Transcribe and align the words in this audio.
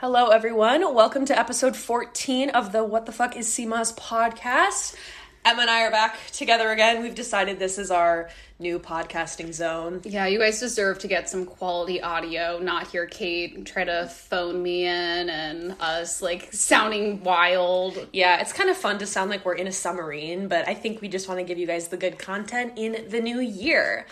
Hello, 0.00 0.28
everyone. 0.28 0.94
Welcome 0.94 1.26
to 1.26 1.38
episode 1.38 1.76
14 1.76 2.48
of 2.48 2.72
the 2.72 2.82
What 2.82 3.04
the 3.04 3.12
Fuck 3.12 3.36
is 3.36 3.52
Sea 3.52 3.66
Moss 3.66 3.92
podcast. 3.92 4.96
Emma 5.44 5.60
and 5.60 5.70
I 5.70 5.82
are 5.82 5.90
back 5.90 6.18
together 6.32 6.70
again. 6.70 7.02
We've 7.02 7.14
decided 7.14 7.58
this 7.58 7.76
is 7.76 7.90
our 7.90 8.30
new 8.58 8.78
podcasting 8.78 9.52
zone. 9.52 10.00
Yeah, 10.04 10.24
you 10.24 10.38
guys 10.38 10.58
deserve 10.58 11.00
to 11.00 11.06
get 11.06 11.28
some 11.28 11.44
quality 11.44 12.00
audio, 12.00 12.58
not 12.60 12.86
hear 12.86 13.04
Kate 13.04 13.66
try 13.66 13.84
to 13.84 14.06
phone 14.06 14.62
me 14.62 14.86
in 14.86 15.28
and 15.28 15.76
us 15.80 16.22
like 16.22 16.50
sounding 16.50 17.22
wild. 17.22 18.08
Yeah, 18.10 18.40
it's 18.40 18.54
kind 18.54 18.70
of 18.70 18.78
fun 18.78 18.98
to 19.00 19.06
sound 19.06 19.28
like 19.28 19.44
we're 19.44 19.52
in 19.52 19.66
a 19.66 19.72
submarine, 19.72 20.48
but 20.48 20.66
I 20.66 20.72
think 20.72 21.02
we 21.02 21.08
just 21.08 21.28
want 21.28 21.40
to 21.40 21.44
give 21.44 21.58
you 21.58 21.66
guys 21.66 21.88
the 21.88 21.98
good 21.98 22.18
content 22.18 22.72
in 22.76 23.04
the 23.10 23.20
new 23.20 23.38
year. 23.38 24.06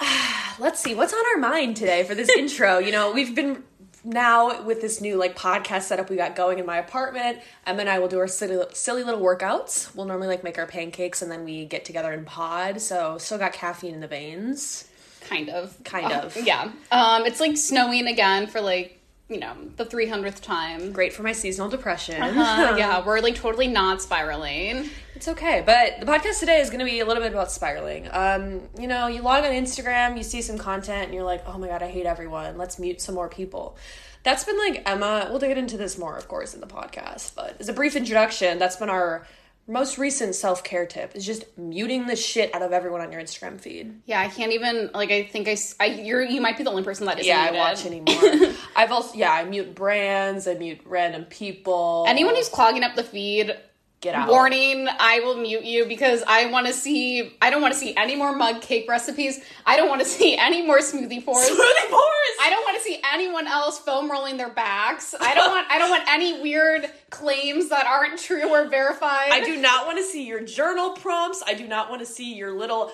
Let's 0.58 0.80
see, 0.80 0.94
what's 0.94 1.12
on 1.12 1.22
our 1.34 1.38
mind 1.38 1.76
today 1.76 2.02
for 2.04 2.14
this 2.14 2.30
intro? 2.38 2.78
You 2.78 2.92
know, 2.92 3.12
we've 3.12 3.34
been 3.34 3.62
now 4.06 4.62
with 4.62 4.80
this 4.80 5.00
new 5.00 5.16
like 5.16 5.36
podcast 5.36 5.82
setup 5.82 6.08
we 6.08 6.16
got 6.16 6.36
going 6.36 6.58
in 6.58 6.64
my 6.66 6.78
apartment 6.78 7.38
emma 7.66 7.80
and 7.80 7.88
i 7.88 7.98
will 7.98 8.08
do 8.08 8.18
our 8.18 8.28
silly, 8.28 8.64
silly 8.72 9.02
little 9.02 9.20
workouts 9.20 9.94
we'll 9.94 10.06
normally 10.06 10.28
like 10.28 10.44
make 10.44 10.58
our 10.58 10.66
pancakes 10.66 11.22
and 11.22 11.30
then 11.30 11.44
we 11.44 11.64
get 11.64 11.84
together 11.84 12.12
and 12.12 12.24
pod 12.26 12.80
so 12.80 13.18
still 13.18 13.38
got 13.38 13.52
caffeine 13.52 13.94
in 13.94 14.00
the 14.00 14.06
veins 14.08 14.88
Kind 15.28 15.48
of. 15.50 15.76
Kind 15.82 16.12
Uh, 16.12 16.20
of. 16.20 16.36
yeah. 16.36 16.70
Um, 16.92 17.26
it's 17.26 17.40
like 17.40 17.56
snowing 17.56 18.06
again 18.06 18.46
for 18.46 18.60
like, 18.60 18.95
you 19.28 19.38
know, 19.38 19.54
the 19.76 19.84
300th 19.84 20.40
time. 20.40 20.92
great 20.92 21.12
for 21.12 21.22
my 21.22 21.32
seasonal 21.32 21.68
depression 21.68 22.22
Uh, 22.22 22.74
yeah, 22.78 23.04
we're 23.04 23.20
like 23.20 23.34
totally 23.34 23.66
not 23.66 24.00
spiraling. 24.00 24.88
It's 25.16 25.28
okay, 25.28 25.62
but 25.66 25.98
the 25.98 26.06
podcast 26.06 26.40
today 26.40 26.60
is 26.60 26.70
going 26.70 26.78
to 26.78 26.84
be 26.84 27.00
a 27.00 27.04
little 27.04 27.22
bit 27.22 27.32
about 27.32 27.50
spiraling. 27.50 28.08
Um, 28.12 28.62
you 28.78 28.86
know, 28.86 29.08
you 29.08 29.22
log 29.22 29.44
on 29.44 29.50
Instagram, 29.50 30.16
you 30.16 30.22
see 30.22 30.42
some 30.42 30.58
content, 30.58 31.06
and 31.06 31.14
you're 31.14 31.24
like, 31.24 31.42
"Oh 31.46 31.58
my 31.58 31.68
god, 31.68 31.82
I 31.82 31.88
hate 31.88 32.06
everyone. 32.06 32.56
Let's 32.58 32.78
mute 32.78 33.00
some 33.00 33.14
more 33.14 33.28
people." 33.28 33.76
That's 34.22 34.44
been 34.44 34.58
like 34.58 34.82
Emma. 34.86 35.28
We'll 35.30 35.38
get 35.38 35.56
into 35.56 35.76
this 35.76 35.96
more, 35.96 36.16
of 36.16 36.28
course, 36.28 36.52
in 36.54 36.60
the 36.60 36.66
podcast. 36.66 37.34
But 37.34 37.56
as 37.60 37.68
a 37.68 37.72
brief 37.72 37.96
introduction, 37.96 38.58
that's 38.58 38.76
been 38.76 38.90
our 38.90 39.26
most 39.68 39.98
recent 39.98 40.34
self 40.34 40.62
care 40.62 40.86
tip: 40.86 41.16
is 41.16 41.26
just 41.26 41.44
muting 41.58 42.06
the 42.06 42.16
shit 42.16 42.54
out 42.54 42.62
of 42.62 42.72
everyone 42.72 43.00
on 43.00 43.10
your 43.10 43.20
Instagram 43.20 43.60
feed. 43.60 44.00
Yeah, 44.06 44.20
I 44.20 44.28
can't 44.28 44.52
even 44.52 44.90
like. 44.94 45.10
I 45.10 45.24
think 45.24 45.48
I, 45.48 45.56
I 45.80 45.86
you're 45.86 46.22
you 46.22 46.40
might 46.40 46.56
be 46.56 46.64
the 46.64 46.70
only 46.70 46.84
person 46.84 47.06
that 47.06 47.18
isn't 47.18 47.28
Yeah, 47.28 47.48
I 47.50 47.52
watch 47.52 47.84
anymore. 47.84 48.54
I've 48.76 48.92
also 48.92 49.16
yeah, 49.16 49.32
I 49.32 49.44
mute 49.44 49.74
brands, 49.74 50.46
I 50.46 50.54
mute 50.54 50.80
random 50.84 51.24
people. 51.24 52.04
Anyone 52.08 52.36
who's 52.36 52.48
clogging 52.48 52.84
up 52.84 52.94
the 52.94 53.04
feed, 53.04 53.56
get 54.00 54.14
out. 54.14 54.28
warning, 54.28 54.88
I 54.88 55.20
will 55.20 55.36
mute 55.36 55.64
you 55.64 55.86
because 55.86 56.22
I 56.26 56.46
want 56.46 56.66
to 56.66 56.72
see. 56.72 57.36
I 57.40 57.50
don't 57.50 57.62
want 57.62 57.74
to 57.74 57.80
see 57.80 57.94
any 57.96 58.16
more 58.16 58.34
mug 58.34 58.60
cake 58.62 58.88
recipes. 58.88 59.40
I 59.64 59.76
don't 59.76 59.88
want 59.88 60.00
to 60.02 60.06
see 60.18 60.36
any 60.36 60.66
more 60.66 60.78
smoothie 60.78 61.24
pours. 61.24 61.48
Smoothie 61.48 61.90
pours. 61.90 62.36
I 62.40 62.48
don't 62.50 62.64
want 62.64 62.76
to 62.78 62.82
see 62.82 63.00
anyone 63.12 63.46
else 63.46 63.78
foam 63.78 64.10
rolling 64.10 64.36
their 64.36 64.50
backs. 64.50 65.14
I 65.20 65.34
don't 65.34 65.50
want. 65.50 65.66
I 65.70 65.78
don't 65.78 65.90
want 65.90 66.04
any 66.08 66.42
weird 66.42 66.90
claims 67.10 67.68
that 67.70 67.86
aren't 67.86 68.18
true 68.18 68.48
or 68.48 68.68
verified. 68.68 69.30
I 69.32 69.44
do 69.44 69.60
not 69.60 69.86
want 69.86 69.98
to 69.98 70.04
see 70.04 70.26
your 70.26 70.42
journal 70.42 70.90
prompts. 70.90 71.42
I 71.46 71.54
do 71.54 71.66
not 71.66 71.90
want 71.90 72.00
to 72.00 72.06
see 72.06 72.34
your 72.34 72.56
little 72.56 72.92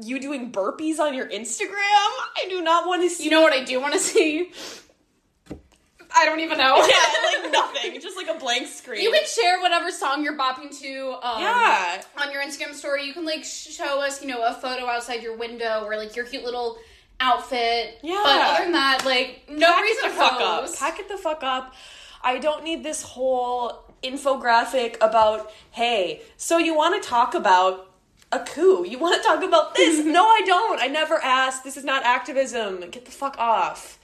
you 0.00 0.18
doing 0.20 0.50
burpees 0.50 0.98
on 0.98 1.14
your 1.14 1.28
Instagram. 1.28 1.70
I 1.70 2.46
do 2.48 2.62
not 2.62 2.86
want 2.86 3.02
to 3.02 3.10
see 3.10 3.24
You 3.24 3.30
know 3.30 3.42
what 3.42 3.52
I 3.52 3.62
do 3.64 3.80
want 3.80 3.94
to 3.94 4.00
see? 4.00 4.50
I 6.16 6.24
don't 6.26 6.40
even 6.40 6.58
know. 6.58 6.76
yeah, 6.76 7.42
like 7.42 7.52
nothing, 7.52 8.00
just 8.00 8.16
like 8.16 8.28
a 8.28 8.38
blank 8.38 8.68
screen. 8.68 9.02
You 9.02 9.10
can 9.10 9.26
share 9.26 9.60
whatever 9.60 9.90
song 9.90 10.22
you're 10.22 10.36
bopping 10.38 10.76
to. 10.80 11.16
Um, 11.22 11.40
Yeah. 11.42 12.02
On 12.20 12.30
your 12.32 12.42
Instagram 12.42 12.74
story, 12.74 13.04
you 13.04 13.12
can 13.12 13.24
like 13.24 13.44
show 13.44 14.00
us, 14.00 14.22
you 14.22 14.28
know, 14.28 14.42
a 14.44 14.54
photo 14.54 14.86
outside 14.86 15.22
your 15.22 15.36
window 15.36 15.84
or 15.84 15.96
like 15.96 16.14
your 16.16 16.24
cute 16.24 16.44
little 16.44 16.78
outfit. 17.20 17.98
Yeah. 18.02 18.20
But 18.22 18.40
other 18.40 18.64
than 18.64 18.72
that, 18.72 19.04
like 19.04 19.42
no 19.48 19.66
Pack 19.72 19.82
reason 19.82 20.04
to 20.04 20.10
fuck 20.10 20.40
up. 20.40 20.76
Pack 20.76 20.98
it 21.00 21.08
the 21.08 21.16
fuck 21.16 21.42
up. 21.42 21.74
I 22.22 22.38
don't 22.38 22.64
need 22.64 22.82
this 22.82 23.02
whole 23.02 23.92
infographic 24.02 24.96
about 25.00 25.50
hey, 25.70 26.22
so 26.36 26.58
you 26.58 26.74
want 26.76 27.02
to 27.02 27.08
talk 27.08 27.34
about 27.34 27.90
a 28.32 28.40
coup? 28.40 28.84
You 28.86 28.98
want 28.98 29.20
to 29.20 29.26
talk 29.26 29.42
about 29.42 29.74
this? 29.74 30.04
no, 30.04 30.24
I 30.26 30.42
don't. 30.44 30.80
I 30.80 30.86
never 30.88 31.22
asked. 31.22 31.64
This 31.64 31.76
is 31.76 31.84
not 31.84 32.04
activism. 32.04 32.88
Get 32.90 33.04
the 33.04 33.10
fuck 33.10 33.36
off. 33.38 33.98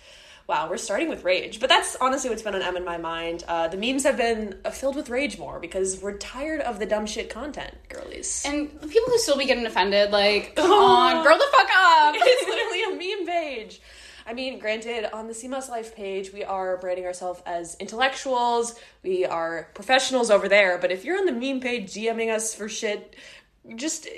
Wow, 0.51 0.67
we're 0.69 0.79
starting 0.79 1.09
with 1.09 1.23
rage, 1.23 1.61
but 1.61 1.69
that's 1.69 1.95
honestly 2.01 2.29
what's 2.29 2.43
been 2.43 2.57
on 2.57 2.63
M 2.63 2.77
in 2.77 2.85
my 2.85 2.99
mind. 2.99 3.45
Uh, 3.47 3.69
the 3.69 3.77
memes 3.77 4.03
have 4.03 4.17
been 4.17 4.59
uh, 4.65 4.71
filled 4.71 4.97
with 4.97 5.09
rage 5.09 5.39
more 5.39 5.61
because 5.61 6.03
we're 6.03 6.17
tired 6.17 6.61
of 6.63 6.81
the 6.81 6.87
dumb 6.87 7.07
shit 7.07 7.31
content, 7.31 7.73
girlies. 7.89 8.43
And 8.45 8.69
the 8.81 8.89
people 8.89 9.11
who 9.13 9.19
still 9.19 9.39
be 9.39 9.47
getting 9.47 9.65
offended, 9.65 10.11
like, 10.11 10.57
come 10.57 10.73
on, 10.73 11.25
grow 11.25 11.39
the 11.39 11.47
fuck 11.53 11.69
up. 11.73 12.15
it's 12.19 12.49
literally 12.49 12.83
a 12.83 13.17
meme 13.17 13.27
page. 13.29 13.81
I 14.27 14.33
mean, 14.33 14.59
granted, 14.59 15.15
on 15.15 15.29
the 15.29 15.35
Sea 15.35 15.47
Moss 15.47 15.69
Life 15.69 15.95
page, 15.95 16.33
we 16.33 16.43
are 16.43 16.79
branding 16.79 17.07
ourselves 17.07 17.41
as 17.47 17.77
intellectuals. 17.79 18.75
We 19.05 19.25
are 19.25 19.69
professionals 19.75 20.33
over 20.33 20.49
there. 20.49 20.79
But 20.79 20.91
if 20.91 21.05
you're 21.05 21.17
on 21.17 21.27
the 21.27 21.33
meme 21.33 21.61
page 21.61 21.93
DMing 21.95 22.35
us 22.35 22.57
for 22.57 22.69
shit, 22.69 23.15
just 23.77 24.09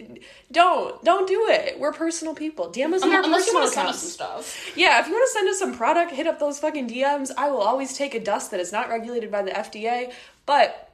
don't 0.51 1.03
don't 1.05 1.29
do 1.29 1.49
it. 1.49 1.79
We're 1.79 1.93
personal 1.93 2.35
people. 2.35 2.71
DM 2.71 2.93
us 2.93 3.03
in 3.03 3.13
our 3.13 3.23
Unless 3.23 3.47
you 3.47 3.53
personal 3.53 3.61
want 3.61 3.71
to 3.71 3.75
send 3.75 3.89
us 3.89 4.01
some 4.01 4.11
stuff. 4.11 4.77
Yeah, 4.77 5.01
if 5.01 5.07
you 5.07 5.13
want 5.13 5.29
to 5.29 5.33
send 5.33 5.49
us 5.49 5.59
some 5.59 5.75
product, 5.75 6.13
hit 6.13 6.27
up 6.27 6.39
those 6.39 6.59
fucking 6.59 6.89
DMs. 6.89 7.31
I 7.37 7.51
will 7.51 7.61
always 7.61 7.97
take 7.97 8.15
a 8.15 8.21
dust 8.21 8.51
that 8.53 8.61
is 8.61 8.73
not 8.73 8.89
regulated 8.89 9.31
by 9.31 9.43
the 9.43 9.51
FDA. 9.51 10.13
But 10.47 10.93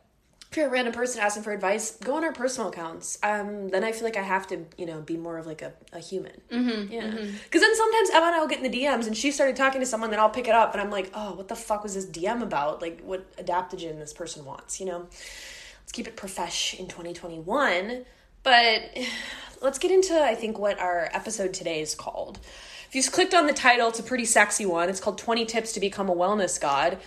if 0.50 0.56
you're 0.56 0.66
a 0.66 0.70
random 0.70 0.94
person 0.94 1.20
asking 1.20 1.42
for 1.42 1.52
advice, 1.52 1.98
go 2.02 2.16
on 2.16 2.24
our 2.24 2.32
personal 2.32 2.70
accounts. 2.70 3.18
Um, 3.22 3.68
then 3.68 3.84
I 3.84 3.92
feel 3.92 4.04
like 4.04 4.16
I 4.16 4.22
have 4.22 4.46
to, 4.46 4.64
you 4.78 4.86
know, 4.86 5.02
be 5.02 5.18
more 5.18 5.36
of 5.36 5.46
like 5.46 5.60
a, 5.60 5.74
a 5.92 5.98
human. 5.98 6.40
Mm-hmm, 6.50 6.90
yeah. 6.90 7.10
Because 7.44 7.60
then 7.60 7.76
sometimes 7.76 8.10
Emma 8.10 8.26
and 8.26 8.34
I 8.34 8.40
will 8.40 8.48
get 8.48 8.64
in 8.64 8.70
the 8.70 8.82
DMs 8.82 9.06
and 9.06 9.14
she 9.14 9.30
started 9.30 9.56
talking 9.56 9.80
to 9.80 9.86
someone, 9.86 10.10
then 10.10 10.20
I'll 10.20 10.30
pick 10.30 10.48
it 10.48 10.54
up 10.54 10.72
and 10.72 10.80
I'm 10.80 10.90
like, 10.90 11.10
oh, 11.12 11.34
what 11.34 11.48
the 11.48 11.56
fuck 11.56 11.82
was 11.82 11.94
this 11.94 12.06
DM 12.06 12.42
about? 12.42 12.80
Like, 12.80 13.02
what 13.02 13.30
adaptogen 13.36 13.98
this 13.98 14.14
person 14.14 14.46
wants, 14.46 14.80
you 14.80 14.86
know? 14.86 15.00
Let's 15.00 15.92
keep 15.92 16.08
it 16.08 16.16
profesh 16.16 16.74
in 16.78 16.86
2021. 16.86 18.06
But 18.42 18.96
let's 19.62 19.78
get 19.78 19.90
into, 19.90 20.18
I 20.20 20.34
think, 20.34 20.58
what 20.58 20.78
our 20.78 21.08
episode 21.12 21.54
today 21.54 21.80
is 21.80 21.94
called. 21.94 22.38
If 22.88 22.94
you 22.94 23.02
clicked 23.02 23.34
on 23.34 23.46
the 23.46 23.52
title, 23.52 23.88
it's 23.88 23.98
a 23.98 24.02
pretty 24.02 24.24
sexy 24.24 24.64
one. 24.64 24.88
It's 24.88 25.00
called 25.00 25.18
20 25.18 25.44
Tips 25.44 25.72
to 25.72 25.80
Become 25.80 26.08
a 26.08 26.14
Wellness 26.14 26.58
God. 26.58 26.98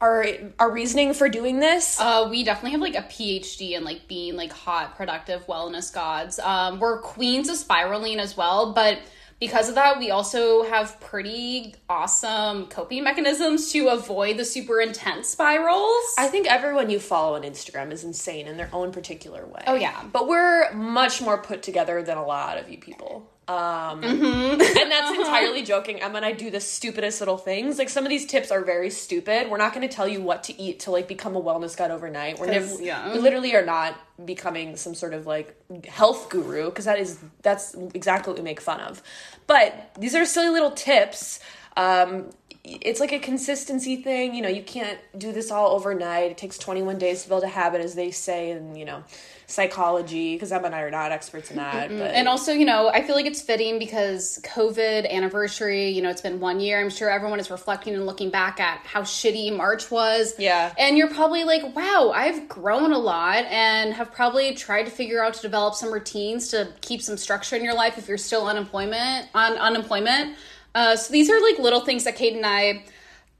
Our, 0.00 0.26
our 0.58 0.70
reasoning 0.70 1.14
for 1.14 1.26
doing 1.30 1.58
this 1.58 1.98
Uh, 1.98 2.28
we 2.30 2.44
definitely 2.44 2.72
have 2.72 2.82
like 2.82 2.94
a 2.94 3.08
PhD 3.08 3.70
in 3.72 3.82
like 3.82 4.06
being 4.06 4.36
like 4.36 4.52
hot, 4.52 4.94
productive 4.94 5.46
wellness 5.46 5.92
gods. 5.92 6.38
Um, 6.38 6.80
we're 6.80 7.00
queens 7.00 7.48
of 7.48 7.56
spiraling 7.56 8.18
as 8.18 8.36
well, 8.36 8.74
but 8.74 8.98
because 9.38 9.68
of 9.68 9.74
that, 9.74 9.98
we 9.98 10.10
also 10.10 10.64
have 10.64 10.98
pretty 11.00 11.74
awesome 11.88 12.66
coping 12.66 13.04
mechanisms 13.04 13.70
to 13.72 13.88
avoid 13.88 14.38
the 14.38 14.44
super 14.44 14.80
intense 14.80 15.28
spirals. 15.28 16.14
I 16.18 16.28
think 16.28 16.46
everyone 16.46 16.88
you 16.88 16.98
follow 16.98 17.36
on 17.36 17.42
Instagram 17.42 17.92
is 17.92 18.02
insane 18.02 18.46
in 18.46 18.56
their 18.56 18.70
own 18.72 18.92
particular 18.92 19.46
way. 19.46 19.62
Oh, 19.66 19.74
yeah. 19.74 20.04
But 20.12 20.26
we're 20.26 20.72
much 20.72 21.20
more 21.20 21.38
put 21.38 21.62
together 21.62 22.02
than 22.02 22.16
a 22.16 22.24
lot 22.24 22.58
of 22.58 22.70
you 22.70 22.78
people. 22.78 23.30
Um, 23.48 24.02
mm-hmm. 24.02 24.60
and 24.60 24.90
that's 24.90 25.16
entirely 25.18 25.62
joking. 25.62 26.00
Emma 26.00 26.16
and 26.16 26.24
I 26.24 26.32
do 26.32 26.50
the 26.50 26.60
stupidest 26.60 27.20
little 27.20 27.38
things. 27.38 27.78
Like 27.78 27.88
some 27.88 28.04
of 28.04 28.10
these 28.10 28.26
tips 28.26 28.50
are 28.50 28.64
very 28.64 28.90
stupid. 28.90 29.48
We're 29.48 29.56
not 29.56 29.72
going 29.72 29.88
to 29.88 29.94
tell 29.94 30.08
you 30.08 30.20
what 30.20 30.42
to 30.44 30.60
eat 30.60 30.80
to 30.80 30.90
like 30.90 31.06
become 31.06 31.36
a 31.36 31.40
wellness 31.40 31.76
god 31.76 31.92
overnight. 31.92 32.40
We're 32.40 32.46
never, 32.46 32.82
yeah. 32.82 33.12
we 33.12 33.20
literally 33.20 33.54
are 33.54 33.64
not 33.64 33.98
becoming 34.24 34.76
some 34.76 34.94
sort 34.94 35.14
of 35.14 35.26
like 35.26 35.56
health 35.86 36.28
guru 36.28 36.66
because 36.66 36.86
that 36.86 36.98
is 36.98 37.18
that's 37.42 37.76
exactly 37.94 38.32
what 38.32 38.38
we 38.38 38.44
make 38.44 38.60
fun 38.60 38.80
of. 38.80 39.00
But 39.46 39.92
these 39.98 40.14
are 40.16 40.24
silly 40.24 40.48
little 40.48 40.72
tips. 40.72 41.38
Um, 41.76 42.30
it's 42.66 43.00
like 43.00 43.12
a 43.12 43.18
consistency 43.18 43.96
thing. 43.96 44.34
You 44.34 44.42
know, 44.42 44.48
you 44.48 44.62
can't 44.62 44.98
do 45.16 45.32
this 45.32 45.50
all 45.50 45.70
overnight. 45.70 46.32
It 46.32 46.38
takes 46.38 46.58
21 46.58 46.98
days 46.98 47.22
to 47.22 47.28
build 47.28 47.44
a 47.44 47.48
habit, 47.48 47.80
as 47.80 47.94
they 47.94 48.10
say, 48.10 48.50
and 48.50 48.76
you 48.76 48.84
know, 48.84 49.04
psychology. 49.46 50.34
Because 50.34 50.50
Emma 50.50 50.66
and 50.66 50.74
I 50.74 50.80
are 50.80 50.90
not 50.90 51.12
experts 51.12 51.50
in 51.50 51.56
that. 51.58 51.90
But 51.90 52.14
and 52.14 52.28
also, 52.28 52.52
you 52.52 52.64
know, 52.64 52.88
I 52.88 53.02
feel 53.02 53.14
like 53.14 53.26
it's 53.26 53.40
fitting 53.40 53.78
because 53.78 54.40
COVID 54.44 55.08
anniversary, 55.08 55.90
you 55.90 56.02
know, 56.02 56.10
it's 56.10 56.20
been 56.20 56.40
one 56.40 56.58
year. 56.58 56.80
I'm 56.80 56.90
sure 56.90 57.08
everyone 57.08 57.38
is 57.38 57.50
reflecting 57.50 57.94
and 57.94 58.04
looking 58.04 58.30
back 58.30 58.58
at 58.58 58.80
how 58.80 59.02
shitty 59.02 59.56
March 59.56 59.90
was. 59.90 60.34
Yeah. 60.38 60.74
And 60.76 60.98
you're 60.98 61.10
probably 61.10 61.44
like, 61.44 61.76
wow, 61.76 62.12
I've 62.14 62.48
grown 62.48 62.92
a 62.92 62.98
lot 62.98 63.44
and 63.44 63.94
have 63.94 64.12
probably 64.12 64.54
tried 64.54 64.84
to 64.84 64.90
figure 64.90 65.22
out 65.22 65.34
to 65.34 65.42
develop 65.42 65.74
some 65.74 65.92
routines 65.92 66.48
to 66.48 66.72
keep 66.80 67.00
some 67.00 67.16
structure 67.16 67.54
in 67.54 67.62
your 67.62 67.74
life 67.74 67.96
if 67.96 68.08
you're 68.08 68.18
still 68.18 68.46
unemployment 68.46 69.28
on 69.34 69.52
unemployment. 69.52 70.36
Uh, 70.76 70.94
so 70.94 71.10
these 71.10 71.30
are 71.30 71.40
like 71.40 71.58
little 71.58 71.80
things 71.80 72.04
that 72.04 72.16
Kate 72.16 72.36
and 72.36 72.44
I 72.44 72.84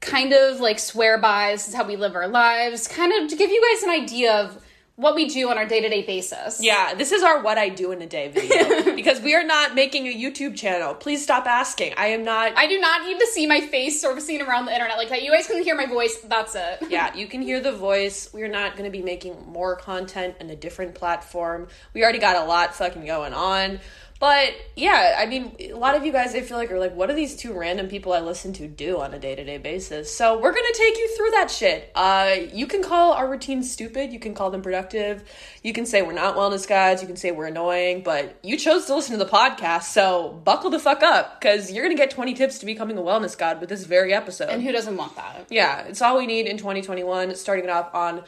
kind 0.01 0.33
of 0.33 0.59
like 0.59 0.79
swear 0.79 1.19
by. 1.19 1.51
This 1.51 1.67
is 1.67 1.75
how 1.75 1.85
we 1.85 1.95
live 1.95 2.15
our 2.15 2.27
lives, 2.27 2.87
kind 2.87 3.13
of 3.13 3.29
to 3.29 3.35
give 3.35 3.51
you 3.51 3.61
guys 3.71 3.83
an 3.83 3.91
idea 3.91 4.33
of 4.37 4.59
what 4.95 5.13
we 5.13 5.27
do 5.27 5.47
on 5.51 5.59
our 5.59 5.65
day 5.67 5.79
to 5.79 5.87
day 5.87 6.01
basis. 6.01 6.59
Yeah, 6.59 6.95
this 6.95 7.11
is 7.11 7.21
our 7.21 7.43
what 7.43 7.59
I 7.59 7.69
do 7.69 7.91
in 7.91 8.01
a 8.01 8.07
day 8.07 8.29
video 8.29 8.95
because 8.95 9.21
we 9.21 9.35
are 9.35 9.43
not 9.43 9.75
making 9.75 10.07
a 10.07 10.11
YouTube 10.11 10.57
channel. 10.57 10.95
Please 10.95 11.21
stop 11.21 11.45
asking. 11.45 11.93
I 11.95 12.07
am 12.07 12.23
not. 12.23 12.57
I 12.57 12.65
do 12.65 12.79
not 12.79 13.05
need 13.05 13.19
to 13.19 13.27
see 13.27 13.45
my 13.45 13.61
face 13.61 14.01
surfacing 14.01 14.41
around 14.41 14.65
the 14.65 14.73
internet 14.73 14.97
like 14.97 15.09
that. 15.09 15.21
You 15.21 15.31
guys 15.31 15.45
can 15.45 15.63
hear 15.63 15.75
my 15.75 15.85
voice. 15.85 16.17
That's 16.21 16.55
it. 16.55 16.79
yeah, 16.89 17.15
you 17.15 17.27
can 17.27 17.43
hear 17.43 17.59
the 17.59 17.71
voice. 17.71 18.31
We're 18.33 18.47
not 18.47 18.71
going 18.71 18.85
to 18.85 18.97
be 18.97 19.03
making 19.03 19.35
more 19.45 19.75
content 19.75 20.33
on 20.41 20.49
a 20.49 20.55
different 20.55 20.95
platform. 20.95 21.67
We 21.93 22.01
already 22.01 22.17
got 22.17 22.35
a 22.35 22.47
lot 22.47 22.73
fucking 22.73 23.05
going 23.05 23.33
on. 23.33 23.79
But 24.19 24.55
yeah, 24.75 25.15
I 25.19 25.27
mean, 25.27 25.55
a 25.59 25.73
lot 25.73 25.95
of 25.95 26.03
you 26.03 26.11
guys, 26.11 26.33
I 26.33 26.41
feel 26.41 26.57
like, 26.57 26.71
are 26.71 26.79
like, 26.79 26.95
what 26.95 27.07
do 27.07 27.15
these 27.15 27.35
two 27.35 27.53
random 27.53 27.87
people 27.87 28.13
I 28.13 28.19
listen 28.19 28.51
to 28.53 28.67
do 28.67 28.99
on 28.99 29.13
a 29.13 29.19
day 29.19 29.35
to 29.35 29.43
day 29.43 29.57
basis? 29.57 30.15
So 30.15 30.39
we're 30.39 30.51
gonna 30.53 30.73
take 30.73 30.97
you 30.97 31.15
through 31.15 31.31
that 31.31 31.51
shit. 31.51 31.91
Uh, 31.93 32.35
you 32.51 32.65
can 32.65 32.81
call 32.81 33.13
our 33.13 33.29
routines 33.29 33.71
stupid, 33.71 34.11
you 34.11 34.19
can 34.19 34.33
call 34.33 34.49
them 34.49 34.61
productive, 34.61 35.23
you 35.61 35.71
can 35.71 35.85
say 35.85 36.01
we're 36.01 36.13
not 36.13 36.35
wellness 36.35 36.67
guys. 36.67 37.01
you 37.01 37.07
can 37.07 37.17
say 37.17 37.31
we're 37.31 37.47
annoying, 37.47 38.01
but 38.01 38.37
you 38.41 38.57
chose 38.57 38.85
to 38.85 38.95
listen 38.95 39.17
to 39.17 39.23
the 39.23 39.29
podcast, 39.29 39.83
so 39.83 40.41
buckle 40.43 40.69
the 40.69 40.79
fuck 40.79 41.03
up, 41.03 41.39
because 41.39 41.71
you're 41.71 41.83
gonna 41.83 41.95
get 41.95 42.09
20 42.09 42.33
tips 42.33 42.57
to 42.59 42.65
becoming 42.65 42.97
a 42.97 43.01
wellness 43.01 43.37
god 43.37 43.59
with 43.59 43.69
this 43.69 43.85
very 43.85 44.13
episode. 44.13 44.49
And 44.49 44.63
who 44.63 44.71
doesn't 44.71 44.97
want 44.97 45.15
that? 45.15 45.45
Yeah, 45.49 45.81
it's 45.81 46.01
all 46.01 46.17
we 46.17 46.25
need 46.25 46.47
in 46.47 46.57
2021, 46.57 47.35
starting 47.35 47.65
it 47.65 47.69
off 47.69 47.93
on 47.93 48.23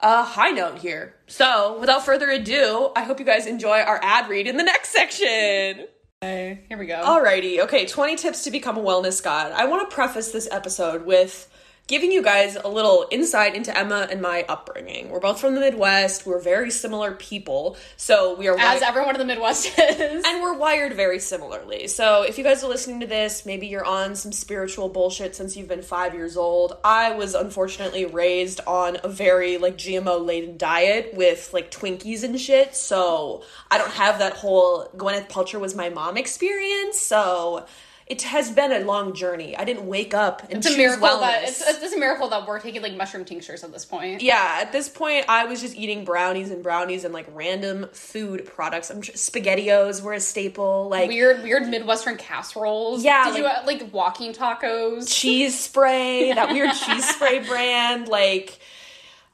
a 0.00 0.22
high 0.22 0.50
note 0.50 0.78
here. 0.78 1.14
So, 1.26 1.78
without 1.80 2.04
further 2.04 2.30
ado, 2.30 2.90
I 2.94 3.02
hope 3.02 3.18
you 3.18 3.26
guys 3.26 3.46
enjoy 3.46 3.80
our 3.80 4.00
ad 4.02 4.28
read 4.28 4.46
in 4.46 4.56
the 4.56 4.62
next 4.62 4.90
section. 4.90 5.86
Okay, 6.22 6.64
here 6.68 6.78
we 6.78 6.86
go. 6.86 7.02
Alrighty, 7.04 7.60
okay, 7.60 7.86
20 7.86 8.16
tips 8.16 8.44
to 8.44 8.50
become 8.50 8.76
a 8.76 8.82
wellness 8.82 9.22
god. 9.22 9.52
I 9.52 9.66
want 9.66 9.88
to 9.88 9.94
preface 9.94 10.32
this 10.32 10.48
episode 10.50 11.04
with 11.04 11.48
giving 11.86 12.10
you 12.10 12.20
guys 12.20 12.56
a 12.56 12.68
little 12.68 13.06
insight 13.12 13.54
into 13.54 13.76
Emma 13.76 14.08
and 14.10 14.20
my 14.20 14.44
upbringing. 14.48 15.08
We're 15.08 15.20
both 15.20 15.38
from 15.40 15.54
the 15.54 15.60
Midwest. 15.60 16.26
We're 16.26 16.40
very 16.40 16.70
similar 16.72 17.12
people. 17.12 17.76
So 17.96 18.34
we 18.36 18.48
are 18.48 18.54
As 18.58 18.80
wi- 18.80 18.88
everyone 18.88 19.14
in 19.14 19.20
the 19.20 19.24
Midwest 19.24 19.66
is. 19.78 20.24
and 20.26 20.42
we're 20.42 20.54
wired 20.58 20.94
very 20.94 21.20
similarly. 21.20 21.86
So 21.86 22.22
if 22.22 22.38
you 22.38 22.44
guys 22.44 22.64
are 22.64 22.68
listening 22.68 22.98
to 23.00 23.06
this, 23.06 23.46
maybe 23.46 23.68
you're 23.68 23.84
on 23.84 24.16
some 24.16 24.32
spiritual 24.32 24.88
bullshit 24.88 25.36
since 25.36 25.56
you've 25.56 25.68
been 25.68 25.82
5 25.82 26.14
years 26.14 26.36
old. 26.36 26.76
I 26.82 27.12
was 27.12 27.34
unfortunately 27.34 28.04
raised 28.04 28.60
on 28.66 28.96
a 29.04 29.08
very 29.08 29.56
like 29.58 29.76
GMO 29.78 30.24
laden 30.26 30.56
diet 30.56 31.14
with 31.14 31.50
like 31.52 31.70
Twinkies 31.70 32.24
and 32.24 32.40
shit. 32.40 32.74
So 32.74 33.44
I 33.70 33.78
don't 33.78 33.92
have 33.92 34.18
that 34.18 34.32
whole 34.32 34.88
Gwyneth 34.96 35.28
Paltrow 35.28 35.60
was 35.60 35.76
my 35.76 35.88
mom 35.90 36.16
experience. 36.16 36.98
So 37.00 37.64
it 38.06 38.22
has 38.22 38.50
been 38.52 38.70
a 38.70 38.80
long 38.84 39.14
journey. 39.14 39.56
I 39.56 39.64
didn't 39.64 39.86
wake 39.86 40.14
up 40.14 40.42
and 40.44 40.58
it's 40.58 40.66
a 40.66 40.70
choose 40.70 40.78
miracle 40.78 41.08
wellness. 41.08 41.20
that 41.20 41.42
it's, 41.42 41.60
it's 41.82 41.92
a 41.92 41.98
miracle 41.98 42.28
that 42.28 42.46
we're 42.46 42.60
taking 42.60 42.80
like 42.80 42.96
mushroom 42.96 43.24
tinctures 43.24 43.64
at 43.64 43.72
this 43.72 43.84
point. 43.84 44.22
yeah, 44.22 44.58
at 44.62 44.70
this 44.70 44.88
point, 44.88 45.24
I 45.28 45.44
was 45.46 45.60
just 45.60 45.74
eating 45.74 46.04
brownies 46.04 46.50
and 46.50 46.62
brownies 46.62 47.02
and 47.04 47.12
like 47.12 47.26
random 47.34 47.88
food 47.92 48.46
products. 48.46 48.90
I'm 48.90 49.00
tr- 49.00 49.12
spaghettios 49.12 50.02
were 50.02 50.12
a 50.12 50.20
staple. 50.20 50.88
Like 50.88 51.08
Weird, 51.08 51.42
weird 51.42 51.68
Midwestern 51.68 52.16
casseroles. 52.16 53.02
Yeah, 53.04 53.24
Did 53.24 53.38
you 53.38 53.42
like- 53.44 53.58
uh, 53.58 53.62
like 53.66 53.92
walking 53.92 54.32
tacos? 54.32 55.12
cheese 55.12 55.58
spray, 55.58 56.32
that 56.32 56.50
weird 56.50 56.72
cheese 56.86 57.08
spray 57.08 57.40
brand. 57.40 58.08
Like, 58.08 58.58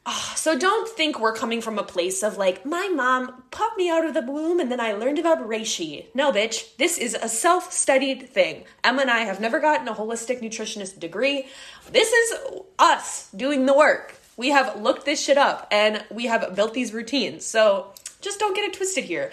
Ah, 0.04 0.32
so 0.36 0.58
don't 0.58 0.88
think 0.88 1.20
we're 1.20 1.34
coming 1.34 1.60
from 1.60 1.78
a 1.78 1.84
place 1.84 2.24
of 2.24 2.36
like, 2.36 2.66
my 2.66 2.88
mom 2.88 3.44
popped 3.52 3.76
me 3.76 3.88
out 3.88 4.04
of 4.04 4.14
the 4.14 4.22
womb 4.22 4.58
and 4.58 4.70
then 4.70 4.80
I 4.80 4.94
learned 4.94 5.20
about 5.20 5.46
reishi. 5.46 6.06
No, 6.12 6.32
bitch, 6.32 6.76
this 6.76 6.98
is 6.98 7.14
a 7.14 7.28
self 7.28 7.72
studied 7.72 8.28
thing. 8.28 8.64
Emma 8.82 9.02
and 9.02 9.10
I 9.10 9.20
have 9.20 9.38
never 9.40 9.60
gotten 9.60 9.86
a 9.86 9.94
holistic 9.94 10.40
nutritionist 10.40 10.98
degree. 10.98 11.46
This 11.92 12.10
is 12.12 12.38
us 12.80 13.30
doing 13.30 13.66
the 13.66 13.74
work. 13.74 14.16
We 14.36 14.48
have 14.48 14.80
looked 14.80 15.04
this 15.04 15.22
shit 15.22 15.38
up 15.38 15.68
and 15.70 16.04
we 16.10 16.26
have 16.26 16.56
built 16.56 16.74
these 16.74 16.92
routines. 16.92 17.46
So 17.46 17.92
just 18.20 18.40
don't 18.40 18.56
get 18.56 18.64
it 18.64 18.72
twisted 18.72 19.04
here. 19.04 19.30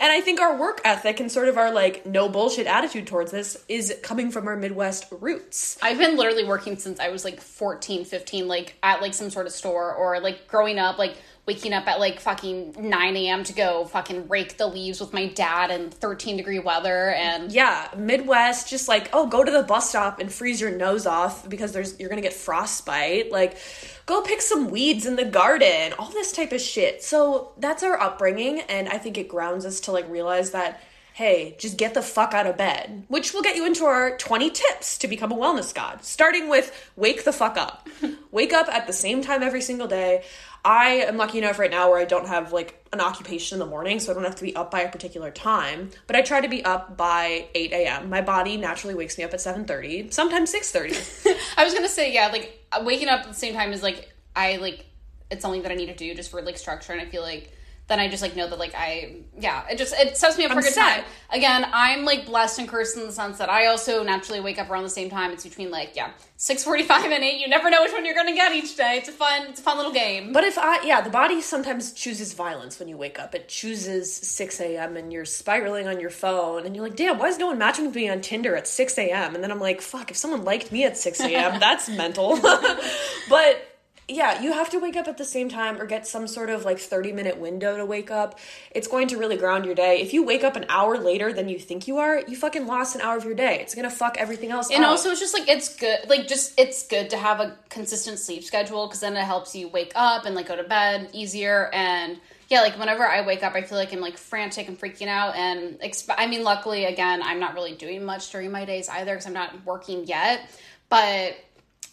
And 0.00 0.12
I 0.12 0.20
think 0.20 0.40
our 0.40 0.56
work 0.56 0.80
ethic 0.84 1.20
and 1.20 1.30
sort 1.30 1.48
of 1.48 1.58
our 1.58 1.72
like 1.72 2.06
no 2.06 2.28
bullshit 2.28 2.66
attitude 2.66 3.06
towards 3.06 3.32
this 3.32 3.64
is 3.68 3.94
coming 4.02 4.30
from 4.30 4.46
our 4.46 4.56
Midwest 4.56 5.06
roots. 5.10 5.76
I've 5.82 5.98
been 5.98 6.16
literally 6.16 6.44
working 6.44 6.76
since 6.76 7.00
I 7.00 7.08
was 7.08 7.24
like 7.24 7.40
14, 7.40 8.04
15, 8.04 8.46
like 8.46 8.76
at 8.82 9.00
like 9.02 9.14
some 9.14 9.30
sort 9.30 9.46
of 9.46 9.52
store 9.52 9.92
or 9.94 10.20
like 10.20 10.46
growing 10.46 10.78
up, 10.78 10.98
like 10.98 11.16
waking 11.48 11.72
up 11.72 11.88
at 11.88 11.98
like 11.98 12.20
fucking 12.20 12.74
9 12.78 13.16
a.m. 13.16 13.42
to 13.42 13.54
go 13.54 13.86
fucking 13.86 14.28
rake 14.28 14.58
the 14.58 14.66
leaves 14.66 15.00
with 15.00 15.14
my 15.14 15.28
dad 15.28 15.70
in 15.70 15.88
13 15.88 16.36
degree 16.36 16.58
weather. 16.58 17.08
And 17.08 17.50
Yeah, 17.50 17.88
Midwest, 17.96 18.68
just 18.68 18.86
like, 18.86 19.08
oh, 19.14 19.26
go 19.26 19.42
to 19.42 19.50
the 19.50 19.62
bus 19.62 19.88
stop 19.88 20.20
and 20.20 20.30
freeze 20.30 20.60
your 20.60 20.70
nose 20.70 21.06
off 21.06 21.48
because 21.48 21.72
there's 21.72 21.98
you're 21.98 22.10
gonna 22.10 22.20
get 22.20 22.34
frostbite. 22.34 23.32
Like, 23.32 23.56
go 24.04 24.20
pick 24.20 24.42
some 24.42 24.68
weeds 24.70 25.06
in 25.06 25.16
the 25.16 25.24
garden, 25.24 25.94
all 25.98 26.10
this 26.10 26.32
type 26.32 26.52
of 26.52 26.60
shit. 26.60 27.02
So 27.02 27.52
that's 27.56 27.82
our 27.82 27.98
upbringing, 27.98 28.60
and 28.68 28.86
I 28.86 28.98
think 28.98 29.16
it 29.16 29.26
grounds 29.26 29.64
us 29.64 29.80
to 29.80 29.92
like 29.92 30.06
realize 30.10 30.50
that, 30.50 30.82
hey, 31.18 31.56
just 31.58 31.76
get 31.76 31.94
the 31.94 32.00
fuck 32.00 32.32
out 32.32 32.46
of 32.46 32.56
bed. 32.56 33.02
Which 33.08 33.34
will 33.34 33.42
get 33.42 33.56
you 33.56 33.66
into 33.66 33.84
our 33.84 34.16
20 34.18 34.50
tips 34.50 34.98
to 34.98 35.08
become 35.08 35.32
a 35.32 35.34
wellness 35.34 35.74
god. 35.74 36.04
Starting 36.04 36.48
with 36.48 36.70
wake 36.94 37.24
the 37.24 37.32
fuck 37.32 37.56
up. 37.56 37.88
wake 38.30 38.52
up 38.52 38.68
at 38.68 38.86
the 38.86 38.92
same 38.92 39.20
time 39.20 39.42
every 39.42 39.60
single 39.60 39.88
day. 39.88 40.22
I 40.64 40.90
am 41.08 41.16
lucky 41.16 41.38
enough 41.38 41.58
right 41.58 41.72
now 41.72 41.90
where 41.90 41.98
I 41.98 42.04
don't 42.04 42.28
have 42.28 42.52
like 42.52 42.86
an 42.92 43.00
occupation 43.00 43.56
in 43.56 43.58
the 43.58 43.66
morning, 43.66 43.98
so 43.98 44.12
I 44.12 44.14
don't 44.14 44.22
have 44.22 44.36
to 44.36 44.44
be 44.44 44.54
up 44.54 44.70
by 44.70 44.82
a 44.82 44.92
particular 44.92 45.32
time. 45.32 45.90
But 46.06 46.14
I 46.14 46.22
try 46.22 46.40
to 46.40 46.48
be 46.48 46.64
up 46.64 46.96
by 46.96 47.48
8 47.52 47.72
a.m. 47.72 48.10
My 48.10 48.20
body 48.20 48.56
naturally 48.56 48.94
wakes 48.94 49.18
me 49.18 49.24
up 49.24 49.34
at 49.34 49.40
7:30, 49.40 50.12
sometimes 50.12 50.54
6:30. 50.54 51.36
I 51.56 51.64
was 51.64 51.74
gonna 51.74 51.88
say, 51.88 52.14
yeah, 52.14 52.28
like 52.28 52.64
waking 52.82 53.08
up 53.08 53.22
at 53.22 53.28
the 53.28 53.34
same 53.34 53.54
time 53.54 53.72
is 53.72 53.82
like, 53.82 54.14
I 54.36 54.58
like, 54.58 54.86
it's 55.32 55.42
something 55.42 55.62
that 55.62 55.72
I 55.72 55.74
need 55.74 55.86
to 55.86 55.96
do 55.96 56.14
just 56.14 56.30
for 56.30 56.42
like 56.42 56.58
structure. 56.58 56.92
And 56.92 57.02
I 57.02 57.06
feel 57.06 57.22
like 57.22 57.52
then 57.88 57.98
I 57.98 58.08
just 58.08 58.22
like 58.22 58.36
know 58.36 58.48
that 58.48 58.58
like 58.58 58.74
I, 58.76 59.16
yeah, 59.38 59.66
it 59.68 59.78
just, 59.78 59.94
it 59.94 60.16
sets 60.16 60.36
me 60.36 60.44
up 60.44 60.52
for 60.52 60.58
a 60.58 60.62
good 60.62 60.72
set. 60.72 60.96
time. 60.96 61.04
Again, 61.30 61.66
I'm 61.72 62.04
like 62.04 62.26
blessed 62.26 62.58
and 62.58 62.68
cursed 62.68 62.96
in 62.96 63.06
the 63.06 63.12
sense 63.12 63.38
that 63.38 63.48
I 63.48 63.66
also 63.66 64.02
naturally 64.02 64.40
wake 64.40 64.58
up 64.58 64.70
around 64.70 64.82
the 64.82 64.90
same 64.90 65.08
time. 65.08 65.32
It's 65.32 65.44
between 65.44 65.70
like, 65.70 65.96
yeah, 65.96 66.10
6.45 66.38 66.90
and 67.06 67.24
8. 67.24 67.40
You 67.40 67.48
never 67.48 67.70
know 67.70 67.82
which 67.82 67.92
one 67.92 68.04
you're 68.04 68.14
gonna 68.14 68.34
get 68.34 68.52
each 68.52 68.76
day. 68.76 68.96
It's 68.98 69.08
a 69.08 69.12
fun, 69.12 69.46
it's 69.48 69.60
a 69.60 69.62
fun 69.62 69.78
little 69.78 69.92
game. 69.92 70.32
but 70.32 70.44
if 70.44 70.58
I, 70.58 70.84
yeah, 70.86 71.00
the 71.00 71.10
body 71.10 71.40
sometimes 71.40 71.92
chooses 71.92 72.34
violence 72.34 72.78
when 72.78 72.88
you 72.88 72.96
wake 72.96 73.18
up. 73.18 73.34
It 73.34 73.48
chooses 73.48 74.14
6 74.14 74.60
a.m. 74.60 74.96
and 74.96 75.12
you're 75.12 75.24
spiraling 75.24 75.88
on 75.88 75.98
your 75.98 76.10
phone, 76.10 76.66
and 76.66 76.76
you're 76.76 76.84
like, 76.86 76.96
damn, 76.96 77.18
why 77.18 77.28
is 77.28 77.38
no 77.38 77.46
one 77.46 77.58
matching 77.58 77.86
with 77.86 77.94
me 77.94 78.08
on 78.08 78.20
Tinder 78.20 78.54
at 78.54 78.68
6 78.68 78.98
a.m.? 78.98 79.34
And 79.34 79.42
then 79.42 79.50
I'm 79.50 79.60
like, 79.60 79.80
fuck, 79.80 80.10
if 80.10 80.16
someone 80.16 80.44
liked 80.44 80.70
me 80.70 80.84
at 80.84 80.96
6 80.96 81.20
a.m., 81.20 81.58
that's 81.60 81.88
mental. 81.88 82.38
but 83.28 83.77
yeah, 84.10 84.40
you 84.40 84.52
have 84.52 84.70
to 84.70 84.78
wake 84.78 84.96
up 84.96 85.06
at 85.06 85.18
the 85.18 85.24
same 85.24 85.50
time 85.50 85.78
or 85.78 85.84
get 85.84 86.06
some 86.06 86.26
sort 86.26 86.48
of 86.48 86.64
like 86.64 86.78
30 86.78 87.12
minute 87.12 87.38
window 87.38 87.76
to 87.76 87.84
wake 87.84 88.10
up. 88.10 88.38
It's 88.70 88.88
going 88.88 89.06
to 89.08 89.18
really 89.18 89.36
ground 89.36 89.66
your 89.66 89.74
day. 89.74 90.00
If 90.00 90.14
you 90.14 90.24
wake 90.24 90.42
up 90.42 90.56
an 90.56 90.64
hour 90.70 90.96
later 90.96 91.30
than 91.32 91.48
you 91.50 91.58
think 91.58 91.86
you 91.86 91.98
are, 91.98 92.20
you 92.26 92.34
fucking 92.34 92.66
lost 92.66 92.94
an 92.94 93.02
hour 93.02 93.18
of 93.18 93.24
your 93.24 93.34
day. 93.34 93.58
It's 93.60 93.74
gonna 93.74 93.90
fuck 93.90 94.16
everything 94.18 94.50
else 94.50 94.70
And 94.70 94.82
up. 94.82 94.90
also, 94.90 95.10
it's 95.10 95.20
just 95.20 95.34
like 95.34 95.46
it's 95.48 95.76
good, 95.76 96.08
like 96.08 96.26
just 96.26 96.58
it's 96.58 96.86
good 96.86 97.10
to 97.10 97.18
have 97.18 97.40
a 97.40 97.56
consistent 97.68 98.18
sleep 98.18 98.44
schedule 98.44 98.86
because 98.86 99.00
then 99.00 99.14
it 99.16 99.24
helps 99.24 99.54
you 99.54 99.68
wake 99.68 99.92
up 99.94 100.24
and 100.24 100.34
like 100.34 100.48
go 100.48 100.56
to 100.56 100.64
bed 100.64 101.10
easier. 101.12 101.68
And 101.74 102.18
yeah, 102.48 102.62
like 102.62 102.78
whenever 102.78 103.06
I 103.06 103.26
wake 103.26 103.42
up, 103.42 103.54
I 103.54 103.60
feel 103.60 103.76
like 103.76 103.92
I'm 103.92 104.00
like 104.00 104.16
frantic 104.16 104.68
and 104.68 104.80
freaking 104.80 105.08
out. 105.08 105.36
And 105.36 105.78
exp- 105.80 106.14
I 106.16 106.26
mean, 106.26 106.44
luckily, 106.44 106.86
again, 106.86 107.22
I'm 107.22 107.40
not 107.40 107.52
really 107.52 107.74
doing 107.74 108.06
much 108.06 108.30
during 108.32 108.50
my 108.50 108.64
days 108.64 108.88
either 108.88 109.12
because 109.12 109.26
I'm 109.26 109.34
not 109.34 109.66
working 109.66 110.06
yet. 110.06 110.48
But 110.88 111.36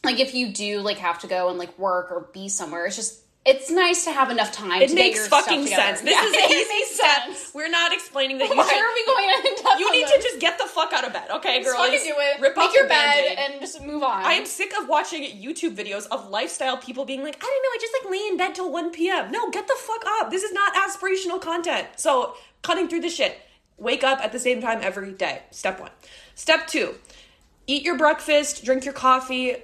like, 0.05 0.19
if 0.19 0.33
you 0.33 0.49
do 0.49 0.79
like 0.81 0.97
have 0.99 1.19
to 1.19 1.27
go 1.27 1.49
and 1.49 1.57
like 1.59 1.77
work 1.77 2.11
or 2.11 2.29
be 2.33 2.47
somewhere, 2.49 2.85
it's 2.85 2.95
just 2.95 3.21
it's 3.45 3.69
nice 3.69 4.05
to 4.05 4.11
have 4.11 4.31
enough 4.31 4.51
time. 4.51 4.81
it 4.81 4.89
to 4.89 4.95
makes 4.95 5.27
fucking 5.27 5.67
sense. 5.67 6.01
This 6.01 6.13
Yeah, 6.15 6.23
is 6.47 6.51
easy 6.51 6.95
sense. 6.95 7.51
We're 7.53 7.69
not 7.69 7.93
explaining 7.93 8.39
that 8.39 8.49
you 8.49 8.55
Why 8.57 8.63
should. 8.67 8.75
are 8.81 8.93
we 8.93 9.05
going 9.05 9.29
in 9.29 9.63
depth 9.63 9.79
You 9.79 9.91
need 9.91 10.07
to 10.07 10.19
just 10.19 10.39
get 10.39 10.57
the 10.57 10.63
fuck 10.65 10.91
out 10.93 11.05
of 11.05 11.13
bed, 11.13 11.29
okay, 11.29 11.61
Just 11.61 11.75
girls? 11.77 11.87
fucking 11.89 11.99
do 12.07 12.13
it. 12.17 12.41
Rip 12.41 12.57
Make 12.57 12.65
off 12.65 12.73
your 12.73 12.87
bed 12.87 13.35
and 13.37 13.61
just 13.61 13.79
move 13.83 14.01
on. 14.01 14.23
I 14.25 14.33
am 14.33 14.47
sick 14.47 14.73
of 14.81 14.89
watching 14.89 15.21
YouTube 15.39 15.75
videos 15.75 16.07
of 16.07 16.27
lifestyle 16.31 16.77
people 16.77 17.05
being 17.05 17.21
like, 17.21 17.35
I 17.35 17.39
don't 17.39 17.63
know, 17.63 17.69
I 17.69 17.77
just 17.79 17.93
like 18.03 18.11
lay 18.11 18.27
in 18.29 18.37
bed 18.37 18.55
till 18.55 18.71
1 18.71 18.89
p.m. 18.91 19.31
No, 19.31 19.51
get 19.51 19.67
the 19.67 19.75
fuck 19.77 20.03
up. 20.21 20.31
This 20.31 20.41
is 20.41 20.51
not 20.51 20.73
aspirational 20.73 21.39
content. 21.39 21.87
So, 21.97 22.33
cutting 22.63 22.87
through 22.87 23.01
the 23.01 23.09
shit. 23.09 23.37
Wake 23.77 24.03
up 24.03 24.21
at 24.21 24.31
the 24.31 24.39
same 24.39 24.59
time 24.59 24.79
every 24.81 25.11
day. 25.11 25.43
Step 25.51 25.79
one. 25.79 25.91
Step 26.33 26.65
two, 26.65 26.95
eat 27.67 27.83
your 27.83 27.97
breakfast, 27.97 28.65
drink 28.65 28.85
your 28.85 28.93
coffee 28.95 29.57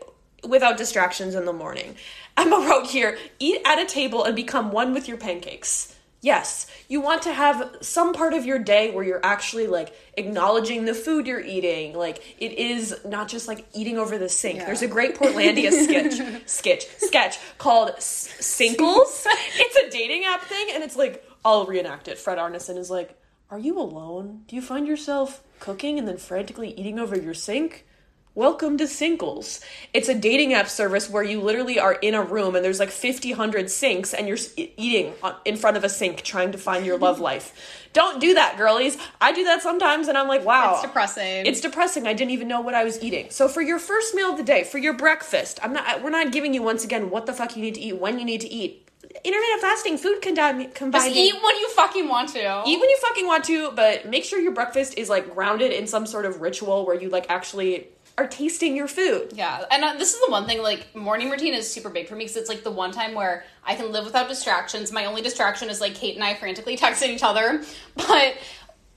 without 0.48 0.78
distractions 0.78 1.36
in 1.36 1.46
the 1.46 1.54
morning. 1.54 1.96
Emma 2.38 2.58
wrote 2.68 2.88
here 2.88 3.18
eat 3.40 3.62
at 3.66 3.80
a 3.80 3.86
table 3.86 4.24
and 4.24 4.36
become 4.36 4.72
one 4.72 4.94
with 4.94 5.08
your 5.08 5.18
pancakes. 5.18 5.96
Yes, 6.24 6.68
you 6.88 7.02
want 7.02 7.24
to 7.24 7.34
have 7.34 7.78
some 7.82 8.14
part 8.14 8.34
of 8.36 8.46
your 8.46 8.60
day 8.60 8.92
where 8.92 9.04
you're 9.04 9.26
actually 9.26 9.66
like 9.66 9.92
acknowledging 10.16 10.86
the 10.86 10.94
food 10.94 11.26
you're 11.26 11.40
eating. 11.44 11.94
Like 11.98 12.36
it 12.40 12.54
is 12.54 12.96
not 13.06 13.28
just 13.28 13.48
like 13.48 13.66
eating 13.74 13.98
over 13.98 14.20
the 14.20 14.30
sink. 14.30 14.58
Yeah. 14.58 14.66
There's 14.66 14.84
a 14.84 14.88
great 14.88 15.16
Portlandia 15.16 15.72
sketch, 15.72 16.44
sketch, 16.46 16.86
sketch 17.00 17.40
called 17.58 17.90
S- 17.98 18.28
Sinkles. 18.40 19.26
it's 19.56 19.76
a 19.78 19.90
dating 19.90 20.26
app 20.26 20.42
thing, 20.44 20.68
and 20.74 20.84
it's 20.84 20.96
like 20.96 21.26
I'll 21.44 21.66
reenact 21.66 22.08
it. 22.08 22.20
Fred 22.20 22.38
Armisen 22.38 22.78
is 22.78 22.92
like, 22.92 23.20
"Are 23.50 23.58
you 23.60 23.80
alone? 23.80 24.44
Do 24.48 24.56
you 24.56 24.62
find 24.62 24.86
yourself 24.88 25.42
cooking 25.60 25.98
and 25.98 26.08
then 26.08 26.18
frantically 26.18 26.72
eating 26.80 27.00
over 27.00 27.18
your 27.18 27.34
sink?" 27.34 27.88
Welcome 28.34 28.78
to 28.78 28.86
Sinkles. 28.86 29.62
It's 29.94 30.08
a 30.08 30.16
dating 30.16 30.54
app 30.54 30.70
service 30.70 31.10
where 31.10 31.22
you 31.22 31.42
literally 31.42 31.80
are 31.80 31.96
in 31.96 32.14
a 32.14 32.22
room 32.22 32.56
and 32.56 32.64
there's 32.64 32.80
like 32.80 32.90
50, 32.90 33.32
100 33.32 33.70
sinks 33.70 34.14
and 34.14 34.26
you're 34.26 34.38
eating 34.56 35.14
in 35.44 35.58
front 35.58 35.76
of 35.76 35.84
a 35.84 35.90
sink 35.90 36.22
trying 36.22 36.54
to 36.54 36.58
find 36.58 36.86
your 36.86 36.98
love 36.98 37.20
life. 37.20 37.54
Don't 37.94 38.22
do 38.22 38.34
that, 38.36 38.56
girlies. 38.56 38.98
I 39.20 39.34
do 39.34 39.44
that 39.44 39.62
sometimes 39.62 40.08
and 40.08 40.18
I'm 40.18 40.30
like, 40.30 40.46
wow. 40.46 40.76
It's 40.76 40.84
depressing. 40.84 41.46
It's 41.46 41.60
depressing. 41.60 42.08
I 42.08 42.14
didn't 42.14 42.32
even 42.32 42.48
know 42.48 42.62
what 42.62 42.74
I 42.74 42.86
was 42.86 43.04
eating. 43.04 43.30
So 43.32 43.50
for 43.50 43.62
your 43.62 43.80
first 43.80 44.16
meal 44.16 44.32
of 44.32 44.38
the 44.38 44.44
day, 44.44 44.64
for 44.64 44.78
your 44.78 44.94
breakfast, 44.94 45.60
I'm 45.62 45.74
not 45.74 46.02
we're 46.02 46.10
not 46.10 46.32
giving 46.32 46.54
you 46.54 46.64
once 46.64 46.86
again 46.86 47.10
what 47.10 47.26
the 47.26 47.34
fuck 47.34 47.58
you 47.58 47.62
need 47.62 47.76
to 47.76 47.82
eat, 47.82 47.98
when 47.98 48.18
you 48.18 48.24
need 48.24 48.40
to 48.42 48.48
eat. 48.48 48.88
intermittent 49.26 49.60
fasting, 49.60 49.98
food 49.98 50.22
combine, 50.22 50.72
combining. 50.72 51.14
Just 51.14 51.36
eat 51.36 51.44
when 51.44 51.58
you 51.58 51.70
fucking 51.72 52.08
want 52.08 52.30
to. 52.30 52.64
Eat 52.66 52.80
when 52.80 52.90
you 52.90 52.98
fucking 53.02 53.28
want 53.28 53.44
to, 53.44 53.72
but 53.72 54.08
make 54.08 54.24
sure 54.24 54.40
your 54.40 54.54
breakfast 54.54 54.98
is 54.98 55.10
like 55.10 55.34
grounded 55.34 55.74
in 55.74 55.86
some 55.86 56.06
sort 56.06 56.26
of 56.26 56.40
ritual 56.40 56.86
where 56.86 56.96
you 56.96 57.10
like 57.10 57.26
actually 57.30 57.90
are 58.22 58.28
tasting 58.28 58.76
your 58.76 58.88
food. 58.88 59.34
Yeah, 59.34 59.64
and 59.72 59.84
uh, 59.84 59.94
this 59.98 60.14
is 60.14 60.20
the 60.26 60.32
one 60.32 60.46
thing. 60.46 60.62
Like 60.62 60.96
morning 60.96 61.30
routine 61.30 61.54
is 61.54 61.72
super 61.72 61.90
big 61.90 62.08
for 62.08 62.16
me 62.16 62.26
because 62.26 62.38
it's 62.38 62.50
like 62.50 62.64
the 62.64 62.72
one 62.72 62.92
time 62.92 63.14
where 63.16 63.44
I 63.64 63.76
can 63.76 63.92
live 63.92 64.06
without 64.06 64.28
distractions. 64.28 64.92
My 64.92 65.06
only 65.06 65.22
distraction 65.22 65.70
is 65.70 65.82
like 65.82 65.96
Kate 65.96 66.16
and 66.16 66.24
I 66.24 66.36
frantically 66.36 66.78
texting 66.86 67.10
each 67.10 67.24
other, 67.24 67.64
but 67.96 68.38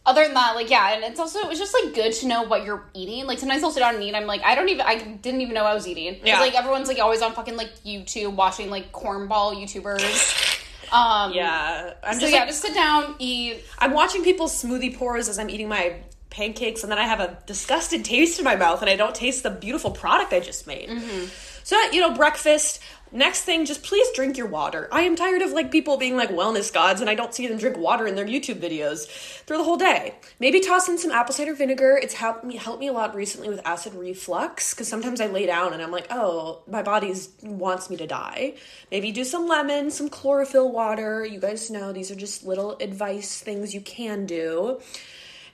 other 0.06 0.24
than 0.24 0.34
that, 0.34 0.54
like 0.54 0.70
yeah, 0.70 0.94
and 0.94 1.04
it's 1.04 1.18
also 1.18 1.48
it's 1.48 1.58
just 1.58 1.74
like 1.74 1.94
good 1.94 2.12
to 2.12 2.26
know 2.26 2.42
what 2.42 2.64
you're 2.64 2.84
eating. 2.92 3.26
Like 3.26 3.38
sometimes 3.38 3.62
I'll 3.62 3.70
sit 3.70 3.80
down 3.80 3.94
and 3.94 4.04
eat. 4.04 4.14
I'm 4.14 4.26
like 4.26 4.42
I 4.44 4.54
don't 4.54 4.68
even 4.68 4.86
I 4.86 4.98
didn't 4.98 5.40
even 5.40 5.54
know 5.54 5.64
I 5.64 5.74
was 5.74 5.88
eating. 5.88 6.20
Yeah. 6.24 6.40
like 6.40 6.54
everyone's 6.54 6.88
like 6.88 6.98
always 6.98 7.22
on 7.22 7.32
fucking 7.32 7.56
like 7.56 7.70
YouTube 7.84 8.34
watching 8.34 8.70
like 8.70 8.92
cornball 8.92 9.54
YouTubers. 9.56 10.60
Um, 10.92 11.32
Yeah, 11.32 11.94
I'm 12.04 12.14
So 12.14 12.20
just 12.20 12.32
yeah, 12.32 12.40
like, 12.40 12.48
just 12.48 12.62
sit 12.62 12.74
down, 12.74 13.16
eat. 13.18 13.64
I'm 13.78 13.92
watching 13.92 14.22
people's 14.22 14.62
smoothie 14.62 14.96
pours 14.96 15.28
as 15.28 15.38
I'm 15.38 15.50
eating 15.50 15.68
my 15.68 15.96
pancakes, 16.34 16.82
and 16.82 16.90
then 16.90 16.98
I 16.98 17.04
have 17.04 17.20
a 17.20 17.38
disgusted 17.46 18.04
taste 18.04 18.38
in 18.38 18.44
my 18.44 18.56
mouth, 18.56 18.82
and 18.82 18.90
I 18.90 18.96
don't 18.96 19.14
taste 19.14 19.44
the 19.44 19.50
beautiful 19.50 19.90
product 19.90 20.32
I 20.32 20.40
just 20.40 20.66
made. 20.66 20.88
Mm-hmm. 20.88 21.26
So 21.62 21.80
you 21.92 22.00
know, 22.00 22.14
breakfast. 22.14 22.80
Next 23.12 23.44
thing, 23.44 23.64
just 23.64 23.84
please 23.84 24.08
drink 24.12 24.36
your 24.36 24.48
water. 24.48 24.88
I 24.90 25.02
am 25.02 25.14
tired 25.14 25.40
of 25.40 25.52
like 25.52 25.70
people 25.70 25.96
being 25.96 26.16
like 26.16 26.30
wellness 26.30 26.72
gods, 26.72 27.00
and 27.00 27.08
I 27.08 27.14
don't 27.14 27.32
see 27.32 27.46
them 27.46 27.58
drink 27.58 27.78
water 27.78 28.08
in 28.08 28.16
their 28.16 28.26
YouTube 28.26 28.60
videos 28.60 29.06
through 29.46 29.58
the 29.58 29.62
whole 29.62 29.76
day. 29.76 30.16
Maybe 30.40 30.58
toss 30.58 30.88
in 30.88 30.98
some 30.98 31.12
apple 31.12 31.32
cider 31.32 31.54
vinegar. 31.54 31.96
It's 32.02 32.14
helped 32.14 32.42
me 32.42 32.56
helped 32.56 32.80
me 32.80 32.88
a 32.88 32.92
lot 32.92 33.14
recently 33.14 33.48
with 33.48 33.64
acid 33.64 33.94
reflux 33.94 34.74
because 34.74 34.88
sometimes 34.88 35.20
I 35.20 35.28
lay 35.28 35.46
down 35.46 35.72
and 35.72 35.80
I'm 35.80 35.92
like, 35.92 36.08
oh, 36.10 36.62
my 36.66 36.82
body 36.82 37.14
wants 37.44 37.88
me 37.88 37.96
to 37.98 38.06
die. 38.06 38.54
Maybe 38.90 39.12
do 39.12 39.22
some 39.22 39.46
lemon, 39.46 39.92
some 39.92 40.08
chlorophyll 40.08 40.72
water. 40.72 41.24
You 41.24 41.38
guys 41.38 41.70
know 41.70 41.92
these 41.92 42.10
are 42.10 42.16
just 42.16 42.44
little 42.44 42.76
advice 42.78 43.38
things 43.38 43.72
you 43.72 43.80
can 43.80 44.26
do. 44.26 44.80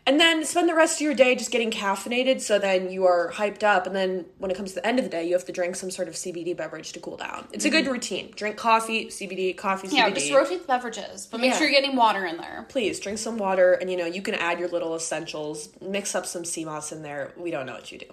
And 0.06 0.18
then 0.18 0.44
spend 0.44 0.68
the 0.68 0.74
rest 0.74 0.96
of 0.96 1.02
your 1.02 1.14
day 1.14 1.34
just 1.34 1.50
getting 1.50 1.70
caffeinated 1.70 2.40
so 2.40 2.58
then 2.58 2.90
you 2.90 3.04
are 3.04 3.30
hyped 3.32 3.62
up. 3.62 3.86
And 3.86 3.94
then 3.94 4.24
when 4.38 4.50
it 4.50 4.56
comes 4.56 4.70
to 4.70 4.76
the 4.76 4.86
end 4.86 4.98
of 4.98 5.04
the 5.04 5.10
day, 5.10 5.24
you 5.24 5.34
have 5.34 5.44
to 5.44 5.52
drink 5.52 5.76
some 5.76 5.90
sort 5.90 6.08
of 6.08 6.14
CBD 6.14 6.56
beverage 6.56 6.92
to 6.92 7.00
cool 7.00 7.16
down. 7.16 7.46
It's 7.52 7.64
a 7.66 7.70
good 7.70 7.84
mm-hmm. 7.84 7.92
routine. 7.92 8.32
Drink 8.34 8.56
coffee, 8.56 9.06
CBD, 9.06 9.56
coffee, 9.56 9.88
CBD. 9.88 9.92
Yeah, 9.92 10.10
just 10.10 10.32
rotate 10.32 10.62
the 10.62 10.66
beverages, 10.66 11.26
but 11.26 11.40
make 11.40 11.52
Yeah. 11.52 11.58
sure 11.58 11.68
you're 11.68 11.80
getting 11.80 11.96
water 11.96 12.24
in 12.24 12.38
there. 12.38 12.64
Please 12.68 12.98
drink 12.98 13.18
some 13.18 13.36
water 13.36 13.74
and 13.74 13.90
you 13.90 13.96
know, 13.96 14.06
you 14.06 14.22
can 14.22 14.34
add 14.34 14.58
your 14.58 14.68
little 14.68 14.96
essentials, 14.96 15.68
mix 15.82 16.14
up 16.14 16.24
some 16.26 16.44
Sea 16.44 16.64
Moss 16.64 16.92
in 16.92 17.02
there. 17.02 17.32
We 17.36 17.50
don't 17.50 17.66
know 17.66 17.74
what 17.74 17.92
you 17.92 17.98
do. 17.98 18.06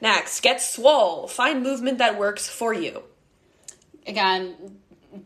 Next, 0.00 0.40
get 0.42 0.60
swole. 0.60 1.26
Find 1.28 1.62
movement 1.62 1.98
that 1.98 2.18
works 2.18 2.46
for 2.48 2.74
you. 2.74 3.02
again 4.06 4.54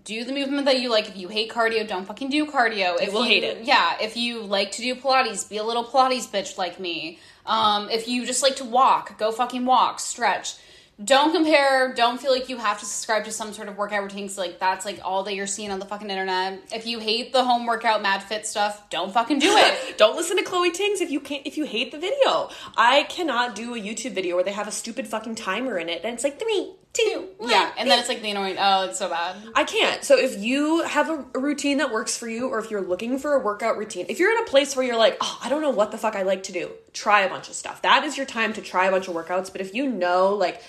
do 0.04 0.24
the 0.24 0.32
movement 0.32 0.64
that 0.66 0.80
you 0.80 0.90
like. 0.90 1.08
If 1.08 1.16
you 1.16 1.28
hate 1.28 1.50
cardio 1.50 1.86
don't 1.86 2.06
fucking 2.06 2.30
do 2.30 2.46
cardio. 2.46 3.00
If 3.00 3.12
will 3.12 3.24
you, 3.24 3.30
hate 3.30 3.44
it. 3.44 3.64
yeah 3.64 3.96
if 4.00 4.16
you 4.16 4.42
like 4.42 4.72
to 4.72 4.82
do 4.82 4.94
pilates 4.94 5.48
be 5.48 5.58
a 5.58 5.64
little 5.64 5.84
pilates 5.84 6.28
bitch 6.28 6.58
like 6.58 6.78
me. 6.80 7.18
Um 7.46 7.88
if 7.90 8.08
you 8.08 8.26
just 8.26 8.42
like 8.42 8.56
to 8.56 8.64
walk 8.64 9.18
go 9.18 9.32
fucking 9.32 9.64
walk 9.64 10.00
stretch. 10.00 10.54
Don't 11.02 11.32
compare 11.32 11.94
don't 11.94 12.20
feel 12.20 12.32
like 12.32 12.48
you 12.48 12.56
have 12.58 12.80
to 12.80 12.84
subscribe 12.84 13.24
to 13.26 13.30
some 13.30 13.52
sort 13.52 13.68
of 13.68 13.76
workout 13.76 14.02
routine 14.02 14.28
like 14.36 14.58
that's 14.58 14.84
like 14.84 14.98
all 15.04 15.22
that 15.22 15.34
you're 15.36 15.46
seeing 15.46 15.70
on 15.70 15.78
the 15.78 15.86
fucking 15.86 16.10
internet. 16.10 16.60
If 16.72 16.86
you 16.88 16.98
hate 16.98 17.32
the 17.32 17.44
home 17.44 17.66
workout 17.66 18.02
MadFit 18.02 18.44
stuff 18.44 18.90
don't 18.90 19.12
fucking 19.12 19.38
do 19.38 19.56
it. 19.56 19.96
Don't 19.98 20.16
listen 20.16 20.36
to 20.36 20.42
Chloe 20.42 20.70
Tings 20.70 21.00
if 21.00 21.10
you 21.10 21.20
can't 21.20 21.46
if 21.46 21.56
you 21.56 21.64
hate 21.64 21.92
the 21.92 21.98
video. 21.98 22.50
I 22.76 23.04
cannot 23.08 23.54
do 23.54 23.74
a 23.74 23.78
YouTube 23.80 24.12
video 24.12 24.34
where 24.34 24.44
they 24.44 24.52
have 24.52 24.66
a 24.68 24.72
stupid 24.72 25.06
fucking 25.06 25.36
timer 25.36 25.78
in 25.78 25.88
it 25.88 26.02
and 26.04 26.14
it's 26.14 26.24
like 26.24 26.38
three, 26.38 26.72
two, 26.92 27.28
yeah 27.40 27.70
and 27.78 27.90
then 27.90 27.98
it's 27.98 28.08
like 28.08 28.22
the 28.22 28.30
annoying 28.30 28.56
oh 28.58 28.86
it's 28.86 28.98
so 28.98 29.08
bad 29.08 29.36
I 29.54 29.64
can't. 29.64 30.04
So 30.04 30.16
if 30.16 30.38
you 30.38 30.84
have 30.84 31.10
a, 31.10 31.24
a 31.34 31.38
routine 31.38 31.78
that 31.78 31.92
works 31.92 32.16
for 32.16 32.28
you, 32.28 32.48
or 32.48 32.58
if 32.58 32.70
you're 32.70 32.80
looking 32.80 33.18
for 33.18 33.34
a 33.34 33.40
workout 33.40 33.76
routine, 33.76 34.06
if 34.08 34.18
you're 34.18 34.30
in 34.30 34.38
a 34.38 34.46
place 34.46 34.76
where 34.76 34.84
you're 34.84 34.96
like, 34.96 35.16
oh, 35.20 35.38
I 35.42 35.48
don't 35.48 35.62
know 35.62 35.70
what 35.70 35.90
the 35.90 35.98
fuck 35.98 36.16
I 36.16 36.22
like 36.22 36.44
to 36.44 36.52
do, 36.52 36.70
try 36.92 37.22
a 37.22 37.28
bunch 37.28 37.48
of 37.48 37.54
stuff. 37.54 37.82
That 37.82 38.04
is 38.04 38.16
your 38.16 38.26
time 38.26 38.52
to 38.54 38.60
try 38.60 38.86
a 38.86 38.90
bunch 38.90 39.08
of 39.08 39.14
workouts. 39.14 39.50
But 39.50 39.60
if 39.60 39.74
you 39.74 39.90
know, 39.90 40.34
like, 40.34 40.62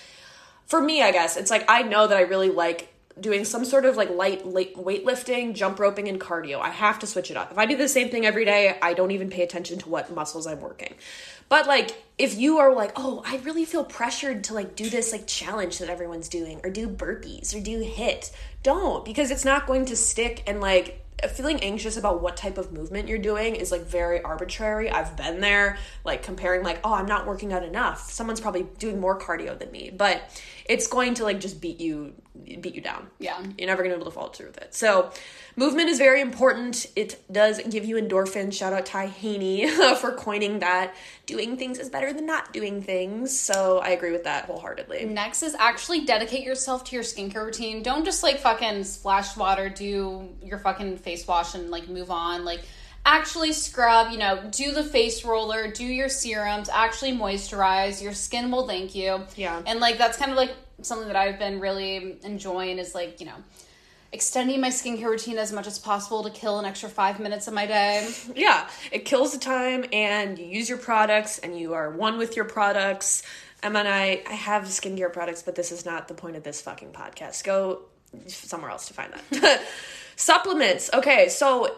for 0.65 0.81
me, 0.81 1.01
I 1.01 1.11
guess 1.11 1.37
it's 1.37 1.51
like 1.51 1.65
I 1.67 1.83
know 1.83 2.07
that 2.07 2.17
I 2.17 2.21
really 2.21 2.49
like 2.49 2.93
doing 3.21 3.45
some 3.45 3.65
sort 3.65 3.85
of 3.85 3.97
like 3.97 4.09
light, 4.09 4.45
light 4.45 4.75
weightlifting, 4.75 5.53
jump 5.53 5.79
roping, 5.79 6.07
and 6.07 6.19
cardio. 6.19 6.59
I 6.59 6.69
have 6.69 6.99
to 6.99 7.07
switch 7.07 7.31
it 7.31 7.37
up. 7.37 7.51
If 7.51 7.57
I 7.57 7.65
do 7.65 7.77
the 7.77 7.87
same 7.87 8.09
thing 8.09 8.25
every 8.25 8.45
day, 8.45 8.77
I 8.81 8.93
don't 8.93 9.11
even 9.11 9.29
pay 9.29 9.43
attention 9.43 9.79
to 9.79 9.89
what 9.89 10.13
muscles 10.13 10.47
I'm 10.47 10.61
working. 10.61 10.95
But 11.49 11.67
like, 11.67 12.03
if 12.17 12.37
you 12.37 12.59
are 12.59 12.73
like, 12.73 12.91
oh, 12.95 13.23
I 13.25 13.37
really 13.37 13.65
feel 13.65 13.83
pressured 13.83 14.43
to 14.45 14.53
like 14.53 14.75
do 14.75 14.89
this 14.89 15.11
like 15.11 15.25
challenge 15.27 15.79
that 15.79 15.89
everyone's 15.89 16.29
doing, 16.29 16.61
or 16.63 16.69
do 16.69 16.87
burpees, 16.87 17.55
or 17.55 17.59
do 17.59 17.83
HIIT, 17.83 18.31
don't 18.63 19.03
because 19.03 19.31
it's 19.31 19.45
not 19.45 19.67
going 19.67 19.85
to 19.85 19.95
stick. 19.95 20.43
And 20.45 20.61
like, 20.61 21.03
feeling 21.27 21.61
anxious 21.61 21.97
about 21.97 22.21
what 22.21 22.37
type 22.37 22.57
of 22.57 22.71
movement 22.71 23.07
you're 23.07 23.17
doing 23.17 23.55
is 23.55 23.71
like 23.71 23.81
very 23.81 24.21
arbitrary. 24.21 24.89
I've 24.89 25.15
been 25.17 25.41
there, 25.41 25.77
like 26.05 26.23
comparing, 26.23 26.63
like, 26.63 26.79
oh, 26.83 26.93
I'm 26.93 27.05
not 27.05 27.27
working 27.27 27.51
out 27.53 27.63
enough. 27.63 28.11
Someone's 28.11 28.39
probably 28.39 28.63
doing 28.77 28.99
more 28.99 29.19
cardio 29.19 29.57
than 29.57 29.71
me, 29.71 29.91
but 29.95 30.21
it's 30.65 30.87
going 30.87 31.15
to 31.15 31.23
like 31.23 31.39
just 31.39 31.59
beat 31.59 31.79
you, 31.79 32.13
beat 32.43 32.75
you 32.75 32.81
down. 32.81 33.07
Yeah. 33.19 33.39
You're 33.57 33.67
never 33.67 33.83
going 33.83 33.91
to 33.91 33.97
be 33.97 34.01
able 34.01 34.11
to 34.11 34.15
follow 34.15 34.29
through 34.29 34.47
with 34.47 34.57
it. 34.59 34.73
So, 34.73 35.11
movement 35.55 35.89
is 35.89 35.97
very 35.97 36.21
important. 36.21 36.87
It 36.95 37.21
does 37.31 37.61
give 37.69 37.85
you 37.85 37.95
endorphins. 37.95 38.53
Shout 38.53 38.73
out 38.73 38.85
Ty 38.85 39.07
Haney 39.07 39.69
for 39.97 40.13
coining 40.13 40.59
that. 40.59 40.95
Doing 41.25 41.57
things 41.57 41.79
is 41.79 41.89
better 41.89 42.11
than 42.13 42.25
not 42.25 42.53
doing 42.53 42.81
things. 42.81 43.37
So, 43.37 43.79
I 43.79 43.89
agree 43.89 44.11
with 44.11 44.23
that 44.23 44.45
wholeheartedly. 44.45 45.05
Next 45.05 45.43
is 45.43 45.55
actually 45.55 46.05
dedicate 46.05 46.43
yourself 46.43 46.83
to 46.85 46.95
your 46.95 47.03
skincare 47.03 47.45
routine. 47.45 47.83
Don't 47.83 48.05
just 48.05 48.23
like 48.23 48.39
fucking 48.39 48.83
splash 48.83 49.37
water, 49.37 49.69
do 49.69 50.29
your 50.43 50.59
fucking 50.59 50.97
face 50.97 51.27
wash 51.27 51.55
and 51.55 51.69
like 51.69 51.87
move 51.87 52.11
on. 52.11 52.45
Like 52.45 52.61
actually 53.05 53.53
scrub, 53.53 54.11
you 54.11 54.17
know, 54.17 54.39
do 54.51 54.71
the 54.71 54.83
face 54.83 55.23
roller, 55.23 55.71
do 55.71 55.85
your 55.85 56.09
serums, 56.09 56.69
actually 56.69 57.11
moisturize. 57.11 58.01
Your 58.01 58.13
skin 58.13 58.51
will 58.51 58.67
thank 58.67 58.95
you. 58.95 59.21
Yeah. 59.35 59.61
And 59.65 59.79
like 59.79 59.97
that's 59.97 60.17
kind 60.17 60.31
of 60.31 60.37
like 60.37 60.51
something 60.81 61.07
that 61.07 61.15
I've 61.15 61.39
been 61.39 61.59
really 61.59 62.17
enjoying 62.23 62.77
is 62.77 62.95
like, 62.95 63.19
you 63.19 63.25
know, 63.25 63.35
extending 64.11 64.59
my 64.59 64.69
skincare 64.69 65.09
routine 65.09 65.37
as 65.37 65.51
much 65.51 65.67
as 65.67 65.77
possible 65.77 66.23
to 66.23 66.29
kill 66.29 66.59
an 66.59 66.65
extra 66.65 66.89
five 66.89 67.19
minutes 67.19 67.47
of 67.47 67.53
my 67.53 67.65
day. 67.65 68.09
Yeah, 68.35 68.69
it 68.91 69.05
kills 69.05 69.33
the 69.33 69.39
time 69.39 69.85
and 69.91 70.37
you 70.39 70.45
use 70.45 70.69
your 70.69 70.77
products 70.77 71.39
and 71.39 71.57
you 71.59 71.73
are 71.73 71.89
one 71.89 72.17
with 72.17 72.35
your 72.35 72.45
products. 72.45 73.23
Emma 73.61 73.79
and 73.79 73.87
I, 73.87 74.23
I 74.27 74.33
have 74.33 74.63
skincare 74.63 75.11
products, 75.11 75.43
but 75.43 75.55
this 75.55 75.71
is 75.71 75.85
not 75.85 76.07
the 76.07 76.13
point 76.13 76.37
of 76.37 76.43
this 76.43 76.61
fucking 76.61 76.91
podcast. 76.91 77.43
Go 77.43 77.81
somewhere 78.27 78.71
else 78.71 78.87
to 78.87 78.93
find 78.93 79.13
that. 79.31 79.61
supplements. 80.15 80.89
Okay, 80.93 81.29
so 81.29 81.75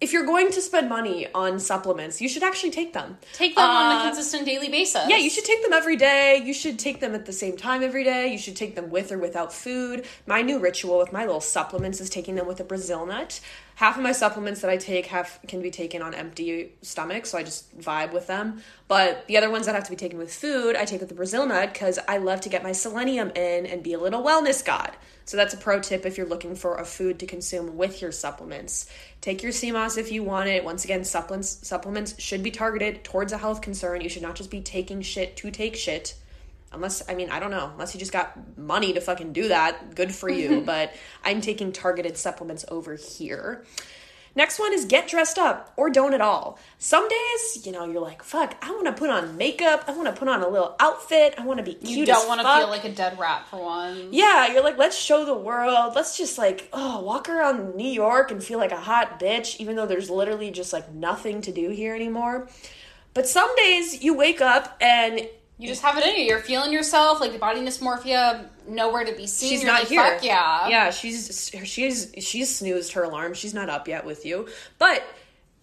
if 0.00 0.14
you're 0.14 0.24
going 0.24 0.50
to 0.50 0.60
spend 0.62 0.88
money 0.88 1.26
on 1.34 1.60
supplements, 1.60 2.20
you 2.22 2.28
should 2.28 2.42
actually 2.42 2.70
take 2.70 2.94
them. 2.94 3.18
Take 3.34 3.54
them 3.54 3.68
on 3.68 3.92
Uh, 3.96 4.00
a 4.00 4.06
consistent 4.06 4.46
daily 4.46 4.68
basis. 4.70 5.04
Yeah, 5.08 5.18
you 5.18 5.28
should 5.28 5.44
take 5.44 5.62
them 5.62 5.74
every 5.74 5.96
day. 5.96 6.42
You 6.42 6.54
should 6.54 6.78
take 6.78 7.00
them 7.00 7.14
at 7.14 7.26
the 7.26 7.32
same 7.32 7.56
time 7.56 7.82
every 7.82 8.02
day. 8.02 8.32
You 8.32 8.38
should 8.38 8.56
take 8.56 8.74
them 8.74 8.90
with 8.90 9.12
or 9.12 9.18
without 9.18 9.52
food. 9.52 10.06
My 10.26 10.40
new 10.40 10.58
ritual 10.58 10.98
with 10.98 11.12
my 11.12 11.26
little 11.26 11.42
supplements 11.42 12.00
is 12.00 12.08
taking 12.08 12.34
them 12.34 12.46
with 12.46 12.58
a 12.60 12.64
Brazil 12.64 13.04
nut. 13.04 13.40
Half 13.74 13.96
of 13.96 14.02
my 14.02 14.12
supplements 14.12 14.60
that 14.62 14.70
I 14.70 14.76
take 14.76 15.06
have 15.06 15.38
can 15.46 15.62
be 15.62 15.70
taken 15.70 16.02
on 16.02 16.14
empty 16.14 16.72
stomach, 16.82 17.26
so 17.26 17.38
I 17.38 17.42
just 17.42 17.78
vibe 17.78 18.12
with 18.12 18.26
them. 18.26 18.62
But 18.88 19.26
the 19.26 19.36
other 19.36 19.50
ones 19.50 19.66
that 19.66 19.74
have 19.74 19.84
to 19.84 19.90
be 19.90 19.96
taken 19.96 20.18
with 20.18 20.34
food, 20.34 20.76
I 20.76 20.84
take 20.86 21.00
with 21.00 21.08
the 21.10 21.14
Brazil 21.14 21.46
nut 21.46 21.72
because 21.72 21.98
I 22.08 22.16
love 22.16 22.40
to 22.42 22.48
get 22.48 22.62
my 22.62 22.72
selenium 22.72 23.30
in 23.30 23.66
and 23.66 23.82
be 23.82 23.92
a 23.92 23.98
little 24.00 24.22
wellness 24.22 24.64
god. 24.64 24.96
So 25.30 25.36
that's 25.36 25.54
a 25.54 25.58
pro 25.58 25.78
tip 25.78 26.06
if 26.06 26.18
you're 26.18 26.26
looking 26.26 26.56
for 26.56 26.74
a 26.74 26.84
food 26.84 27.20
to 27.20 27.26
consume 27.26 27.76
with 27.76 28.02
your 28.02 28.10
supplements. 28.10 28.90
Take 29.20 29.44
your 29.44 29.52
Sea 29.52 29.70
Moss 29.70 29.96
if 29.96 30.10
you 30.10 30.24
want 30.24 30.48
it. 30.48 30.64
Once 30.64 30.84
again, 30.84 31.04
supplements 31.04 31.60
supplements 31.62 32.20
should 32.20 32.42
be 32.42 32.50
targeted 32.50 33.04
towards 33.04 33.32
a 33.32 33.38
health 33.38 33.62
concern. 33.62 34.00
You 34.00 34.08
should 34.08 34.22
not 34.22 34.34
just 34.34 34.50
be 34.50 34.60
taking 34.60 35.02
shit 35.02 35.36
to 35.36 35.52
take 35.52 35.76
shit. 35.76 36.16
Unless 36.72 37.08
I 37.08 37.14
mean, 37.14 37.30
I 37.30 37.38
don't 37.38 37.52
know, 37.52 37.70
unless 37.72 37.94
you 37.94 38.00
just 38.00 38.10
got 38.10 38.58
money 38.58 38.92
to 38.92 39.00
fucking 39.00 39.32
do 39.32 39.46
that, 39.46 39.94
good 39.94 40.12
for 40.12 40.28
you. 40.28 40.62
but 40.66 40.92
I'm 41.22 41.40
taking 41.40 41.70
targeted 41.70 42.16
supplements 42.16 42.64
over 42.66 42.96
here. 42.96 43.64
Next 44.34 44.58
one 44.58 44.72
is 44.72 44.84
get 44.84 45.08
dressed 45.08 45.38
up 45.38 45.72
or 45.76 45.90
don't 45.90 46.14
at 46.14 46.20
all. 46.20 46.58
Some 46.78 47.08
days, 47.08 47.66
you 47.66 47.72
know, 47.72 47.84
you're 47.84 48.00
like, 48.00 48.22
fuck, 48.22 48.56
I 48.62 48.70
want 48.70 48.86
to 48.86 48.92
put 48.92 49.10
on 49.10 49.36
makeup. 49.36 49.84
I 49.86 49.92
want 49.92 50.06
to 50.06 50.12
put 50.12 50.28
on 50.28 50.42
a 50.42 50.48
little 50.48 50.76
outfit. 50.80 51.34
I 51.38 51.44
want 51.44 51.58
to 51.58 51.64
be 51.64 51.74
cute. 51.74 51.98
You 51.98 52.06
don't 52.06 52.26
want 52.26 52.40
want 52.44 52.60
to 52.60 52.64
feel 52.64 52.70
like 52.70 52.84
a 52.84 52.94
dead 52.94 53.18
rat 53.18 53.46
for 53.48 53.62
one. 53.62 54.08
yeah, 54.12 54.52
you're 54.52 54.62
like, 54.62 54.78
let's 54.78 54.98
show 54.98 55.24
the 55.24 55.34
world. 55.34 55.94
Let's 55.94 56.16
just 56.16 56.38
like, 56.38 56.68
oh, 56.72 57.00
walk 57.00 57.28
around 57.28 57.74
New 57.74 57.88
York 57.88 58.30
and 58.30 58.42
feel 58.42 58.58
like 58.58 58.72
a 58.72 58.80
hot 58.80 59.20
bitch, 59.20 59.58
even 59.60 59.76
though 59.76 59.86
there's 59.86 60.10
literally 60.10 60.50
just 60.50 60.72
like 60.72 60.92
nothing 60.92 61.40
to 61.42 61.52
do 61.52 61.70
here 61.70 61.94
anymore. 61.94 62.48
But 63.14 63.26
some 63.26 63.54
days 63.56 64.02
you 64.02 64.14
wake 64.14 64.40
up 64.40 64.76
and 64.80 65.28
You 65.60 65.68
just 65.68 65.82
have 65.82 65.98
it 65.98 66.06
in 66.06 66.16
you. 66.16 66.24
You're 66.24 66.38
feeling 66.38 66.72
yourself, 66.72 67.20
like 67.20 67.32
the 67.32 67.38
body 67.38 67.60
dysmorphia, 67.60 68.46
nowhere 68.66 69.04
to 69.04 69.12
be 69.12 69.26
seen. 69.26 69.50
she's 69.50 69.62
You're 69.62 69.72
not 69.72 69.80
like, 69.80 69.88
here. 69.88 70.02
Fuck 70.02 70.24
yeah. 70.24 70.68
yeah. 70.68 70.90
She's 70.90 71.50
she's 71.64 72.14
she's 72.18 72.56
snoozed 72.56 72.92
her 72.94 73.02
alarm. 73.04 73.34
She's 73.34 73.52
not 73.52 73.68
up 73.68 73.86
yet 73.86 74.06
with 74.06 74.24
you. 74.24 74.48
But 74.78 75.04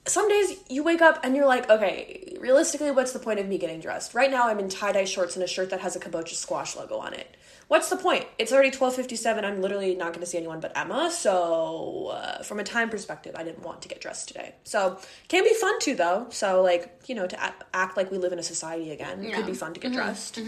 some 0.06 0.30
days 0.30 0.56
you 0.70 0.84
wake 0.84 1.02
up 1.02 1.20
and 1.24 1.36
you're 1.36 1.48
like, 1.48 1.68
okay, 1.70 2.38
realistically, 2.40 2.92
what's 2.92 3.12
the 3.12 3.20
point 3.20 3.40
of 3.40 3.48
me 3.48 3.58
getting 3.58 3.80
dressed? 3.80 4.14
Right 4.14 4.30
now, 4.30 4.48
I'm 4.48 4.60
in 4.60 4.70
tie 4.70 4.92
dye 4.92 5.06
shorts 5.06 5.36
and 5.36 5.44
a 5.44 5.48
shirt 5.48 5.72
that 5.72 5.82
has 5.82 5.96
a 5.96 6.00
kabocha 6.00 6.36
squash 6.36 6.76
logo 6.76 6.98
on 6.98 7.16
it. 7.16 7.36
What's 7.68 7.90
the 7.90 7.98
point? 7.98 8.26
It's 8.38 8.54
already 8.54 8.72
twelve 8.72 8.96
fifty 8.96 9.16
seven. 9.16 9.44
I'm 9.44 9.62
literally 9.62 9.94
not 9.94 10.14
going 10.14 10.22
to 10.22 10.26
see 10.26 10.38
anyone 10.38 10.60
but 10.60 10.72
Emma. 10.76 11.12
So, 11.12 12.12
uh, 12.14 12.44
from 12.44 12.60
a 12.60 12.64
time 12.64 12.90
perspective, 12.90 13.36
I 13.38 13.44
didn't 13.44 13.64
want 13.64 13.82
to 13.82 13.90
get 13.90 14.00
dressed 14.00 14.30
today. 14.30 14.56
So, 14.64 15.00
can 15.28 15.44
be 15.44 15.54
fun 15.54 15.80
too, 15.80 15.96
though. 15.96 16.28
So, 16.30 16.62
like 16.62 17.02
you 17.08 17.16
know, 17.16 17.28
to 17.28 17.44
act, 17.44 17.64
act 17.74 17.98
like 17.98 18.10
we 18.10 18.18
live 18.18 18.32
in 18.32 18.40
a 18.40 18.44
society 18.44 18.92
again, 18.92 19.24
it 19.24 19.34
could 19.34 19.46
be 19.46 19.54
fun 19.54 19.74
to 19.74 19.80
get 19.80 19.92
dressed. 19.92 20.40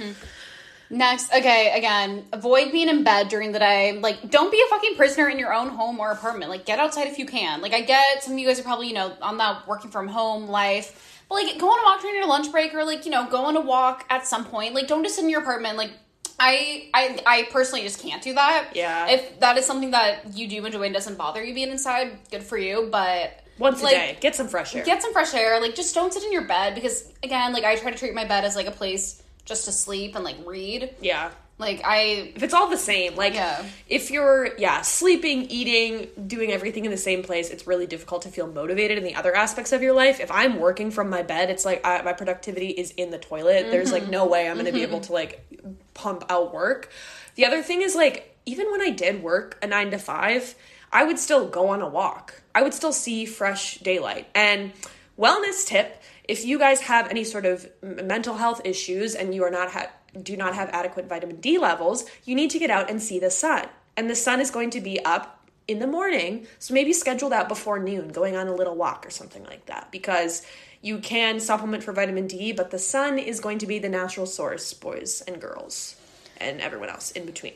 Next, 0.91 1.31
okay, 1.31 1.77
again, 1.77 2.25
avoid 2.33 2.71
being 2.71 2.89
in 2.89 3.03
bed 3.03 3.27
during 3.27 3.51
the 3.51 3.59
day. 3.59 3.99
Like, 3.99 4.31
don't 4.31 4.51
be 4.51 4.59
a 4.65 4.69
fucking 4.71 4.95
prisoner 4.95 5.29
in 5.29 5.37
your 5.37 5.53
own 5.53 5.67
home 5.69 5.99
or 5.99 6.09
apartment. 6.09 6.49
Like, 6.49 6.65
get 6.65 6.79
outside 6.79 7.05
if 7.07 7.19
you 7.19 7.27
can. 7.27 7.61
Like, 7.61 7.73
I 7.73 7.81
get 7.81 8.23
some 8.23 8.33
of 8.33 8.39
you 8.39 8.47
guys 8.47 8.59
are 8.59 8.63
probably, 8.63 8.87
you 8.87 8.95
know, 8.95 9.13
on 9.21 9.37
that 9.37 9.67
working 9.67 9.91
from 9.91 10.07
home 10.07 10.47
life. 10.47 11.21
But, 11.29 11.35
like, 11.35 11.59
go 11.59 11.67
on 11.67 11.79
a 11.79 11.83
walk 11.83 12.01
during 12.01 12.15
your 12.15 12.25
lunch 12.25 12.51
break 12.51 12.73
or, 12.73 12.83
like, 12.85 13.05
you 13.05 13.11
know, 13.11 13.29
go 13.29 13.45
on 13.45 13.55
a 13.55 13.61
walk 13.61 14.03
at 14.09 14.25
some 14.25 14.45
point. 14.45 14.73
Like, 14.73 14.87
don't 14.87 15.03
just 15.03 15.17
sit 15.17 15.25
in 15.25 15.29
your 15.29 15.41
apartment. 15.41 15.77
Like, 15.77 15.91
I, 16.39 16.89
I, 16.93 17.19
I 17.25 17.43
personally 17.51 17.83
just 17.83 18.01
can't 18.01 18.21
do 18.21 18.33
that. 18.33 18.71
Yeah. 18.73 19.07
If 19.09 19.39
that 19.39 19.57
is 19.57 19.65
something 19.65 19.91
that 19.91 20.35
you 20.37 20.47
do 20.47 20.65
enjoy 20.65 20.83
and 20.83 20.93
doesn't 20.93 21.17
bother 21.17 21.43
you 21.43 21.53
being 21.53 21.69
inside, 21.69 22.17
good 22.31 22.43
for 22.43 22.57
you. 22.57 22.87
But 22.91 23.43
Once 23.57 23.83
like, 23.83 23.95
a 23.95 23.99
day, 23.99 24.17
get 24.21 24.35
some 24.35 24.47
fresh 24.47 24.75
air. 24.75 24.83
get 24.85 25.01
some 25.01 25.13
fresh 25.13 25.33
air. 25.33 25.59
Like, 25.61 25.75
just 25.75 25.93
don't 25.93 26.13
sit 26.13 26.23
in 26.23 26.31
your 26.31 26.47
bed 26.47 26.75
because, 26.75 27.11
again, 27.23 27.53
like, 27.53 27.63
I 27.63 27.75
try 27.75 27.91
to 27.91 27.97
treat 27.97 28.13
my 28.13 28.25
bed 28.25 28.45
as 28.45 28.55
like 28.55 28.67
a 28.67 28.71
place 28.71 29.21
just 29.45 29.65
to 29.65 29.71
sleep 29.71 30.15
and 30.15 30.23
like 30.23 30.37
read. 30.45 30.95
yeah. 31.01 31.31
Like, 31.59 31.81
I 31.83 32.31
if 32.35 32.41
it's 32.41 32.53
all 32.53 32.69
the 32.69 32.77
same 32.77 33.15
like 33.15 33.33
Yeah. 33.33 33.63
if 33.89 34.11
you're 34.11 34.55
yeah 34.57 34.81
sleeping 34.81 35.43
eating 35.49 36.07
doing 36.25 36.53
everything 36.53 36.85
in 36.85 36.91
the 36.91 36.97
same 36.97 37.21
place 37.21 37.49
it's 37.49 37.67
really 37.67 37.85
difficult 37.85 38.21
to 38.21 38.29
feel 38.29 38.47
motivated 38.47 38.97
in 38.97 39.03
the 39.03 39.13
other 39.15 39.35
aspects 39.35 39.73
of 39.73 39.81
your 39.81 39.93
life. 39.93 40.21
If 40.21 40.31
i'm 40.31 40.57
working 40.57 40.89
from 40.89 41.09
my 41.09 41.21
bed 41.21 41.49
it's 41.49 41.65
like 41.65 41.85
I, 41.85 42.01
my 42.01 42.13
productivity 42.13 42.69
is 42.69 42.91
in 42.91 43.11
the 43.11 43.17
toilet. 43.17 43.69
There's 43.71 43.91
like 43.91 44.07
no 44.07 44.23
mm-hmm. 44.23 44.31
way 44.31 44.49
i'm 44.49 44.55
gonna 44.55 44.71
be 44.71 44.83
able 44.83 44.99
mm-hmm. 44.99 45.07
to 45.07 45.13
like 45.13 45.63
pump 45.93 46.23
out 46.29 46.53
work. 46.53 46.89
The 47.35 47.45
other 47.45 47.61
thing 47.61 47.81
is 47.81 47.93
like 47.93 48.37
even 48.45 48.71
when 48.71 48.81
i 48.81 48.89
did 48.89 49.21
work 49.21 49.59
a 49.61 49.67
nine 49.67 49.91
to 49.91 49.99
five 49.99 50.55
i 50.93 51.03
would 51.03 51.19
still 51.19 51.45
go 51.49 51.67
on 51.67 51.81
a 51.81 51.89
walk. 51.89 52.41
I 52.55 52.61
would 52.61 52.73
still 52.73 52.93
see 52.93 53.25
fresh 53.25 53.79
daylight. 53.79 54.29
And 54.33 54.71
wellness 55.19 55.65
tip 55.65 56.01
if 56.23 56.45
you 56.45 56.57
guys 56.57 56.79
have 56.81 57.09
any 57.09 57.25
sort 57.25 57.45
of 57.45 57.67
mental 57.81 58.35
health 58.35 58.61
issues 58.63 59.15
and 59.15 59.35
you 59.35 59.43
are 59.43 59.51
not 59.51 59.71
ha- 59.71 59.89
do 60.23 60.37
not 60.37 60.55
have 60.55 60.69
adequate 60.69 61.05
vitamin 61.05 61.37
D 61.37 61.57
levels, 61.57 62.05
you 62.25 62.35
need 62.35 62.49
to 62.51 62.59
get 62.59 62.69
out 62.69 62.89
and 62.89 63.01
see 63.01 63.19
the 63.19 63.31
sun. 63.31 63.67
And 63.97 64.09
the 64.09 64.15
sun 64.15 64.39
is 64.39 64.51
going 64.51 64.69
to 64.71 64.81
be 64.81 65.03
up 65.03 65.47
in 65.67 65.79
the 65.79 65.87
morning, 65.87 66.47
so 66.57 66.73
maybe 66.73 66.91
schedule 66.93 67.29
that 67.29 67.47
before 67.47 67.77
noon, 67.77 68.09
going 68.09 68.35
on 68.35 68.47
a 68.47 68.55
little 68.55 68.75
walk 68.75 69.05
or 69.05 69.11
something 69.11 69.43
like 69.43 69.67
that 69.67 69.91
because 69.91 70.45
you 70.81 70.97
can 70.97 71.39
supplement 71.39 71.83
for 71.83 71.91
vitamin 71.91 72.25
D, 72.25 72.51
but 72.51 72.71
the 72.71 72.79
sun 72.79 73.19
is 73.19 73.39
going 73.39 73.59
to 73.59 73.67
be 73.67 73.77
the 73.77 73.89
natural 73.89 74.25
source, 74.25 74.73
boys 74.73 75.21
and 75.27 75.39
girls, 75.39 75.95
and 76.37 76.59
everyone 76.61 76.89
else 76.89 77.11
in 77.11 77.25
between. 77.25 77.53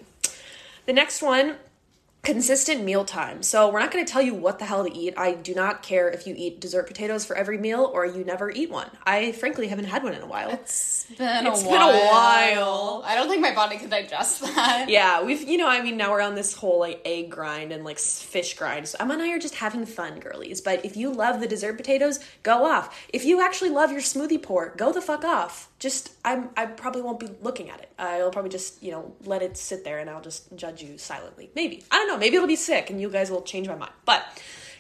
The 0.85 0.93
next 0.93 1.21
one 1.21 1.55
consistent 2.23 2.81
meal 2.83 3.03
time. 3.03 3.43
So 3.43 3.69
we're 3.69 3.79
not 3.81 3.91
going 3.91 4.05
to 4.05 4.11
tell 4.11 4.21
you 4.21 4.33
what 4.33 4.57
the 4.57 4.63
hell 4.65 4.85
to 4.85 4.93
eat. 4.97 5.13
I 5.17 5.33
do 5.33 5.53
not 5.53 5.83
care 5.83 6.09
if 6.09 6.25
you 6.25 6.33
eat 6.37 6.61
dessert 6.61 6.87
potatoes 6.87 7.25
for 7.25 7.35
every 7.35 7.57
meal 7.57 7.91
or 7.93 8.05
you 8.05 8.23
never 8.23 8.49
eat 8.49 8.69
one. 8.71 8.89
I 9.05 9.33
frankly 9.33 9.67
haven't 9.67 9.85
had 9.85 10.03
one 10.03 10.13
in 10.13 10.21
a 10.21 10.25
while. 10.25 10.49
It's 10.51 11.05
been 11.17 11.45
It's 11.45 11.61
a 11.61 11.65
been 11.65 11.73
a 11.73 11.85
while. 11.85 12.11
while. 12.11 13.03
I 13.05 13.15
don't 13.15 13.27
think 13.27 13.41
my 13.41 13.53
body 13.53 13.77
can 13.77 13.89
digest 13.89 14.39
that. 14.41 14.85
yeah, 14.87 15.21
we've 15.21 15.41
you 15.43 15.57
know, 15.57 15.67
I 15.67 15.81
mean, 15.81 15.97
now 15.97 16.11
we're 16.11 16.21
on 16.21 16.35
this 16.35 16.53
whole 16.53 16.79
like 16.79 17.01
egg 17.03 17.29
grind 17.29 17.73
and 17.73 17.83
like 17.83 17.99
fish 17.99 18.53
grind. 18.57 18.87
So 18.87 18.97
Emma 19.01 19.15
and 19.15 19.21
I 19.21 19.31
are 19.33 19.39
just 19.39 19.55
having 19.55 19.85
fun, 19.85 20.21
girlies. 20.21 20.61
But 20.61 20.85
if 20.85 20.95
you 20.95 21.11
love 21.11 21.41
the 21.41 21.47
dessert 21.47 21.75
potatoes, 21.75 22.21
go 22.41 22.65
off. 22.65 23.05
If 23.11 23.25
you 23.25 23.41
actually 23.41 23.71
love 23.71 23.91
your 23.91 23.99
smoothie 24.01 24.41
pour, 24.41 24.73
go 24.77 24.93
the 24.93 25.01
fuck 25.01 25.25
off. 25.25 25.69
Just 25.77 26.13
I'm 26.23 26.51
I 26.55 26.67
probably 26.67 27.01
won't 27.01 27.19
be 27.19 27.27
looking 27.41 27.69
at 27.69 27.81
it. 27.81 27.91
I'll 27.99 28.31
probably 28.31 28.49
just 28.51 28.81
you 28.81 28.91
know 28.91 29.13
let 29.25 29.41
it 29.41 29.57
sit 29.57 29.83
there 29.83 29.99
and 29.99 30.09
I'll 30.09 30.21
just 30.21 30.55
judge 30.55 30.81
you 30.81 30.97
silently. 30.97 31.49
Maybe 31.53 31.83
I 31.91 31.97
don't 31.97 32.07
know. 32.07 32.12
Maybe 32.17 32.35
it'll 32.35 32.47
be 32.47 32.55
sick 32.55 32.89
and 32.89 32.99
you 32.99 33.09
guys 33.09 33.29
will 33.31 33.41
change 33.41 33.67
my 33.67 33.75
mind. 33.75 33.93
But 34.05 34.25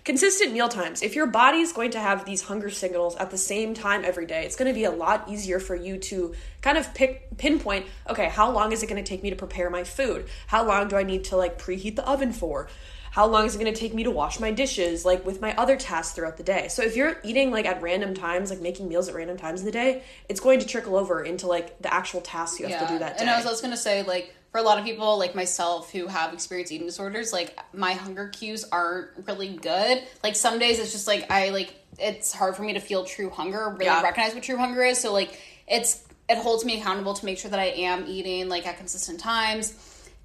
consistent 0.03 0.51
meal 0.51 0.67
times. 0.67 1.01
If 1.01 1.15
your 1.15 1.27
body's 1.27 1.71
going 1.71 1.91
to 1.91 1.99
have 1.99 2.25
these 2.25 2.41
hunger 2.41 2.69
signals 2.69 3.15
at 3.15 3.31
the 3.31 3.37
same 3.37 3.73
time 3.73 4.03
every 4.03 4.25
day, 4.25 4.45
it's 4.45 4.55
going 4.55 4.67
to 4.67 4.73
be 4.73 4.83
a 4.83 4.91
lot 4.91 5.29
easier 5.29 5.59
for 5.59 5.75
you 5.75 5.97
to 5.97 6.33
kind 6.61 6.77
of 6.77 6.93
pick 6.93 7.37
pinpoint, 7.37 7.85
okay, 8.09 8.27
how 8.27 8.51
long 8.51 8.71
is 8.71 8.83
it 8.83 8.87
going 8.87 9.01
to 9.01 9.07
take 9.07 9.23
me 9.23 9.29
to 9.29 9.35
prepare 9.35 9.69
my 9.69 9.83
food? 9.83 10.27
How 10.47 10.65
long 10.65 10.87
do 10.87 10.95
I 10.95 11.03
need 11.03 11.25
to 11.25 11.37
like 11.37 11.57
preheat 11.57 11.95
the 11.95 12.07
oven 12.07 12.33
for? 12.33 12.67
How 13.11 13.27
long 13.27 13.45
is 13.45 13.55
it 13.55 13.59
going 13.59 13.71
to 13.71 13.79
take 13.79 13.93
me 13.93 14.03
to 14.05 14.11
wash 14.11 14.39
my 14.39 14.49
dishes 14.49 15.05
like 15.05 15.23
with 15.23 15.39
my 15.39 15.55
other 15.55 15.77
tasks 15.77 16.15
throughout 16.15 16.37
the 16.37 16.43
day? 16.43 16.67
So 16.69 16.81
if 16.81 16.95
you're 16.95 17.17
eating 17.23 17.51
like 17.51 17.67
at 17.67 17.79
random 17.79 18.15
times, 18.15 18.49
like 18.49 18.59
making 18.59 18.89
meals 18.89 19.07
at 19.07 19.13
random 19.13 19.37
times 19.37 19.59
in 19.59 19.67
the 19.67 19.71
day, 19.71 20.01
it's 20.27 20.39
going 20.39 20.59
to 20.59 20.65
trickle 20.65 20.97
over 20.97 21.23
into 21.23 21.45
like 21.45 21.79
the 21.79 21.93
actual 21.93 22.21
tasks 22.21 22.59
you 22.59 22.67
have 22.67 22.87
to 22.87 22.91
do 22.91 22.99
that 22.99 23.17
day. 23.17 23.21
And 23.21 23.29
I 23.29 23.37
was 23.37 23.45
also 23.45 23.61
gonna 23.61 23.77
say, 23.77 24.01
like, 24.01 24.33
for 24.53 24.59
a 24.59 24.61
lot 24.61 24.77
of 24.77 24.85
people 24.85 25.17
like 25.17 25.33
myself 25.33 25.91
who 25.91 26.05
have 26.05 26.31
experienced 26.31 26.71
eating 26.71 26.85
disorders, 26.85 27.33
like 27.33 27.57
my 27.73 27.93
hunger 27.93 28.27
cues 28.29 28.63
aren't 28.71 29.09
really 29.27 29.49
good. 29.49 30.03
Like 30.23 30.35
some 30.35 30.59
days 30.59 30.77
it's 30.77 30.91
just 30.91 31.07
like 31.07 31.29
I 31.31 31.49
like 31.49 31.73
it's 31.97 32.31
hard 32.31 32.55
for 32.55 32.61
me 32.61 32.73
to 32.73 32.79
feel 32.79 33.03
true 33.03 33.31
hunger, 33.31 33.69
really 33.71 33.85
Yeah. 33.85 34.03
recognize 34.03 34.35
what 34.35 34.43
true 34.43 34.57
hunger 34.57 34.83
is. 34.83 34.99
So 34.99 35.11
like 35.11 35.39
it's 35.67 36.03
it 36.29 36.37
holds 36.37 36.63
me 36.65 36.79
accountable 36.79 37.15
to 37.15 37.25
make 37.25 37.39
sure 37.39 37.49
that 37.49 37.59
I 37.59 37.65
am 37.65 38.05
eating 38.07 38.47
like 38.47 38.67
at 38.67 38.77
consistent 38.77 39.19
times. 39.19 39.73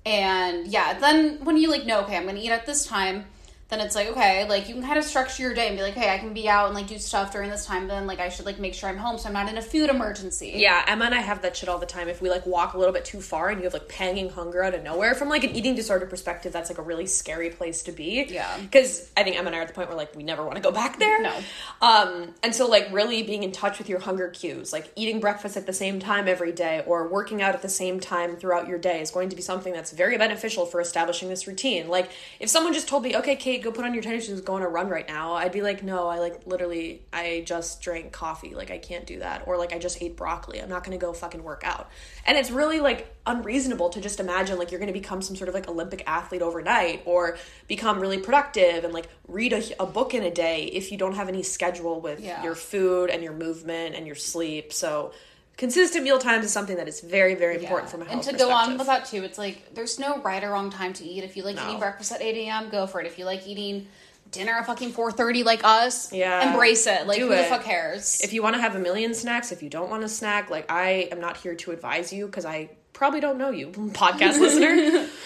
And 0.05 0.67
yeah, 0.69 0.99
then 0.99 1.43
when 1.43 1.57
you 1.57 1.71
like 1.71 1.87
know, 1.87 2.03
okay, 2.03 2.15
I'm 2.19 2.27
gonna 2.27 2.39
eat 2.39 2.51
at 2.51 2.67
this 2.67 2.85
time, 2.85 3.25
then 3.69 3.81
it's 3.81 3.95
like 3.95 4.09
okay, 4.09 4.49
like 4.49 4.69
you 4.69 4.75
can 4.75 4.83
kind 4.83 4.99
of 4.99 5.05
structure 5.05 5.43
your 5.43 5.55
day 5.55 5.69
and 5.69 5.77
be 5.77 5.83
like, 5.83 5.95
hey, 5.95 6.13
I 6.13 6.19
can 6.19 6.33
be 6.33 6.49
out 6.49 6.67
and 6.67 6.75
like 6.75 6.87
do 6.87 6.99
stuff 6.99 7.33
during 7.33 7.51
this 7.51 7.67
time. 7.67 7.87
But 7.87 7.95
then 7.95 8.07
like 8.07 8.19
I 8.19 8.31
should 8.31 8.47
like 8.47 8.59
make 8.59 8.75
sure 8.75 8.89
I'm 8.89 8.97
home 8.97 9.19
so 9.19 9.29
I'm 9.29 9.35
not 9.35 9.49
in 9.49 9.59
a 9.59 9.63
food 9.63 9.91
emergency. 9.91 10.53
Yeah, 10.57 10.85
Emma 10.87 11.05
and 11.05 11.15
I 11.15 11.21
have 11.21 11.43
that 11.43 11.57
shit 11.57 11.69
all 11.69 11.79
the 11.79 11.87
time. 11.87 12.09
If 12.09 12.23
we 12.23 12.31
like 12.31 12.47
walk 12.47 12.75
a 12.75 12.79
little 12.79 12.95
bit 12.95 13.05
too 13.05 13.21
far 13.21 13.51
and 13.51 13.59
you 13.59 13.65
have 13.65 13.75
like 13.75 13.89
panging 13.89 14.31
hunger 14.31 14.63
out 14.63 14.75
of 14.75 14.83
nowhere, 14.83 15.15
from 15.15 15.29
like 15.29 15.45
an 15.45 15.51
eating 15.51 15.75
disorder 15.75 16.07
perspective, 16.07 16.53
that's 16.53 16.71
like 16.71 16.79
a 16.79 16.83
really 16.83 17.07
scary 17.07 17.51
place 17.51 17.83
to 17.83 17.93
be. 17.93 18.27
Yeah. 18.29 18.59
Because 18.61 19.11
I 19.17 19.23
think 19.23 19.37
Emma 19.37 19.49
and 19.49 19.57
I 19.57 19.59
are 19.59 19.63
at 19.63 19.69
the 19.69 19.75
point 19.75 19.89
where 19.89 19.99
like 19.99 20.15
we 20.17 20.23
never 20.23 20.45
want 20.45 20.57
to 20.57 20.63
go 20.63 20.73
back 20.73 20.99
there. 20.99 21.21
No. 21.23 21.37
Um, 21.83 22.35
and 22.43 22.55
so 22.55 22.67
like 22.67 22.89
really 22.91 23.23
being 23.23 23.43
in 23.43 23.53
touch 23.53 23.79
with 23.79 23.89
your 23.89 24.01
hunger 24.01 24.29
cues, 24.29 24.73
like 24.73 24.91
eating 24.97 25.21
breakfast 25.21 25.59
at 25.59 25.67
the 25.67 25.73
same 25.75 26.01
time 26.01 26.27
every 26.27 26.53
day 26.53 26.83
or 26.87 27.07
working 27.07 27.43
out 27.43 27.55
at 27.55 27.61
the 27.63 27.69
same 27.69 28.01
time 28.01 28.37
throughout 28.37 28.67
your 28.67 28.79
day 28.79 29.03
is 29.03 29.11
going 29.11 29.29
to 29.29 29.37
be 29.37 29.43
something 29.43 29.75
that's 29.75 29.93
very 29.93 30.17
beneficial 30.17 30.65
for 30.65 30.81
establishing 30.81 31.29
this 31.29 31.47
routine. 31.47 31.89
Like 31.89 32.11
if 32.41 32.49
someone 32.49 32.73
just 32.73 32.89
told 32.89 33.03
me, 33.03 33.15
okay, 33.17 33.37
Kate, 33.37 33.58
go 33.63 33.71
put 33.71 33.85
on 33.85 33.95
your 33.95 34.03
tennis 34.03 34.27
shoes, 34.27 34.41
go 34.41 34.55
on 34.55 34.63
a 34.63 34.69
run 34.69 34.89
right 34.89 35.07
now, 35.07 35.35
I'd 35.35 35.53
be 35.53 35.63
like, 35.63 35.83
no, 35.83 36.07
I 36.09 36.19
like 36.19 36.47
literally, 36.47 37.03
I 37.13 37.43
just 37.47 37.81
drank 37.81 38.13
coffee. 38.13 38.55
Like 38.55 38.71
I 38.71 38.79
can't 38.79 39.07
do 39.07 39.19
that. 39.21 39.45
Or 39.47 39.57
like 39.57 39.73
I 39.73 39.79
just 39.79 40.03
ate 40.03 40.17
broccoli. 40.17 40.61
I'm 40.61 40.69
not 40.69 40.85
going 40.85 40.99
to 40.99 41.05
go 41.05 41.13
fucking 41.13 41.43
work 41.43 41.63
out. 41.65 41.91
And 42.27 42.37
it's 42.39 42.51
really 42.51 42.81
like 42.81 43.15
unreasonable 43.27 43.91
to 43.91 44.01
just 44.01 44.21
imagine 44.21 44.59
like 44.59 44.71
you're 44.71 44.81
going 44.81 44.93
to 44.93 44.99
become 44.99 45.23
some 45.23 45.37
sort 45.37 45.49
of 45.49 45.55
like 45.55 45.69
Olympic 45.69 46.03
athlete 46.07 46.43
overnight 46.43 47.03
or 47.05 47.37
become 47.67 48.01
really 48.01 48.19
productive 48.19 48.85
and 48.85 48.93
like 48.95 49.09
read 49.27 49.53
a, 49.53 49.83
a 49.83 49.87
book 49.87 50.15
in 50.15 50.23
a 50.23 50.31
day 50.31 50.65
if 50.65 50.91
you 50.91 50.99
don't 50.99 51.15
have 51.15 51.29
any 51.29 51.43
schedule 51.43 52.01
with 52.01 52.21
Yeah. 52.21 52.43
your 52.43 52.55
food 52.55 53.11
and 53.11 53.23
your 53.23 53.33
movement 53.35 53.95
and 53.95 54.07
your 54.07 54.17
sleep. 54.17 54.73
So 54.73 55.13
consistent 55.59 56.05
meal 56.05 56.19
times 56.19 56.47
is 56.47 56.53
something 56.53 56.77
that 56.77 56.89
is 56.89 57.01
very, 57.01 57.35
very 57.35 57.57
important 57.57 57.91
from 57.91 58.01
a 58.01 58.05
health 58.07 58.27
and 58.27 58.39
to 58.39 58.43
go 58.43 58.51
on 58.51 58.79
with 58.79 58.87
that 58.87 59.05
too, 59.05 59.25
it's 59.25 59.37
like 59.37 59.75
there's 59.75 59.99
no 59.99 60.19
right 60.23 60.43
or 60.43 60.51
wrong 60.51 60.71
time 60.71 60.95
to 60.95 61.05
eat. 61.05 61.23
If 61.25 61.37
you 61.37 61.43
like 61.43 61.57
No. 61.57 61.65
eating 61.67 61.79
breakfast 61.79 62.13
at 62.13 62.23
8 62.23 62.37
a.m., 62.47 62.71
go 62.71 62.87
for 62.87 63.01
it. 63.01 63.07
If 63.07 63.19
you 63.19 63.27
like 63.27 63.47
eating 63.47 63.89
dinner 64.31 64.53
at 64.53 64.67
fucking 64.67 64.93
4:30 64.93 65.45
like 65.45 65.65
us, 65.65 66.13
Yeah. 66.13 66.49
embrace 66.51 66.87
it. 66.87 67.07
Like 67.07 67.19
Do 67.19 67.29
who 67.29 67.37
the 67.37 67.45
fuck 67.45 67.65
cares? 67.65 68.21
if 68.23 68.33
you 68.33 68.43
want 68.43 68.55
to 68.57 68.63
have 68.63 68.77
a 68.77 68.79
million 68.79 69.13
snacks, 69.15 69.53
if 69.53 69.63
you 69.63 69.69
don't 69.69 69.91
want 69.91 70.03
to 70.03 70.09
snack, 70.09 70.49
like 70.49 70.71
I 70.71 71.09
am 71.13 71.21
not 71.21 71.37
here 71.39 71.55
to 71.57 71.73
advise 71.73 72.13
you 72.13 72.27
because 72.27 72.47
I 72.47 72.71
probably 72.93 73.21
don't 73.21 73.37
know 73.37 73.51
you, 73.51 73.69
podcast 73.93 74.39
listener. 74.39 75.09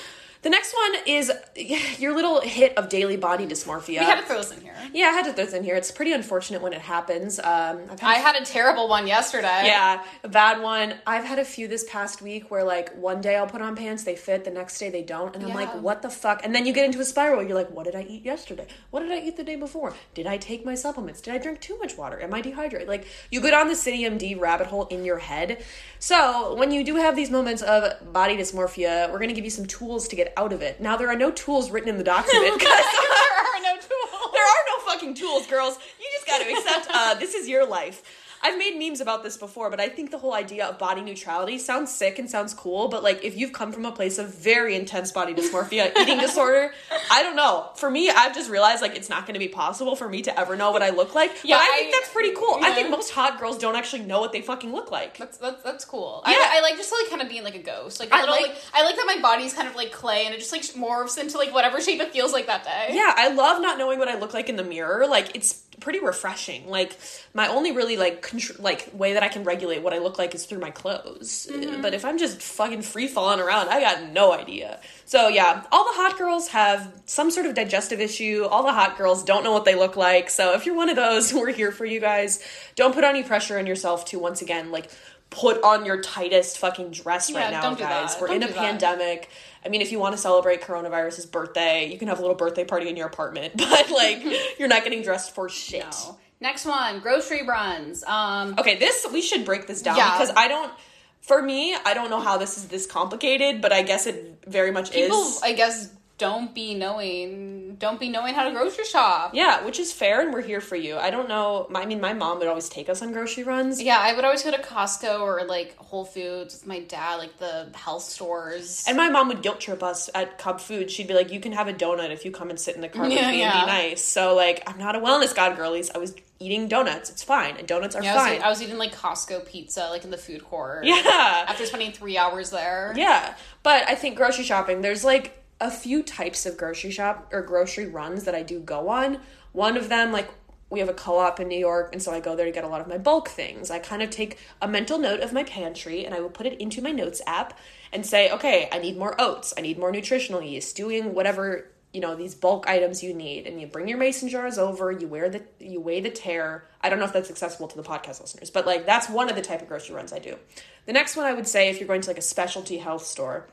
The 0.43 0.51
next 0.51 0.75
one 0.75 0.97
is 1.07 1.31
your 1.99 2.15
little 2.15 2.41
hit 2.41 2.77
of 2.79 2.89
daily 2.89 3.17
body 3.17 3.47
dysmorphia. 3.47 3.89
we 3.89 3.97
had 3.97 4.21
to 4.21 4.27
throw 4.27 4.39
this 4.39 4.53
in 4.53 4.61
here. 4.63 4.75
yeah, 4.95 5.07
I 5.07 5.11
had 5.13 5.25
to 5.27 5.33
throw 5.33 5.45
this 5.45 5.55
in 5.55 5.65
here. 5.65 5.75
It's 5.77 5.91
pretty 5.91 6.13
unfortunate 6.13 6.63
when 6.63 6.73
it 6.73 6.81
happens. 6.81 7.39
Um, 7.39 7.87
had 7.89 8.01
I 8.03 8.15
had 8.15 8.37
a 8.41 8.45
terrible 8.45 8.89
one 8.89 9.07
yesterday. 9.07 9.63
yeah, 9.67 10.03
a 10.25 10.29
bad 10.29 10.63
one. 10.63 10.95
I've 11.07 11.25
had 11.25 11.39
a 11.39 11.45
few 11.45 11.69
this 11.69 11.85
past 11.91 12.23
week 12.23 12.51
where 12.51 12.65
like 12.65 12.95
one 12.97 13.21
day 13.21 13.37
I'll 13.37 13.47
put 13.47 13.61
on 13.61 13.77
pants, 13.77 14.05
they 14.05 14.17
fit, 14.17 14.45
the 14.45 14.51
next 14.51 14.79
day 14.79 14.89
they 14.89 15.03
don't, 15.03 15.35
and 15.35 15.45
I'm 15.45 15.51
Yeah. 15.51 15.55
like, 15.57 15.75
what 15.83 16.01
the 16.01 16.09
fuck? 16.11 16.41
And 16.43 16.55
then 16.55 16.65
you 16.65 16.73
get 16.73 16.87
into 16.87 17.01
a 17.01 17.05
spiral. 17.05 17.43
You're 17.43 17.55
like, 17.55 17.71
what 17.71 17.85
did 17.85 17.95
I 17.95 18.03
eat 18.03 18.25
yesterday? 18.25 18.67
What 18.91 19.01
did 19.01 19.13
I 19.13 19.19
eat 19.21 19.37
the 19.37 19.45
day 19.45 19.57
before? 19.57 19.93
Did 20.15 20.27
I 20.27 20.39
take 20.39 20.65
my 20.65 20.75
supplements? 20.75 21.21
Did 21.21 21.35
I 21.35 21.39
drink 21.39 21.61
too 21.61 21.79
much 21.79 21.99
water? 21.99 22.19
Am 22.23 22.33
I 22.33 22.41
dehydrated? 22.41 22.89
Like 22.89 23.07
you 23.31 23.43
go 23.43 23.51
down 23.51 23.69
the 23.69 23.77
City 23.77 24.05
MD 24.05 24.41
rabbit 24.41 24.69
hole 24.69 24.87
in 24.87 25.05
your 25.05 25.19
head. 25.19 25.63
So 25.99 26.55
when 26.55 26.71
you 26.73 26.83
do 26.83 26.97
have 26.97 27.15
these 27.15 27.31
moments 27.31 27.61
of 27.61 28.11
body 28.11 28.39
dysmorphia, 28.39 29.13
we're 29.13 29.19
gonna 29.19 29.35
give 29.35 29.45
you 29.45 29.51
some 29.51 29.67
tools 29.67 30.09
to 30.09 30.17
get 30.17 30.33
out 30.39 30.55
of 30.55 30.63
it. 30.63 30.81
Now 30.81 30.97
there 30.97 31.09
are 31.09 31.17
no 31.17 31.31
tools 31.31 31.42
written 31.71 31.89
in 31.89 31.99
the 31.99 32.05
document 32.17 32.59
because 32.59 32.69
there 32.69 33.37
are 33.43 33.63
no 33.63 33.75
tools. 33.81 34.33
there 34.33 34.43
are 34.43 34.65
no 34.79 34.85
fucking 34.87 35.15
tools, 35.15 35.47
girls. 35.47 35.79
You 36.01 36.07
just 36.13 36.27
got 36.27 36.39
to 36.41 36.51
accept 36.51 36.89
uh, 36.93 37.15
this 37.15 37.35
is 37.35 37.49
your 37.49 37.67
life. 37.67 38.03
I've 38.43 38.59
made 38.59 38.79
memes 38.79 39.01
about 39.01 39.23
this 39.23 39.37
before, 39.37 39.71
but 39.71 39.81
I 39.81 39.89
think 39.89 40.11
the 40.11 40.19
whole 40.19 40.35
idea 40.35 40.67
of 40.67 40.79
body 40.79 41.01
neutrality 41.01 41.59
sounds 41.59 41.93
sick 41.95 42.19
and 42.19 42.29
sounds 42.29 42.55
cool, 42.55 42.89
but 42.89 43.03
like 43.03 43.25
if 43.25 43.37
you've 43.37 43.53
come 43.53 43.71
from 43.73 43.85
a 43.87 43.93
place 43.93 44.19
of 44.19 44.35
very 44.35 44.75
intense 44.75 45.13
body 45.13 45.33
dysmorphia, 45.35 45.97
eating 46.01 46.19
disorder, 46.19 46.73
I 47.11 47.23
don't 47.23 47.37
know. 47.37 47.71
For 47.77 47.91
me, 47.91 48.11
I've 48.11 48.35
just 48.35 48.51
realized 48.51 48.83
like 48.83 48.97
it's 48.97 49.09
not 49.09 49.27
going 49.27 49.35
to 49.35 49.39
be 49.39 49.49
possible 49.49 49.95
for 49.95 50.09
me 50.09 50.23
to 50.23 50.39
ever 50.39 50.57
know 50.57 50.71
what 50.73 50.83
I 50.83 50.91
look 50.91 51.15
like. 51.15 51.31
Yeah, 51.45 51.57
but 51.57 51.63
I, 51.63 51.77
think 51.79 51.95
that's 51.95 52.13
pretty 52.13 52.35
cool. 52.35 52.59
I 52.63 52.73
think 52.73 52.91
most 52.91 53.11
hot 53.11 53.39
girls 53.39 53.59
don't 53.59 53.77
actually 53.77 54.03
know 54.03 54.21
what 54.21 54.33
they 54.33 54.41
fucking 54.43 54.73
look 54.73 54.91
like. 54.91 55.19
That's 55.19 55.39
that's 55.39 55.63
that's 55.63 55.85
cool. 55.85 56.23
Yeah. 56.27 56.33
I, 56.35 56.59
I 56.59 56.61
like 56.63 56.77
just 56.77 56.93
like 56.93 57.11
kind 57.11 57.23
of 57.23 57.29
being 57.29 57.45
like 57.45 57.55
a 57.55 57.63
ghost. 57.63 58.01
Like 58.01 58.11
a 58.11 58.15
I 58.15 58.21
little, 58.21 58.35
like- 58.35 58.43
like, 58.49 58.57
I 58.75 58.85
like 58.85 58.97
that 58.97 59.05
my 59.07 59.19
body's 59.23 59.55
kind 59.55 59.69
of 59.69 59.77
like 59.77 59.93
clay 59.93 60.27
and 60.27 60.35
it 60.35 60.39
just 60.39 60.53
like 60.53 60.63
morphs 60.63 61.19
into 61.19 61.39
like 61.39 61.53
whatever 61.55 61.81
shape 61.81 62.01
it 62.01 62.13
feels 62.13 62.33
like 62.33 62.47
that 62.47 62.65
day. 62.65 62.89
Yeah, 62.91 63.13
I 63.17 63.29
love 63.33 63.61
not 63.63 63.79
knowing 63.79 63.99
what 63.99 64.09
I 64.09 64.19
look 64.19 64.35
like 64.35 64.49
in 64.49 64.57
the 64.57 64.65
mirror. 64.65 65.07
Like 65.07 65.35
it's 65.37 65.63
pretty 65.83 66.01
refreshing. 66.01 66.69
Like 66.69 66.97
my 67.35 67.49
only 67.49 67.73
really 67.73 67.97
like 67.97 68.25
contr- 68.25 68.61
like 68.61 68.89
way 68.95 69.15
that 69.15 69.23
I 69.23 69.29
can 69.29 69.45
regulate 69.45 69.83
what 69.83 69.93
I 69.93 69.99
look 69.99 70.19
like 70.19 70.35
is 70.35 70.47
through 70.47 70.61
my 70.61 70.71
clothes. 70.71 71.49
Mm-hmm. 71.51 71.83
But 71.83 71.93
if 71.93 72.05
I'm 72.05 72.19
just 72.19 72.41
fucking 72.41 72.83
free 72.83 73.09
falling 73.09 73.41
around, 73.41 73.69
I 73.69 73.81
got 73.81 74.13
no 74.13 74.33
idea. 74.33 74.81
So 75.05 75.29
yeah, 75.29 75.65
all 75.73 75.85
the 75.85 76.01
hot 76.01 76.17
girls 76.17 76.49
have 76.49 76.93
some 77.07 77.31
sort 77.31 77.47
of 77.47 77.55
digestive 77.55 78.01
issue. 78.01 78.47
All 78.49 78.63
the 78.63 78.73
hot 78.73 78.97
girls 78.97 79.25
don't 79.25 79.43
know 79.43 79.53
what 79.53 79.65
they 79.65 79.75
look 79.75 79.97
like. 79.97 80.31
So 80.31 80.55
if 80.55 80.65
you're 80.65 80.77
one 80.77 80.89
of 80.89 80.97
those, 80.97 81.35
we're 81.35 81.53
here 81.53 81.73
for 81.73 81.85
you 81.85 82.01
guys. 82.01 82.43
Don't 82.77 82.95
put 82.95 83.05
any 83.05 83.23
pressure 83.23 83.59
on 83.59 83.67
yourself 83.67 84.07
to 84.07 84.19
once 84.19 84.41
again 84.41 84.71
like 84.71 84.91
put 85.33 85.61
on 85.65 85.85
your 85.85 86.01
tightest 86.01 86.59
fucking 86.59 86.93
dress 86.93 87.29
Yeah, 87.29 87.41
right 87.41 87.51
now, 87.51 87.75
guys. 87.75 88.13
that. 88.15 88.21
We're 88.21 88.29
Don't 88.29 88.37
in 88.37 88.43
a 88.45 88.47
do 88.49 88.53
that. 88.53 88.61
pandemic. 88.61 89.29
I 89.65 89.69
mean, 89.69 89.81
if 89.81 89.91
you 89.91 89.99
want 89.99 90.15
to 90.15 90.19
celebrate 90.21 90.61
coronavirus's 90.63 91.27
birthday, 91.27 91.91
you 91.91 91.99
can 91.99 92.07
have 92.09 92.19
a 92.19 92.21
little 92.21 92.37
birthday 92.37 92.65
party 92.65 92.89
in 92.89 92.97
your 92.97 93.07
apartment, 93.09 93.55
but 93.57 93.91
like 93.91 94.23
you're 94.59 94.69
not 94.69 94.85
getting 94.85 95.03
dressed 95.03 95.35
for 95.35 95.49
shit. 95.49 95.85
No. 95.91 96.19
Next 96.41 96.65
one, 96.67 97.01
grocery 97.01 97.47
runs. 97.47 98.05
Um, 98.05 98.55
Okay, 98.59 98.77
this 98.79 99.07
we 99.13 99.23
should 99.23 99.45
break 99.45 99.67
this 99.67 99.83
down 99.83 99.97
Yeah. 99.97 100.13
because 100.19 100.33
I 100.37 100.49
don't. 100.49 100.73
For 101.21 101.41
me, 101.41 101.73
I 101.85 101.95
don't 101.95 102.11
know 102.11 102.19
how 102.19 102.37
this 102.37 102.57
is 102.59 102.67
this 102.67 102.85
complicated, 102.85 103.63
but 103.63 103.73
I 103.73 103.83
guess 103.83 104.07
it 104.09 104.43
very 104.49 104.73
much 104.73 104.91
people, 104.91 105.23
is. 105.23 105.41
I 105.41 105.53
guess, 105.53 105.89
don't 106.23 106.55
be 106.55 106.75
knowing, 106.75 107.75
don't 107.77 107.99
be 107.99 108.09
knowing 108.09 108.35
how 108.35 108.45
to 108.49 108.53
grocery 108.55 108.85
shop. 108.85 109.33
yeah, 109.35 109.65
which 109.65 109.79
is 109.79 109.93
fair, 109.93 110.21
and 110.21 110.33
we're 110.33 110.43
here 110.43 110.61
for 110.61 110.77
you. 110.77 110.97
I 110.97 111.11
don't 111.11 111.29
know. 111.29 111.69
I 111.75 111.85
mean, 111.87 112.01
my 112.01 112.13
mom 112.13 112.39
would 112.39 112.49
always 112.49 112.69
take 112.69 112.89
us 112.89 113.03
on 113.03 113.13
grocery 113.13 113.45
runs. 113.45 113.83
Yeah, 113.83 113.99
I 113.99 114.15
would 114.15 114.25
always 114.25 114.43
go 114.43 114.51
to 114.51 114.63
Costco 114.63 115.21
or 115.21 115.45
like 115.45 115.77
Whole 115.77 116.05
Foods 116.05 116.55
with 116.55 116.67
my 116.67 116.81
dad, 116.81 117.17
like 117.17 117.39
the 117.39 117.69
health 117.75 118.05
stores. 118.05 118.85
And 118.87 118.97
my 118.97 119.09
mom 119.09 119.29
would 119.29 119.43
guilt 119.43 119.61
trip 119.61 119.83
us 119.83 120.09
at 120.15 120.39
Cub 120.39 120.61
Food. 120.61 120.91
She'd 120.91 121.09
be 121.09 121.15
like, 121.15 121.33
"You 121.33 121.41
can 121.41 121.53
have 121.53 121.69
a 121.69 121.73
donut 121.75 122.11
if 122.11 122.25
you 122.25 122.31
come 122.31 122.51
and 122.51 122.59
sit 122.61 122.75
in 122.75 122.81
the 122.81 122.89
car 122.89 123.03
with 123.03 123.13
Yeah, 123.13 123.31
me 123.31 123.41
yeah. 123.41 123.59
and 123.63 123.67
be 123.67 123.73
nice." 123.73 124.05
So 124.05 124.35
like, 124.35 124.63
I'm 124.69 124.79
not 124.79 124.95
a 124.97 125.01
wellness 125.01 125.35
god, 125.35 125.57
girlies. 125.57 125.91
I 125.95 125.99
was 125.99 126.15
eating 126.39 126.67
donuts. 126.69 127.11
It's 127.11 127.23
fine. 127.23 127.57
And 127.57 127.67
donuts 127.69 127.95
are 127.95 128.03
yeah, 128.03 128.13
I 128.13 128.15
was, 128.15 128.23
fine. 128.25 128.33
eating, 128.35 128.45
I 128.45 128.49
was 128.49 128.63
eating 128.63 128.79
like 128.79 128.95
Costco 128.95 129.47
pizza, 129.49 129.89
like 129.91 130.05
in 130.05 130.11
the 130.11 130.19
food 130.19 130.45
court. 130.45 130.85
yeah. 130.85 131.45
After 131.49 131.67
spending 131.67 131.93
three 131.93 132.17
hours 132.19 132.51
there. 132.51 132.93
Yeah, 132.97 133.35
but 133.63 133.89
I 133.89 133.95
think 133.97 134.17
grocery 134.17 134.45
shopping, 134.45 134.83
there's 134.83 135.05
like 135.05 135.39
a 135.63 135.71
few 135.71 136.03
types 136.03 136.45
of 136.45 136.57
grocery 136.57 136.91
shop 136.91 137.29
or 137.33 137.41
grocery 137.41 137.87
runs 137.87 138.25
that 138.25 138.35
I 138.35 138.43
do 138.43 138.59
go 138.59 138.89
on. 138.89 139.21
One 139.53 139.77
of 139.77 139.89
them, 139.89 140.11
like, 140.11 140.29
we 140.71 140.81
have 140.81 140.89
a 140.89 140.95
co 140.95 141.19
op 141.19 141.39
in 141.39 141.49
New 141.49 141.59
York, 141.59 141.91
and 141.93 142.03
so 142.03 142.13
I 142.13 142.19
go 142.19 142.35
there 142.35 142.47
to 142.47 142.51
get 142.51 142.65
a 142.65 142.69
lot 142.69 142.81
of 142.81 142.89
my 142.89 142.99
bulk 142.99 143.29
things. 143.29 143.71
I 143.71 143.79
kind 143.79 144.03
of 144.03 144.11
take 144.11 144.39
a 144.61 144.67
mental 144.67 144.99
note 144.99 145.21
of 145.21 145.33
my 145.33 145.45
pantry 145.45 146.05
and 146.05 146.15
I 146.15 146.21
will 146.21 146.31
put 146.31 146.47
it 146.47 146.61
into 146.61 146.83
my 146.83 146.91
notes 146.91 147.23
app 147.27 147.57
and 147.93 148.05
say, 148.05 148.31
okay, 148.33 148.69
I 148.73 148.79
need 148.79 148.97
more 148.97 149.15
oats, 149.21 149.55
I 149.57 149.61
need 149.61 149.79
more 149.79 149.93
nutritional 149.93 150.43
yeast, 150.43 150.75
doing 150.77 151.15
whatever. 151.15 151.69
You 151.93 152.01
know 152.01 152.15
these 152.15 152.35
bulk 152.35 152.67
items 152.67 153.03
you 153.03 153.13
need, 153.13 153.47
and 153.47 153.61
you 153.61 153.67
bring 153.67 153.87
your 153.87 153.99
mason 153.99 154.31
jars 154.31 154.57
over. 154.57 154.91
You 154.91 155.07
wear 155.07 155.29
the 155.29 155.43
you 155.61 155.79
weigh 155.79 156.01
the 156.01 156.09
tare. 156.09 156.65
I 156.81 156.89
don't 156.89 156.99
know 156.99 157.05
if 157.05 157.13
that's 157.13 157.29
accessible 157.29 157.69
to 157.69 157.77
the 157.77 157.83
podcast 157.83 158.19
listeners, 158.23 158.49
but 158.49 158.65
like 158.65 158.87
that's 158.87 159.11
one 159.11 159.29
of 159.29 159.37
the 159.37 159.43
type 159.43 159.61
of 159.61 159.69
grocery 159.69 159.95
runs 159.95 160.11
I 160.11 160.19
do. 160.19 160.39
The 160.87 160.95
next 160.95 161.17
one 161.17 161.27
I 161.27 161.35
would 161.35 161.47
say 161.47 161.69
if 161.69 161.79
you're 161.79 161.87
going 161.87 162.01
to 162.01 162.09
like 162.09 162.17
a 162.17 162.23
specialty 162.23 162.79
health 162.79 163.05
store, 163.05 163.47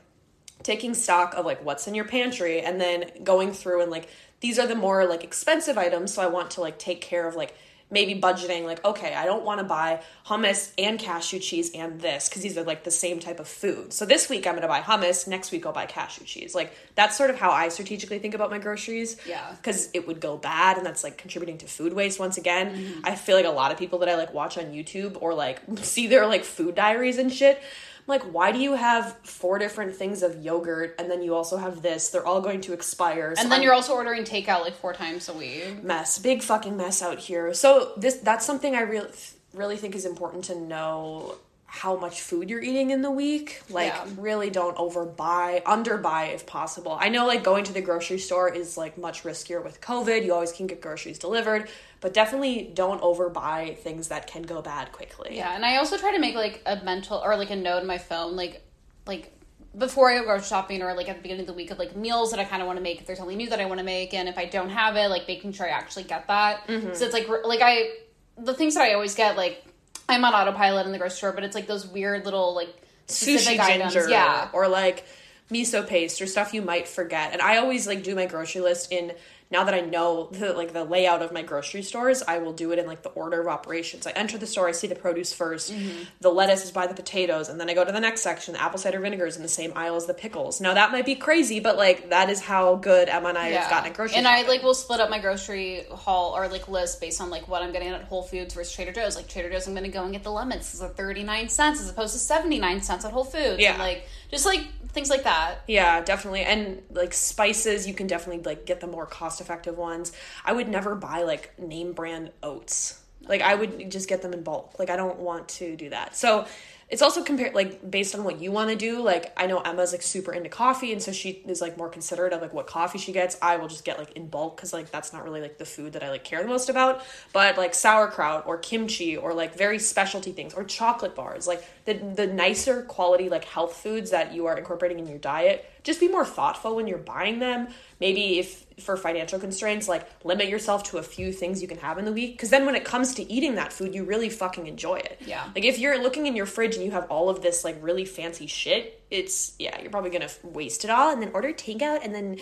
taking 0.62 0.94
stock 0.94 1.34
of 1.34 1.44
like 1.44 1.64
what's 1.64 1.86
in 1.86 1.94
your 1.94 2.04
pantry 2.04 2.60
and 2.60 2.80
then 2.80 3.10
going 3.22 3.52
through 3.52 3.82
and 3.82 3.90
like 3.90 4.08
these 4.40 4.58
are 4.58 4.66
the 4.66 4.74
more 4.74 5.06
like 5.06 5.24
expensive 5.24 5.78
items 5.78 6.14
so 6.14 6.22
i 6.22 6.26
want 6.26 6.50
to 6.52 6.60
like 6.60 6.78
take 6.78 7.00
care 7.00 7.26
of 7.26 7.34
like 7.34 7.54
maybe 7.90 8.18
budgeting 8.20 8.64
like 8.64 8.84
okay 8.84 9.14
i 9.14 9.24
don't 9.24 9.44
want 9.44 9.58
to 9.58 9.64
buy 9.64 10.00
hummus 10.26 10.72
and 10.78 10.98
cashew 10.98 11.38
cheese 11.38 11.72
and 11.74 12.00
this 12.00 12.28
because 12.28 12.42
these 12.42 12.56
are 12.56 12.62
like 12.62 12.84
the 12.84 12.90
same 12.90 13.18
type 13.18 13.40
of 13.40 13.48
food. 13.48 13.92
So 13.92 14.06
this 14.06 14.28
week 14.28 14.46
i'm 14.46 14.52
going 14.52 14.62
to 14.62 14.68
buy 14.68 14.80
hummus 14.80 15.26
next 15.26 15.50
week 15.50 15.66
i'll 15.66 15.72
buy 15.72 15.86
cashew 15.86 16.24
cheese. 16.24 16.54
Like 16.54 16.72
that's 16.94 17.16
sort 17.16 17.30
of 17.30 17.36
how 17.36 17.50
i 17.50 17.68
strategically 17.68 18.18
think 18.18 18.34
about 18.34 18.50
my 18.50 18.58
groceries. 18.58 19.16
Yeah. 19.26 19.44
because 19.56 19.90
it 19.92 20.06
would 20.06 20.20
go 20.20 20.36
bad 20.36 20.76
and 20.76 20.86
that's 20.86 21.02
like 21.02 21.18
contributing 21.18 21.58
to 21.58 21.66
food 21.66 21.92
waste 21.92 22.20
once 22.20 22.38
again. 22.38 22.74
Mm-hmm. 22.74 23.00
I 23.04 23.16
feel 23.16 23.36
like 23.36 23.46
a 23.46 23.50
lot 23.50 23.72
of 23.72 23.78
people 23.78 23.98
that 24.00 24.08
i 24.08 24.16
like 24.16 24.32
watch 24.32 24.56
on 24.56 24.66
youtube 24.66 25.20
or 25.20 25.34
like 25.34 25.60
see 25.78 26.06
their 26.06 26.26
like 26.26 26.44
food 26.44 26.74
diaries 26.74 27.18
and 27.18 27.32
shit 27.32 27.60
I'm 28.00 28.18
like, 28.18 28.22
why 28.32 28.50
do 28.52 28.58
you 28.58 28.74
have 28.74 29.16
four 29.22 29.58
different 29.58 29.94
things 29.94 30.22
of 30.22 30.42
yogurt 30.42 30.94
and 30.98 31.10
then 31.10 31.22
you 31.22 31.34
also 31.34 31.56
have 31.58 31.82
this? 31.82 32.08
They're 32.10 32.26
all 32.26 32.40
going 32.40 32.60
to 32.62 32.72
expire. 32.72 33.34
So 33.36 33.42
And 33.42 33.50
then 33.52 33.58
I'm- 33.58 33.62
you're 33.62 33.74
also 33.74 33.94
ordering 33.94 34.24
takeout 34.24 34.62
like 34.62 34.74
four 34.76 34.92
times 34.92 35.28
a 35.28 35.32
week. 35.32 35.82
mess, 35.82 36.18
big 36.18 36.42
fucking 36.42 36.76
mess 36.76 37.02
out 37.02 37.18
here. 37.18 37.52
So 37.54 37.92
this 37.96 38.16
that's 38.16 38.44
something 38.46 38.74
I 38.74 38.80
really 38.82 39.10
really 39.54 39.76
think 39.76 39.94
is 39.94 40.04
important 40.06 40.44
to 40.44 40.54
know 40.54 41.34
how 41.66 41.94
much 41.96 42.20
food 42.20 42.50
you're 42.50 42.60
eating 42.62 42.90
in 42.90 43.00
the 43.02 43.10
week. 43.10 43.62
Like 43.70 43.92
Yeah. 43.92 44.04
really 44.16 44.50
don't 44.50 44.76
overbuy, 44.76 45.62
underbuy 45.62 46.34
if 46.34 46.44
possible. 46.46 46.96
I 47.00 47.08
know 47.10 47.26
like 47.28 47.44
going 47.44 47.62
to 47.64 47.72
the 47.72 47.80
grocery 47.80 48.18
store 48.18 48.48
is 48.52 48.76
like 48.76 48.98
much 48.98 49.22
riskier 49.22 49.62
with 49.62 49.80
COVID. 49.80 50.24
You 50.24 50.34
always 50.34 50.50
can 50.52 50.66
get 50.66 50.80
groceries 50.80 51.18
delivered, 51.18 51.68
but 52.00 52.14
definitely 52.14 52.70
don't 52.74 53.00
overbuy 53.02 53.76
things 53.78 54.08
that 54.08 54.26
can 54.26 54.42
go 54.42 54.62
bad 54.62 54.92
quickly. 54.92 55.36
Yeah, 55.36 55.54
and 55.54 55.64
I 55.64 55.76
also 55.76 55.98
try 55.98 56.12
to 56.12 56.18
make 56.18 56.34
like 56.34 56.62
a 56.66 56.82
mental 56.82 57.18
or 57.18 57.36
like 57.36 57.50
a 57.50 57.56
note 57.56 57.80
in 57.80 57.86
my 57.86 57.98
phone, 57.98 58.36
like 58.36 58.62
like 59.06 59.32
before 59.76 60.10
I 60.10 60.18
go 60.18 60.24
grocery 60.24 60.46
shopping 60.46 60.82
or 60.82 60.94
like 60.94 61.08
at 61.08 61.16
the 61.16 61.22
beginning 61.22 61.42
of 61.42 61.46
the 61.46 61.52
week 61.52 61.70
of 61.70 61.78
like 61.78 61.94
meals 61.94 62.30
that 62.30 62.40
I 62.40 62.44
kind 62.44 62.62
of 62.62 62.66
want 62.66 62.78
to 62.78 62.82
make 62.82 63.00
if 63.00 63.06
there's 63.06 63.18
something 63.18 63.36
new 63.36 63.48
that 63.50 63.60
I 63.60 63.66
want 63.66 63.78
to 63.78 63.84
make, 63.84 64.14
and 64.14 64.28
if 64.28 64.38
I 64.38 64.46
don't 64.46 64.70
have 64.70 64.96
it, 64.96 65.08
like 65.08 65.28
making 65.28 65.52
sure 65.52 65.66
I 65.66 65.70
actually 65.70 66.04
get 66.04 66.26
that. 66.28 66.66
Mm-hmm. 66.66 66.94
So 66.94 67.04
it's 67.04 67.14
like 67.14 67.28
like 67.44 67.60
I 67.62 67.90
the 68.38 68.54
things 68.54 68.74
that 68.74 68.82
I 68.82 68.94
always 68.94 69.14
get 69.14 69.36
like 69.36 69.64
I'm 70.08 70.24
on 70.24 70.34
autopilot 70.34 70.86
in 70.86 70.92
the 70.92 70.98
grocery 70.98 71.16
store, 71.16 71.32
but 71.32 71.44
it's 71.44 71.54
like 71.54 71.66
those 71.66 71.86
weird 71.86 72.24
little 72.24 72.54
like 72.54 72.74
sushi 73.06 73.58
items. 73.58 73.92
ginger 73.92 74.08
yeah. 74.08 74.48
or 74.52 74.68
like 74.68 75.04
miso 75.50 75.86
paste 75.86 76.20
or 76.22 76.26
stuff 76.26 76.54
you 76.54 76.62
might 76.62 76.86
forget 76.88 77.32
and 77.32 77.42
i 77.42 77.56
always 77.58 77.86
like 77.86 78.02
do 78.02 78.14
my 78.14 78.26
grocery 78.26 78.60
list 78.60 78.90
in 78.92 79.12
now 79.52 79.64
that 79.64 79.74
i 79.74 79.80
know 79.80 80.28
the 80.30 80.52
like 80.52 80.72
the 80.72 80.84
layout 80.84 81.22
of 81.22 81.32
my 81.32 81.42
grocery 81.42 81.82
stores 81.82 82.22
i 82.28 82.38
will 82.38 82.52
do 82.52 82.70
it 82.70 82.78
in 82.78 82.86
like 82.86 83.02
the 83.02 83.08
order 83.10 83.40
of 83.40 83.48
operations 83.48 84.06
i 84.06 84.10
enter 84.12 84.38
the 84.38 84.46
store 84.46 84.68
i 84.68 84.72
see 84.72 84.86
the 84.86 84.94
produce 84.94 85.36
1st 85.36 85.72
Mm-hmm. 85.72 86.02
the 86.20 86.28
lettuce 86.30 86.64
is 86.64 86.70
by 86.70 86.86
the 86.86 86.94
potatoes 86.94 87.48
and 87.48 87.60
then 87.60 87.68
i 87.68 87.74
go 87.74 87.84
to 87.84 87.90
the 87.92 88.00
next 88.00 88.20
section 88.22 88.54
the 88.54 88.62
apple 88.62 88.78
cider 88.78 89.00
vinegar 89.00 89.26
is 89.26 89.36
in 89.36 89.42
the 89.42 89.48
same 89.48 89.72
aisle 89.74 89.96
as 89.96 90.06
the 90.06 90.14
pickles 90.14 90.60
now 90.60 90.74
that 90.74 90.92
might 90.92 91.04
be 91.04 91.16
crazy 91.16 91.58
but 91.60 91.76
like 91.76 92.10
that 92.10 92.30
is 92.30 92.40
how 92.40 92.76
good 92.76 93.08
emma 93.08 93.28
and 93.30 93.38
i 93.38 93.48
have 93.48 93.68
gotten 93.68 93.90
at 93.90 93.96
grocery 93.96 94.16
and 94.18 94.28
I 94.28 94.42
like 94.46 94.62
will 94.62 94.74
split 94.74 95.00
up 95.00 95.10
my 95.10 95.18
grocery 95.18 95.84
haul 95.90 96.36
or 96.36 96.46
like 96.48 96.68
list 96.68 97.00
based 97.00 97.20
on 97.20 97.28
like 97.30 97.48
what 97.48 97.62
I'm 97.62 97.72
getting 97.72 97.88
at 97.88 98.02
Whole 98.04 98.22
Foods 98.22 98.54
versus 98.54 98.72
Trader 98.72 98.92
Joe's. 98.92 99.16
Like 99.16 99.26
Trader 99.28 99.50
Joe's, 99.50 99.66
I'm 99.66 99.74
gonna 99.74 99.88
go 99.88 100.02
and 100.04 100.12
get 100.12 100.22
the 100.22 100.30
lemons. 100.30 100.70
This 100.70 100.80
is 100.80 100.90
thirty 100.96 101.22
nine 101.24 101.48
cents 101.48 101.80
as 101.80 101.88
opposed 101.90 102.12
to 102.12 102.18
seventy 102.18 102.58
nine 102.58 102.80
cents 102.80 103.04
at 103.04 103.12
Whole 103.12 103.24
Foods. 103.24 103.58
Yeah. 103.60 103.70
and, 103.72 103.78
like 103.78 104.06
just 104.30 104.46
like 104.46 104.66
things 104.88 105.10
like 105.10 105.24
that. 105.24 105.60
Yeah, 105.66 106.00
definitely. 106.02 106.42
And 106.42 106.82
like 106.90 107.12
spices, 107.12 107.86
you 107.86 107.94
can 107.94 108.06
definitely 108.06 108.42
like 108.42 108.66
get 108.66 108.80
the 108.80 108.86
more 108.86 109.06
cost 109.06 109.40
effective 109.40 109.76
ones. 109.76 110.12
I 110.44 110.52
would 110.52 110.68
never 110.68 110.94
buy 110.94 111.22
like 111.22 111.58
name 111.58 111.92
brand 111.92 112.30
oats. 112.42 113.00
Like 113.26 113.42
I 113.42 113.54
would 113.54 113.90
just 113.90 114.08
get 114.08 114.22
them 114.22 114.32
in 114.32 114.42
bulk. 114.42 114.78
Like 114.78 114.90
I 114.90 114.96
don't 114.96 115.18
want 115.18 115.48
to 115.48 115.76
do 115.76 115.90
that. 115.90 116.16
So 116.16 116.46
it's 116.90 117.02
also 117.02 117.22
compared 117.22 117.54
like 117.54 117.88
based 117.88 118.16
on 118.16 118.24
what 118.24 118.40
you 118.40 118.50
want 118.50 118.68
to 118.70 118.76
do. 118.76 119.00
Like 119.00 119.32
I 119.36 119.46
know 119.46 119.60
Emma's 119.60 119.92
like 119.92 120.02
super 120.02 120.32
into 120.32 120.48
coffee 120.48 120.92
and 120.92 121.00
so 121.00 121.12
she 121.12 121.42
is 121.46 121.60
like 121.60 121.78
more 121.78 121.88
considerate 121.88 122.32
of 122.32 122.42
like 122.42 122.52
what 122.52 122.66
coffee 122.66 122.98
she 122.98 123.12
gets. 123.12 123.38
I 123.40 123.58
will 123.58 123.68
just 123.68 123.84
get 123.84 123.96
like 123.98 124.12
in 124.12 124.26
bulk 124.26 124.56
cuz 124.56 124.72
like 124.72 124.90
that's 124.90 125.12
not 125.12 125.22
really 125.22 125.40
like 125.40 125.58
the 125.58 125.64
food 125.64 125.92
that 125.92 126.02
I 126.02 126.10
like 126.10 126.24
care 126.24 126.42
the 126.42 126.48
most 126.48 126.68
about. 126.68 127.02
But 127.32 127.56
like 127.56 127.74
sauerkraut 127.74 128.44
or 128.46 128.58
kimchi 128.58 129.16
or 129.16 129.32
like 129.34 129.54
very 129.54 129.78
specialty 129.78 130.32
things 130.32 130.52
or 130.52 130.64
chocolate 130.64 131.14
bars, 131.14 131.46
like 131.46 131.64
the 131.92 132.24
the 132.24 132.26
nicer 132.26 132.82
quality 132.82 133.28
like 133.28 133.44
health 133.44 133.76
foods 133.76 134.10
that 134.10 134.32
you 134.32 134.46
are 134.46 134.56
incorporating 134.56 134.98
in 134.98 135.06
your 135.06 135.18
diet, 135.18 135.68
just 135.82 136.00
be 136.00 136.08
more 136.08 136.24
thoughtful 136.24 136.76
when 136.76 136.86
you're 136.86 136.98
buying 136.98 137.38
them. 137.38 137.68
Maybe 138.00 138.38
if 138.38 138.64
for 138.78 138.96
financial 138.96 139.38
constraints, 139.38 139.88
like 139.88 140.06
limit 140.24 140.48
yourself 140.48 140.84
to 140.84 140.98
a 140.98 141.02
few 141.02 141.32
things 141.32 141.60
you 141.60 141.68
can 141.68 141.78
have 141.78 141.98
in 141.98 142.04
the 142.04 142.12
week. 142.12 142.32
Because 142.32 142.50
then 142.50 142.66
when 142.66 142.74
it 142.74 142.84
comes 142.84 143.14
to 143.14 143.32
eating 143.32 143.56
that 143.56 143.72
food, 143.72 143.94
you 143.94 144.04
really 144.04 144.30
fucking 144.30 144.66
enjoy 144.66 144.96
it. 144.96 145.20
Yeah. 145.24 145.44
Like 145.54 145.64
if 145.64 145.78
you're 145.78 146.00
looking 146.02 146.26
in 146.26 146.36
your 146.36 146.46
fridge 146.46 146.76
and 146.76 146.84
you 146.84 146.90
have 146.92 147.06
all 147.10 147.28
of 147.28 147.42
this 147.42 147.64
like 147.64 147.76
really 147.80 148.04
fancy 148.04 148.46
shit, 148.46 149.02
it's 149.10 149.54
yeah, 149.58 149.80
you're 149.80 149.90
probably 149.90 150.10
gonna 150.10 150.30
waste 150.42 150.84
it 150.84 150.90
all 150.90 151.12
and 151.12 151.20
then 151.20 151.30
order 151.34 151.52
takeout 151.52 152.04
and 152.04 152.14
then 152.14 152.38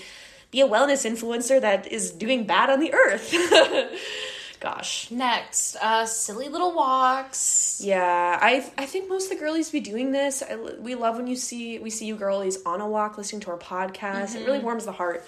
be 0.51 0.61
a 0.61 0.69
wellness 0.69 1.09
influencer 1.09 1.61
that 1.61 1.87
is 1.91 2.11
doing 2.11 2.47
bad 2.47 2.71
on 2.71 2.81
the 2.81 2.93
earth. 2.93 3.35
Gosh. 4.61 5.11
Next, 5.11 5.77
uh, 5.77 6.05
silly 6.05 6.49
little 6.49 6.75
walks. 6.75 7.81
Yeah, 7.83 8.39
I 8.41 8.71
I 8.77 8.87
think 8.87 9.09
most 9.09 9.25
of 9.25 9.31
the 9.31 9.45
girlies 9.45 9.71
be 9.71 9.81
doing 9.81 10.11
this. 10.11 10.43
I, 10.43 10.57
we 10.57 10.95
love 10.95 11.17
when 11.17 11.27
you 11.29 11.37
see 11.37 11.79
we 11.79 11.91
see 11.91 12.07
you 12.07 12.17
girlies 12.17 12.59
on 12.67 12.81
a 12.81 12.89
walk 12.89 13.19
listening 13.19 13.41
to 13.43 13.51
our 13.51 13.59
podcast. 13.59 14.35
It 14.35 14.45
really 14.45 14.59
warms 14.59 14.85
the 14.85 14.93
heart. 14.93 15.25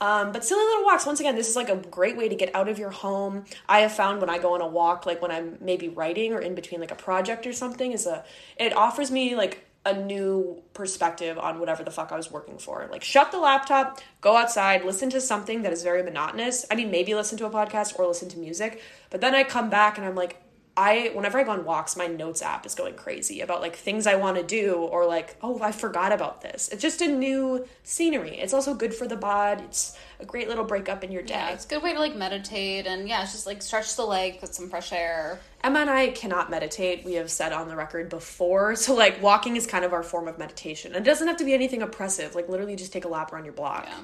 Um, 0.00 0.32
but 0.32 0.44
silly 0.44 0.64
little 0.64 0.84
walks, 0.84 1.04
once 1.04 1.20
again, 1.20 1.36
this 1.36 1.50
is 1.50 1.56
like 1.56 1.68
a 1.68 1.76
great 1.76 2.16
way 2.16 2.26
to 2.28 2.34
get 2.34 2.54
out 2.54 2.70
of 2.70 2.78
your 2.78 2.88
home. 2.88 3.44
I 3.68 3.80
have 3.80 3.92
found 3.92 4.22
when 4.22 4.30
I 4.30 4.38
go 4.38 4.54
on 4.54 4.62
a 4.62 4.66
walk, 4.66 5.04
like 5.04 5.20
when 5.20 5.30
I'm 5.30 5.58
maybe 5.60 5.90
writing 5.90 6.32
or 6.32 6.40
in 6.40 6.54
between 6.54 6.80
like 6.80 6.90
a 6.90 6.96
project 6.96 7.46
or 7.46 7.52
something, 7.52 7.92
is 7.92 8.06
a 8.06 8.24
it 8.56 8.74
offers 8.74 9.10
me 9.10 9.36
like 9.36 9.66
a 9.84 9.94
new 9.94 10.62
perspective 10.74 11.38
on 11.38 11.58
whatever 11.58 11.82
the 11.82 11.90
fuck 11.90 12.12
I 12.12 12.16
was 12.16 12.30
working 12.30 12.58
for. 12.58 12.86
Like 12.90 13.02
shut 13.02 13.32
the 13.32 13.38
laptop, 13.38 14.00
go 14.20 14.36
outside, 14.36 14.84
listen 14.84 15.08
to 15.10 15.20
something 15.20 15.62
that 15.62 15.72
is 15.72 15.82
very 15.82 16.02
monotonous. 16.02 16.66
I 16.70 16.74
mean, 16.74 16.90
maybe 16.90 17.14
listen 17.14 17.38
to 17.38 17.46
a 17.46 17.50
podcast 17.50 17.98
or 17.98 18.06
listen 18.06 18.28
to 18.30 18.38
music, 18.38 18.82
but 19.08 19.20
then 19.20 19.34
I 19.34 19.44
come 19.44 19.70
back 19.70 19.96
and 19.96 20.06
I'm 20.06 20.14
like, 20.14 20.42
I 20.76 21.10
whenever 21.14 21.38
I 21.38 21.44
go 21.44 21.50
on 21.50 21.64
walks, 21.64 21.96
my 21.96 22.06
notes 22.06 22.42
app 22.42 22.64
is 22.64 22.74
going 22.74 22.94
crazy 22.94 23.40
about 23.40 23.60
like 23.60 23.74
things 23.74 24.06
I 24.06 24.14
want 24.14 24.36
to 24.36 24.42
do 24.42 24.74
or 24.74 25.04
like, 25.04 25.36
oh, 25.42 25.60
I 25.60 25.72
forgot 25.72 26.12
about 26.12 26.42
this. 26.42 26.68
It's 26.68 26.82
just 26.82 27.00
a 27.00 27.08
new 27.08 27.66
scenery. 27.82 28.38
It's 28.38 28.54
also 28.54 28.74
good 28.74 28.94
for 28.94 29.06
the 29.06 29.16
bod. 29.16 29.60
It's 29.62 29.98
a 30.20 30.24
great 30.24 30.48
little 30.48 30.64
break 30.64 30.88
up 30.88 31.02
in 31.02 31.10
your 31.10 31.22
day. 31.22 31.34
Yeah, 31.34 31.50
it's 31.50 31.64
a 31.64 31.68
good 31.68 31.82
way 31.82 31.92
to 31.92 31.98
like 31.98 32.14
meditate 32.14 32.86
and 32.86 33.08
yeah, 33.08 33.22
it's 33.22 33.32
just 33.32 33.46
like 33.46 33.62
stretch 33.62 33.96
the 33.96 34.04
leg, 34.04 34.40
get 34.40 34.54
some 34.54 34.70
fresh 34.70 34.92
air. 34.92 35.40
Emma 35.62 35.80
and 35.80 35.90
I 35.90 36.08
cannot 36.08 36.50
meditate. 36.50 37.04
We 37.04 37.14
have 37.14 37.30
said 37.30 37.52
on 37.52 37.68
the 37.68 37.76
record 37.76 38.08
before. 38.08 38.76
So 38.80 38.94
like 38.94 39.22
walking 39.22 39.56
is 39.56 39.66
kind 39.66 39.84
of 39.84 39.92
our 39.92 40.02
form 40.02 40.26
of 40.26 40.38
meditation. 40.38 40.94
And 40.94 41.06
it 41.06 41.08
doesn't 41.08 41.28
have 41.28 41.36
to 41.36 41.44
be 41.44 41.52
anything 41.52 41.82
oppressive. 41.82 42.34
Like 42.34 42.48
literally 42.48 42.76
just 42.76 42.92
take 42.92 43.04
a 43.04 43.08
lap 43.08 43.32
around 43.32 43.44
your 43.44 43.52
block. 43.52 43.86
Yeah. 43.86 44.00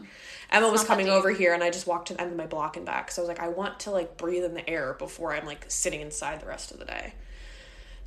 Emma 0.51 0.67
It's 0.67 0.73
was 0.73 0.85
coming 0.85 1.09
over 1.09 1.31
here 1.31 1.55
and 1.55 1.63
I 1.63 1.71
just 1.71 1.87
walked 1.87 2.09
to 2.09 2.15
the 2.15 2.21
end 2.21 2.31
of 2.31 2.37
my 2.37 2.47
block 2.47 2.77
and 2.77 2.85
back. 2.85 3.11
So 3.11 3.23
I 3.23 3.27
was 3.27 3.29
like, 3.29 3.41
I 3.41 3.49
want 3.49 3.81
to 3.81 3.91
like 3.91 4.17
breathe 4.17 4.45
in 4.45 4.55
the 4.55 4.69
air 4.69 4.95
before 4.95 5.35
I'm 5.35 5.47
like 5.47 5.65
sitting 5.69 6.01
inside 6.03 6.41
the 6.41 6.47
rest 6.47 6.73
of 6.73 6.79
the 6.79 6.85
day. 6.85 7.15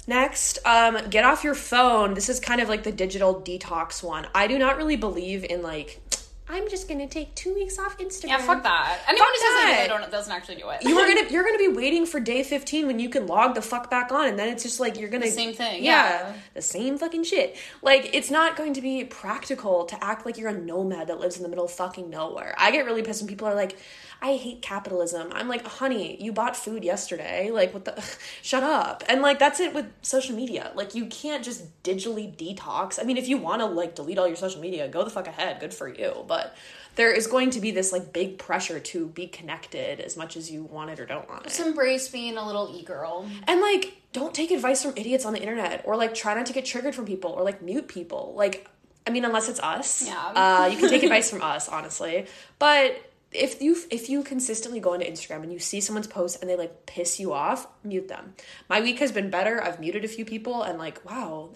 Next, 0.08 0.60
um, 0.66 0.98
get 1.10 1.24
off 1.24 1.44
your 1.44 1.56
phone. 1.56 2.14
This 2.14 2.30
is 2.30 2.40
kind 2.40 2.62
of 2.62 2.70
like 2.70 2.84
the 2.84 2.92
digital 2.92 3.42
detox 3.42 4.02
one. 4.02 4.28
I 4.34 4.48
do 4.48 4.58
not 4.58 4.78
really 4.78 4.96
believe 4.96 5.44
in 5.44 5.62
like, 5.62 6.02
I'm 6.52 6.68
just 6.68 6.88
gonna 6.90 7.08
take 7.08 7.36
two 7.36 7.54
weeks 7.54 7.78
off 7.78 7.98
Instagram. 8.00 8.30
Yeah, 8.30 8.38
fuck 8.40 8.64
that. 8.64 9.00
Anyone 9.08 9.28
who 9.28 9.36
says 9.38 9.48
that. 9.50 9.80
they 9.84 9.88
don't 9.88 10.12
doesn't 10.12 10.34
actually 10.34 10.56
do 10.56 10.68
it. 10.70 10.82
you 10.84 10.98
are 10.98 11.08
gonna 11.08 11.28
you're 11.32 11.44
gonna 11.44 11.60
be 11.60 11.68
waiting 11.68 12.06
for 12.08 12.20
day 12.20 12.42
15 12.44 12.88
when 12.88 13.00
you 13.00 13.08
can 13.10 13.28
log 13.28 13.54
the 13.56 13.62
fuck 13.62 13.90
back 13.92 14.12
on 14.12 14.28
and 14.28 14.40
then 14.40 14.50
it's 14.50 14.64
just 14.64 14.80
like 14.80 15.00
you're 15.00 15.10
gonna 15.10 15.26
The 15.26 15.32
same 15.32 15.54
thing, 15.54 15.84
yeah. 15.84 16.34
the 16.56 16.62
same 16.62 16.98
fucking 16.98 17.24
shit 17.24 17.56
like 17.84 18.10
it's 18.14 18.32
not 18.32 18.56
going 18.58 18.74
to 18.74 18.82
be 18.82 19.04
practical 19.06 19.86
to 19.86 20.04
act 20.04 20.26
like 20.26 20.38
you're 20.38 20.50
a 20.50 20.60
nomad 20.60 21.08
that 21.08 21.20
lives 21.20 21.38
in 21.38 21.44
the 21.44 21.50
middle 21.50 21.66
of 21.66 21.72
fucking 21.72 22.10
nowhere 22.10 22.56
i 22.58 22.72
get 22.72 22.86
really 22.86 23.04
pissed 23.04 23.22
when 23.22 23.28
people 23.30 23.48
are 23.48 23.56
like 23.56 23.78
i 24.22 24.36
hate 24.36 24.62
capitalism 24.62 25.30
i'm 25.34 25.48
like 25.48 25.66
honey 25.66 26.22
you 26.22 26.32
bought 26.32 26.56
food 26.56 26.84
yesterday 26.84 27.50
like 27.52 27.74
what 27.74 27.86
the 27.86 28.04
shut 28.42 28.64
up 28.64 29.04
and 29.08 29.22
like 29.22 29.40
that's 29.40 29.60
it 29.60 29.74
with 29.74 29.86
social 30.02 30.36
media 30.36 30.72
like 30.76 30.94
you 30.96 31.06
can't 31.08 31.44
just 31.44 31.64
digitally 31.84 32.36
detox 32.36 33.00
i 33.00 33.04
mean 33.04 33.18
if 33.18 33.28
you 33.28 33.38
want 33.38 33.62
to 33.62 33.66
like 33.66 33.96
delete 33.96 34.18
all 34.18 34.28
your 34.28 34.36
social 34.36 34.62
media 34.62 34.88
go 34.88 35.04
the 35.04 35.10
fuck 35.10 35.28
ahead 35.28 35.60
good 35.60 35.74
for 35.74 35.88
you 35.88 36.24
but 36.28 36.56
there 36.96 37.14
is 37.14 37.28
going 37.28 37.50
to 37.52 37.62
be 37.62 37.72
this 37.72 37.94
like 37.94 38.12
big 38.12 38.38
pressure 38.38 38.80
to 38.80 39.08
be 39.08 39.26
connected 39.28 40.02
as 40.02 40.18
much 40.18 40.36
as 40.36 40.52
you 40.52 40.64
want 40.64 40.90
it 40.90 41.00
or 41.00 41.06
don't 41.06 41.30
want 41.30 41.46
it. 41.46 41.50
Just 41.50 41.62
embrace 41.62 42.10
being 42.10 42.36
a 42.36 42.46
little 42.46 42.76
e-girl. 42.78 43.26
And 43.48 43.62
like, 43.62 43.94
don't 44.12 44.34
take 44.34 44.52
advice 44.52 44.84
from 44.84 44.94
idiots 44.98 45.24
on 45.24 45.32
the 45.32 45.40
internet, 45.40 45.84
or 45.86 45.96
like, 45.96 46.14
try 46.14 46.34
not 46.34 46.46
to 46.48 46.52
get 46.54 46.66
triggered 46.66 46.94
from 46.94 47.06
people, 47.06 47.32
or 47.32 47.44
like, 47.44 47.62
mute 47.62 47.88
people. 47.88 48.34
Like, 48.36 48.68
I 49.08 49.12
mean, 49.12 49.24
unless 49.24 49.48
it's 49.48 49.62
us, 49.62 50.06
Yeah. 50.08 50.18
uh, 50.36 50.68
you 50.70 50.78
can 50.78 50.90
take 50.90 51.04
advice 51.04 51.30
from 51.30 51.42
us, 51.42 51.70
honestly. 51.70 52.26
But 52.58 53.00
if 53.32 53.62
you 53.62 53.78
if 53.92 54.10
you 54.10 54.24
consistently 54.24 54.80
go 54.80 54.94
into 54.94 55.06
Instagram 55.06 55.44
and 55.44 55.54
you 55.54 55.60
see 55.60 55.82
someone's 55.82 56.08
post 56.08 56.42
and 56.42 56.50
they 56.50 56.56
like 56.56 56.86
piss 56.88 57.20
you 57.20 57.32
off, 57.32 57.68
mute 57.84 58.08
them. 58.08 58.34
My 58.70 58.82
week 58.82 58.98
has 59.00 59.12
been 59.12 59.30
better. 59.30 59.64
I've 59.64 59.80
muted 59.80 60.04
a 60.04 60.08
few 60.08 60.26
people, 60.26 60.64
and 60.64 60.80
like, 60.80 61.04
wow, 61.06 61.52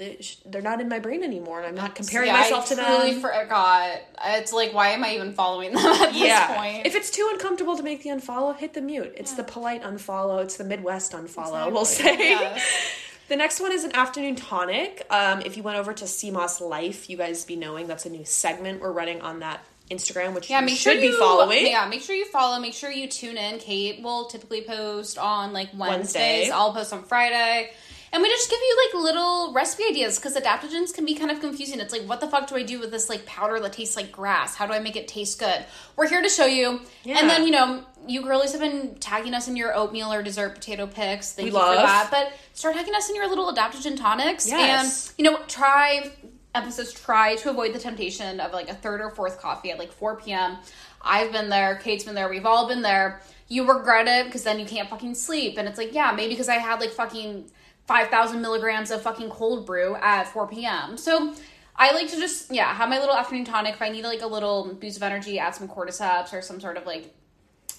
they're 0.46 0.62
not 0.62 0.82
in 0.82 0.88
my 0.90 1.00
brain 1.00 1.24
anymore, 1.24 1.60
and 1.60 1.68
I'm 1.68 1.76
not 1.76 1.96
comparing 1.96 2.28
Yeah, 2.28 2.34
myself 2.42 2.72
I 2.72 2.76
to 2.76 2.84
truly 2.84 3.12
them. 3.14 3.22
forgot. 3.22 3.98
It's 4.26 4.54
like, 4.54 4.74
why 4.74 4.90
am 4.90 5.04
I 5.04 5.16
even 5.16 5.34
following 5.34 5.74
them 5.74 5.84
at 5.86 6.14
this 6.14 6.58
point? 6.58 6.86
If 6.86 6.94
it's 6.96 7.10
too 7.10 7.28
uncomfortable 7.34 7.76
to 7.76 7.84
make 7.84 8.04
the 8.04 8.10
unfollow, 8.12 8.56
hit 8.56 8.74
the 8.74 8.82
mute. 8.82 9.14
It's 9.18 9.34
the 9.34 9.44
polite 9.44 9.82
unfollow. 9.84 10.44
It's 10.44 10.58
the 10.58 10.64
Midwest 10.66 11.14
unfollow. 11.14 11.72
We'll 11.72 11.82
Exactly. 11.82 12.18
say. 12.18 12.30
Yes. 12.30 12.92
The 13.30 13.38
next 13.38 13.62
one 13.62 13.72
is 13.72 13.86
an 13.86 13.96
afternoon 13.96 14.36
tonic. 14.36 15.08
Um, 15.10 15.40
if 15.42 15.56
you 15.56 15.64
went 15.64 15.78
over 15.80 15.94
to 15.94 16.06
Sea 16.06 16.30
Moss 16.30 16.60
Life, 16.60 17.10
you 17.10 17.16
guys 17.16 17.46
be 17.46 17.56
knowing 17.56 17.88
that's 17.88 18.06
a 18.06 18.10
new 18.10 18.26
segment 18.26 18.82
we're 18.82 18.92
running 18.92 19.22
on 19.22 19.40
that 19.40 19.64
Instagram, 19.92 20.34
which 20.34 20.50
Yeah, 20.50 20.60
you 20.60 20.66
make 20.68 20.76
should 20.76 20.94
sure 20.94 21.02
be 21.02 21.08
you 21.08 21.20
following. 21.20 21.68
Yeah, 21.68 21.88
make 21.88 22.02
sure 22.02 22.16
you 22.16 22.26
follow. 22.26 22.60
Make 22.60 22.74
sure 22.74 22.90
you 22.92 23.08
tune 23.08 23.38
in. 23.38 23.60
Kate 23.60 24.02
will 24.02 24.26
typically 24.26 24.62
post 24.62 25.18
on 25.18 25.54
like 25.54 25.70
Wednesdays. 25.74 26.16
Wednesday. 26.16 26.50
I'll 26.52 26.74
post 26.74 26.94
on 26.94 27.04
Friday. 27.04 27.72
And 28.12 28.22
we 28.22 28.30
just 28.30 28.48
give 28.48 28.60
you 28.60 28.90
like 28.94 29.04
little 29.04 29.54
recipe 29.54 29.86
ideas 29.90 30.20
because 30.20 30.36
adaptogens 30.36 30.94
can 30.94 31.04
be 31.04 31.16
kind 31.16 31.32
of 31.32 31.40
confusing. 31.42 31.80
It's 31.80 31.92
like, 31.92 32.04
what 32.04 32.22
the 32.22 32.28
fuck 32.28 32.48
do 32.48 32.56
I 32.56 32.62
do 32.62 32.80
with 32.80 32.92
this 32.92 33.10
like 33.10 33.26
powder 33.26 33.60
that 33.60 33.74
tastes 33.74 33.96
like 33.96 34.12
grass? 34.12 34.56
How 34.56 34.68
do 34.68 34.74
I 34.74 34.80
make 34.80 34.96
it 34.96 35.08
taste 35.08 35.40
good? 35.40 35.66
We're 35.96 36.08
here 36.08 36.22
to 36.22 36.30
show 36.30 36.46
you. 36.46 36.82
Yeah. 37.04 37.18
And 37.20 37.28
then, 37.30 37.44
you 37.44 37.50
know, 37.50 37.84
you 38.08 38.22
girlies 38.22 38.52
have 38.52 38.62
been 38.62 38.96
tagging 39.00 39.34
us 39.34 39.48
in 39.48 39.56
your 39.58 39.76
oatmeal 39.76 40.14
or 40.14 40.22
dessert 40.22 40.54
potato 40.54 40.86
picks. 40.86 41.32
Thank 41.34 41.46
We 41.48 41.52
you 41.54 41.58
for 41.60 41.66
love. 41.66 41.78
that. 41.78 42.10
But 42.12 42.34
start 42.54 42.76
tagging 42.76 42.94
us 42.94 43.10
in 43.10 43.16
your 43.16 43.28
little 43.28 43.52
adaptogen 43.52 43.98
tonics. 43.98 44.48
Yes. 44.48 45.10
And, 45.10 45.16
you 45.26 45.32
know, 45.32 45.40
try 45.48 46.12
emphasis 46.56 46.94
try 46.94 47.36
to 47.36 47.50
avoid 47.50 47.74
the 47.74 47.80
temptation 47.80 48.40
of 48.40 48.52
like 48.54 48.70
a 48.70 48.74
third 48.74 49.02
or 49.02 49.10
fourth 49.10 49.40
coffee 49.40 49.72
at 49.72 49.80
like 49.80 49.92
4 49.92 50.18
p.m. 50.18 50.58
I've 51.02 51.32
been 51.32 51.50
there, 51.50 51.76
Kate's 51.78 52.04
been 52.04 52.16
there, 52.16 52.30
we've 52.30 52.46
all 52.46 52.68
been 52.68 52.82
there. 52.82 53.22
You 53.48 53.68
regret 53.68 54.08
it 54.08 54.26
because 54.26 54.44
then 54.44 54.60
you 54.60 54.66
can't 54.66 54.90
fucking 54.90 55.16
sleep. 55.16 55.58
And 55.58 55.68
it's 55.68 55.78
like, 55.78 55.94
yeah, 55.94 56.12
maybe 56.12 56.34
because 56.34 56.50
I 56.50 56.56
had 56.56 56.80
like 56.80 56.92
fucking 56.92 57.52
5,000 57.88 58.42
milligrams 58.42 58.92
of 58.92 59.02
fucking 59.02 59.30
cold 59.30 59.66
brew 59.66 59.96
at 59.96 60.24
4 60.26 60.48
p.m. 60.48 60.98
So 60.98 61.34
I 61.76 61.94
like 61.94 62.10
to 62.10 62.18
just, 62.18 62.52
yeah, 62.52 62.74
have 62.74 62.90
my 62.90 63.00
little 63.00 63.16
afternoon 63.16 63.46
tonic. 63.46 63.76
If 63.76 63.82
I 63.82 63.90
need 63.90 64.04
like 64.04 64.22
a 64.22 64.28
little 64.28 64.74
boost 64.74 64.98
of 64.98 65.04
energy, 65.04 65.40
add 65.40 65.56
some 65.56 65.68
cordyceps 65.68 66.34
or 66.34 66.42
some 66.42 66.60
sort 66.60 66.78
of 66.78 66.86
like 66.86 67.14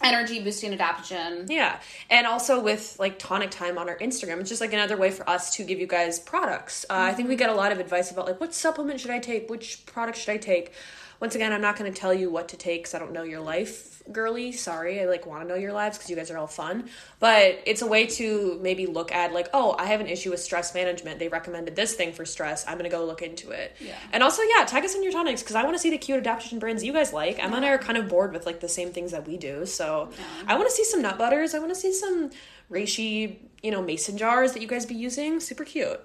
energy 0.02 0.42
boosting 0.42 0.76
adaptogen. 0.76 1.50
Yeah. 1.50 1.80
And 2.10 2.26
also 2.26 2.60
with 2.60 2.96
like 2.98 3.18
tonic 3.18 3.50
time 3.50 3.78
on 3.78 3.88
our 3.88 3.98
Instagram, 3.98 4.40
it's 4.40 4.48
just 4.48 4.60
like 4.60 4.72
another 4.72 4.96
way 4.96 5.10
for 5.10 5.28
us 5.28 5.54
to 5.56 5.64
give 5.64 5.78
you 5.78 5.86
guys 5.86 6.18
products. 6.18 6.84
Uh, 6.90 6.94
I 6.94 7.12
think 7.12 7.28
we 7.28 7.36
get 7.36 7.50
a 7.50 7.54
lot 7.54 7.72
of 7.72 7.78
advice 7.78 8.10
about 8.10 8.26
like 8.26 8.40
what 8.40 8.54
supplement 8.54 9.00
should 9.00 9.10
I 9.10 9.18
take? 9.18 9.48
Which 9.48 9.84
product 9.86 10.18
should 10.18 10.30
I 10.30 10.36
take? 10.36 10.72
Once 11.20 11.34
again, 11.34 11.52
I'm 11.52 11.60
not 11.60 11.78
going 11.78 11.90
to 11.92 11.98
tell 11.98 12.12
you 12.12 12.28
what 12.28 12.48
to 12.48 12.56
take 12.56 12.82
because 12.82 12.94
I 12.94 12.98
don't 12.98 13.12
know 13.12 13.22
your 13.22 13.40
life, 13.40 13.93
girly. 14.12 14.52
Sorry, 14.52 15.00
I 15.00 15.06
like 15.06 15.26
want 15.26 15.42
to 15.42 15.48
know 15.48 15.54
your 15.54 15.72
lives 15.72 15.96
because 15.96 16.10
you 16.10 16.16
guys 16.16 16.30
are 16.30 16.38
all 16.38 16.46
fun. 16.46 16.88
But 17.20 17.60
it's 17.66 17.82
a 17.82 17.86
way 17.86 18.06
to 18.06 18.58
maybe 18.62 18.86
look 18.86 19.12
at 19.12 19.32
like, 19.32 19.48
oh, 19.52 19.74
I 19.78 19.86
have 19.86 20.00
an 20.00 20.06
issue 20.06 20.30
with 20.30 20.40
stress 20.40 20.74
management. 20.74 21.18
They 21.18 21.28
recommended 21.28 21.76
this 21.76 21.94
thing 21.94 22.12
for 22.12 22.24
stress. 22.24 22.64
I'm 22.66 22.78
going 22.78 22.90
to 22.90 22.96
go 22.96 23.04
look 23.04 23.22
into 23.22 23.50
it. 23.50 23.76
Yeah. 23.80 23.94
And 24.12 24.22
also, 24.22 24.42
yeah, 24.42 24.64
tag 24.64 24.84
us 24.84 24.94
in 24.94 25.02
your 25.02 25.12
tonics 25.12 25.42
because 25.42 25.56
I 25.56 25.64
want 25.64 25.74
to 25.74 25.80
see 25.80 25.90
the 25.90 25.98
cute 25.98 26.22
adaptogen 26.22 26.60
brands 26.60 26.84
you 26.84 26.92
guys 26.92 27.12
like. 27.12 27.42
Emma 27.42 27.56
and 27.56 27.64
I 27.64 27.70
are 27.70 27.78
kind 27.78 27.98
of 27.98 28.08
bored 28.08 28.32
with 28.32 28.46
like 28.46 28.60
the 28.60 28.68
same 28.68 28.92
things 28.92 29.12
that 29.12 29.26
we 29.26 29.36
do. 29.36 29.66
So 29.66 30.10
I 30.46 30.54
want 30.56 30.68
to 30.68 30.74
see 30.74 30.84
some 30.84 31.02
nut 31.02 31.18
butters. 31.18 31.54
I 31.54 31.58
want 31.58 31.70
to 31.70 31.80
see 31.80 31.92
some 31.92 32.30
reishi, 32.70 33.36
you 33.62 33.70
know, 33.70 33.82
mason 33.82 34.18
jars 34.18 34.52
that 34.52 34.62
you 34.62 34.68
guys 34.68 34.86
be 34.86 34.94
using. 34.94 35.40
Super 35.40 35.64
cute. 35.64 36.04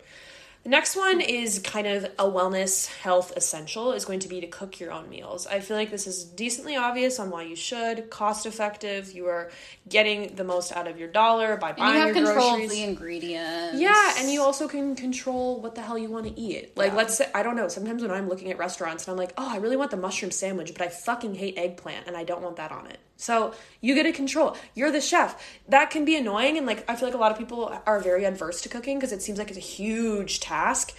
The 0.63 0.69
next 0.69 0.97
one 0.97 1.21
is 1.21 1.59
kind 1.59 1.87
of 1.87 2.03
a 2.19 2.25
wellness 2.25 2.87
health 2.87 3.31
essential 3.37 3.93
is 3.93 4.03
going 4.03 4.19
to 4.19 4.27
be 4.27 4.41
to 4.41 4.47
cook 4.47 4.79
your 4.79 4.91
own 4.91 5.09
meals. 5.09 5.47
I 5.47 5.61
feel 5.61 5.77
like 5.77 5.89
this 5.89 6.05
is 6.05 6.25
decently 6.25 6.75
obvious 6.75 7.17
on 7.17 7.29
why 7.29 7.43
you 7.43 7.55
should, 7.55 8.09
cost 8.09 8.45
effective. 8.45 9.13
You 9.13 9.27
are 9.27 9.51
getting 9.87 10.35
the 10.35 10.43
most 10.43 10.73
out 10.73 10.85
of 10.87 10.99
your 10.99 11.07
dollar 11.07 11.55
by 11.55 11.69
And 11.69 11.77
buying 11.77 11.93
you 11.93 11.99
have 12.07 12.15
your 12.15 12.25
control 12.25 12.49
groceries. 12.49 12.71
of 12.71 12.77
the 12.77 12.83
ingredients. 12.83 13.79
Yeah, 13.79 14.15
and 14.17 14.29
you 14.29 14.41
also 14.41 14.67
can 14.67 14.95
control 14.97 15.61
what 15.61 15.75
the 15.75 15.81
hell 15.81 15.97
you 15.97 16.09
want 16.09 16.25
to 16.27 16.37
eat. 16.39 16.75
Like, 16.75 16.91
Yeah. 16.91 16.97
let's 16.97 17.15
say, 17.15 17.29
I 17.33 17.41
don't 17.41 17.55
know, 17.55 17.69
sometimes 17.69 18.01
when 18.01 18.11
I'm 18.11 18.27
looking 18.27 18.51
at 18.51 18.57
restaurants 18.57 19.07
and 19.07 19.13
I'm 19.13 19.17
like, 19.17 19.33
oh, 19.37 19.49
I 19.49 19.57
really 19.57 19.77
want 19.77 19.91
the 19.91 19.97
mushroom 19.97 20.31
sandwich, 20.31 20.73
but 20.73 20.81
I 20.81 20.89
fucking 20.89 21.35
hate 21.35 21.57
eggplant 21.57 22.05
and 22.05 22.17
I 22.17 22.25
don't 22.25 22.41
want 22.41 22.57
that 22.57 22.73
on 22.73 22.85
it. 22.87 22.99
So 23.19 23.53
you 23.81 23.95
get 23.95 24.03
to 24.03 24.13
control. 24.13 24.55
You're 24.73 24.91
the 24.91 25.01
chef. 25.01 25.43
That 25.67 25.89
can 25.91 26.05
be 26.05 26.15
annoying, 26.15 26.57
and 26.57 26.65
like, 26.65 26.89
I 26.89 26.95
feel 26.95 27.09
like 27.09 27.15
a 27.15 27.19
lot 27.19 27.33
of 27.33 27.37
people 27.37 27.71
are 27.85 27.99
very 27.99 28.23
adverse 28.23 28.61
to 28.61 28.69
cooking 28.69 28.97
because 28.97 29.11
it 29.11 29.21
seems 29.21 29.37
like 29.37 29.49
it's 29.49 29.57
a 29.57 29.61
huge 29.61 30.39
task. 30.39 30.95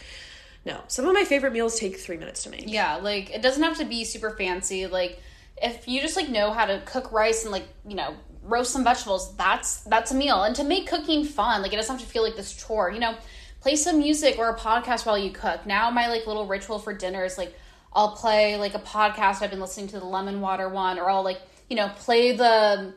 No, 0.66 0.82
some 0.86 1.06
of 1.06 1.14
my 1.14 1.24
favorite 1.24 1.54
meals 1.54 1.80
take 1.80 1.98
three 1.98 2.18
minutes 2.18 2.42
to 2.42 2.50
make. 2.50 2.64
Yeah, 2.66 2.96
like 2.96 3.30
it 3.30 3.40
doesn't 3.40 3.62
have 3.62 3.78
to 3.78 3.86
be 3.86 4.04
super 4.04 4.30
fancy. 4.36 4.86
Like 4.86 5.18
if 5.62 5.88
you 5.88 6.02
just 6.02 6.14
like 6.14 6.28
know 6.28 6.52
how 6.52 6.66
to 6.66 6.82
cook 6.84 7.10
rice 7.10 7.44
and 7.44 7.52
like, 7.52 7.66
you 7.88 7.96
know, 7.96 8.14
roast 8.42 8.70
some 8.70 8.84
vegetables, 8.84 9.34
that's 9.36 9.80
that's 9.84 10.10
a 10.10 10.14
meal. 10.14 10.42
And 10.42 10.54
to 10.56 10.62
make 10.62 10.86
cooking 10.86 11.24
fun, 11.24 11.62
like 11.62 11.72
it 11.72 11.76
doesn't 11.76 11.96
have 11.96 12.06
to 12.06 12.10
feel 12.12 12.22
like 12.22 12.36
this 12.36 12.54
chore, 12.54 12.90
you 12.90 13.00
know, 13.00 13.16
play 13.62 13.76
some 13.76 13.98
music 13.98 14.38
or 14.38 14.50
a 14.50 14.58
podcast 14.58 15.06
while 15.06 15.16
you 15.16 15.30
cook. 15.30 15.64
Now 15.64 15.90
my 15.90 16.08
like 16.08 16.26
little 16.26 16.46
ritual 16.46 16.78
for 16.78 16.92
dinner 16.92 17.24
is 17.24 17.38
like 17.38 17.54
I'll 17.94 18.14
play 18.14 18.58
like 18.58 18.74
a 18.74 18.78
podcast 18.78 19.40
I've 19.40 19.50
been 19.50 19.60
listening 19.60 19.88
to 19.88 19.98
the 19.98 20.06
lemon 20.06 20.42
water 20.42 20.68
one 20.68 20.98
or 20.98 21.08
I'll 21.08 21.24
like, 21.24 21.40
you 21.70 21.76
know, 21.76 21.88
play 21.96 22.32
the 22.32 22.92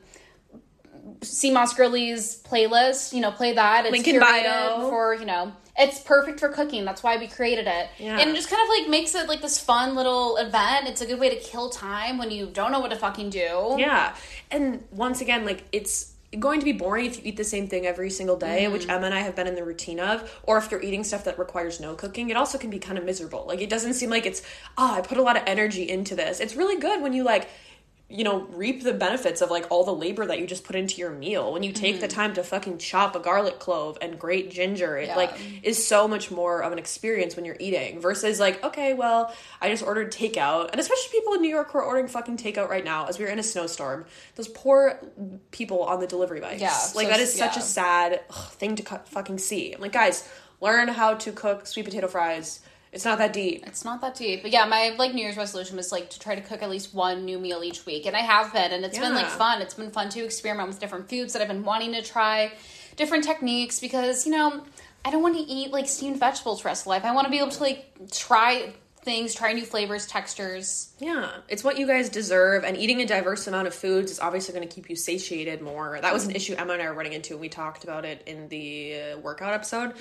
Sea 1.22 1.52
Moss 1.52 1.74
Girlies 1.74 2.42
playlist, 2.44 3.14
you 3.14 3.22
know, 3.22 3.32
play 3.32 3.54
that. 3.54 3.86
It's 3.86 3.94
Link 3.94 4.08
in 4.08 4.20
bio. 4.20 4.90
for, 4.90 5.14
you 5.14 5.26
know, 5.26 5.54
it's 5.78 6.00
perfect 6.02 6.40
for 6.40 6.50
cooking. 6.50 6.84
That's 6.84 7.04
why 7.04 7.18
we 7.18 7.28
created 7.28 7.68
it. 7.68 7.90
Yeah. 7.98 8.20
And 8.20 8.30
it 8.30 8.36
just 8.36 8.50
kind 8.50 8.62
of 8.62 8.70
like 8.70 8.90
makes 8.90 9.16
it 9.16 9.28
like 9.28 9.42
this 9.42 9.60
fun 9.60 9.96
little 9.96 10.38
event. 10.38 10.88
It's 10.88 11.02
a 11.02 11.06
good 11.06 11.20
way 11.20 11.30
to 11.30 11.36
kill 11.36 11.70
time 11.70 12.18
when 12.18 12.32
you 12.32 12.48
don't 12.48 12.72
know 12.72 12.80
what 12.80 12.92
to 12.92 12.98
fucking 12.98 13.30
do. 13.30 13.76
Yeah. 13.78 14.16
And 14.52 14.84
once 14.92 15.22
again, 15.22 15.46
like 15.46 15.64
it's 15.72 16.14
going 16.40 16.60
to 16.60 16.66
be 16.66 16.74
boring 16.74 17.06
if 17.06 17.18
you 17.18 17.24
eat 17.26 17.38
the 17.38 17.44
same 17.44 17.68
thing 17.68 17.86
every 17.86 18.10
single 18.10 18.38
day, 18.38 18.64
mm-hmm. 18.64 18.74
which 18.74 18.90
Emma 18.90 19.06
and 19.06 19.14
I 19.14 19.20
have 19.20 19.36
been 19.36 19.46
in 19.46 19.54
the 19.54 19.64
routine 19.64 20.00
of, 20.00 20.42
or 20.44 20.58
if 20.58 20.72
you're 20.72 20.82
eating 20.82 21.04
stuff 21.04 21.26
that 21.26 21.38
requires 21.38 21.80
no 21.80 21.94
cooking, 21.94 22.30
it 22.30 22.38
also 22.38 22.58
can 22.58 22.72
be 22.72 22.80
kind 22.80 22.98
of 22.98 23.06
miserable. 23.06 23.46
Like 23.48 23.62
it 23.62 23.70
doesn't 23.70 23.94
seem 23.94 24.10
like 24.10 24.26
it's, 24.26 24.42
oh, 24.78 24.96
I 24.96 25.02
put 25.02 25.20
a 25.20 25.22
lot 25.22 25.38
of 25.38 25.44
energy 25.46 25.88
into 25.88 26.16
this. 26.16 26.40
It's 26.40 26.56
really 26.56 26.80
good 26.80 27.02
when 27.04 27.14
you 27.14 27.24
like 27.24 27.50
you 28.14 28.24
know, 28.24 28.42
reap 28.52 28.84
the 28.84 28.94
benefits 28.94 29.42
of 29.42 29.50
like 29.50 29.66
all 29.72 29.84
the 29.84 29.94
labor 29.94 30.24
that 30.24 30.38
you 30.38 30.46
just 30.46 30.64
put 30.64 30.76
into 30.76 30.98
your 30.98 31.10
meal. 31.10 31.52
When 31.52 31.64
you 31.64 31.74
take 31.74 32.00
the 32.00 32.08
mm-hmm. 32.08 32.16
time 32.16 32.34
to 32.36 32.44
fucking 32.44 32.78
chop 32.78 33.16
a 33.16 33.20
garlic 33.20 33.58
clove 33.58 33.98
and 34.02 34.20
grate 34.20 34.52
ginger, 34.52 34.96
it 34.98 35.08
Yeah. 35.08 35.16
like 35.16 35.34
is 35.64 35.86
so 35.86 36.08
much 36.08 36.30
more 36.30 36.62
of 36.62 36.72
an 36.72 36.78
experience 36.78 37.36
when 37.36 37.44
you're 37.44 37.58
eating 37.60 38.00
versus 38.00 38.40
like, 38.40 38.64
okay, 38.64 38.94
well, 38.94 39.34
I 39.60 39.70
just 39.70 39.82
ordered 39.82 40.12
takeout. 40.12 40.70
And 40.72 40.80
especially 40.80 41.10
people 41.12 41.34
in 41.34 41.42
New 41.42 41.50
York 41.50 41.72
who 41.72 41.80
are 41.80 41.84
ordering 41.84 42.08
fucking 42.08 42.38
takeout 42.38 42.70
right 42.70 42.86
now 42.86 43.08
as 43.08 43.18
we're 43.18 43.30
in 43.30 43.40
a 43.40 43.44
snowstorm. 43.44 44.06
Those 44.36 44.48
poor 44.48 45.00
people 45.50 45.82
on 45.82 46.00
the 46.00 46.08
delivery 46.08 46.40
bikes. 46.40 46.62
Yeah, 46.62 46.78
Like 46.94 47.08
so- 47.08 47.14
that 47.14 47.20
is 47.20 47.34
such 47.34 47.58
a 47.58 47.62
sad 47.62 48.22
ugh, 48.30 48.52
thing 48.52 48.76
to 48.76 48.84
cut, 48.84 49.08
fucking 49.10 49.40
see. 49.40 49.74
I'm 49.74 49.82
like, 49.82 49.92
guys, 49.92 50.30
learn 50.62 50.88
how 50.88 51.16
to 51.16 51.32
cook 51.32 51.66
sweet 51.66 51.86
potato 51.86 52.08
fries. 52.08 52.60
It's 52.94 53.06
not 53.06 53.18
that 53.18 53.34
deep. 53.34 53.64
It's 53.66 53.84
not 53.84 54.02
that 54.02 54.14
deep. 54.16 54.44
But 54.44 54.52
yeah, 54.52 54.66
my 54.66 54.96
like 55.00 55.16
New 55.16 55.24
Year's 55.24 55.36
resolution 55.36 55.76
was 55.76 55.92
like 55.92 56.12
to 56.12 56.20
try 56.20 56.36
to 56.36 56.42
cook 56.42 56.62
at 56.62 56.70
least 56.70 56.94
one 56.94 57.26
new 57.26 57.40
meal 57.40 57.64
each 57.64 57.88
week. 57.88 58.06
And 58.06 58.16
I 58.16 58.20
have 58.20 58.54
been 58.54 58.72
and 58.72 58.86
it's 58.86 59.00
been 59.00 59.16
like 59.16 59.26
fun. 59.26 59.64
It's 59.64 59.74
been 59.74 59.90
fun 59.90 60.10
to 60.10 60.24
experiment 60.24 60.70
with 60.70 60.80
different 60.80 61.10
foods 61.10 61.34
that 61.34 61.42
I've 61.42 61.48
been 61.48 61.64
wanting 61.64 61.94
to 61.94 62.04
try, 62.04 62.54
different 62.96 63.24
techniques 63.24 63.80
because, 63.80 64.28
you 64.28 64.32
know, 64.32 64.64
I 65.04 65.10
don't 65.10 65.24
want 65.24 65.36
to 65.36 65.42
eat 65.42 65.72
like 65.72 65.90
steamed 65.90 66.20
vegetables 66.20 66.60
for 66.60 66.66
the 66.66 66.70
rest 66.70 66.84
of 66.84 66.88
life. 66.88 67.04
I 67.04 67.14
want 67.14 67.26
to 67.26 67.32
be 67.32 67.40
able 67.40 67.50
to 67.50 67.64
like 67.64 67.92
try 68.12 68.74
things, 69.04 69.36
try 69.36 69.54
new 69.54 69.66
flavors, 69.66 70.08
textures. 70.08 70.94
Yeah, 71.00 71.32
it's 71.48 71.64
what 71.64 71.78
you 71.78 71.86
guys 71.86 72.10
deserve, 72.10 72.64
and 72.64 72.78
eating 72.78 73.02
a 73.02 73.06
diverse 73.06 73.48
amount 73.48 73.68
of 73.68 73.74
foods 73.74 74.12
is 74.12 74.20
obviously 74.20 74.54
going 74.54 74.68
to 74.68 74.74
keep 74.74 74.90
you 74.90 74.96
satiated 74.96 75.62
more. 75.62 76.00
That 76.02 76.14
was 76.14 76.26
an 76.26 76.36
issue 76.36 76.56
Emma 76.58 76.74
and 76.74 76.82
I 76.82 76.88
were 76.88 76.94
running 76.94 77.14
into, 77.14 77.34
and 77.34 77.42
we 77.42 77.50
talked 77.50 77.84
about 77.84 78.06
it 78.06 78.24
in 78.26 78.48
the 78.50 79.02
uh, 79.14 79.18
workout 79.20 79.54
episode. 79.54 79.94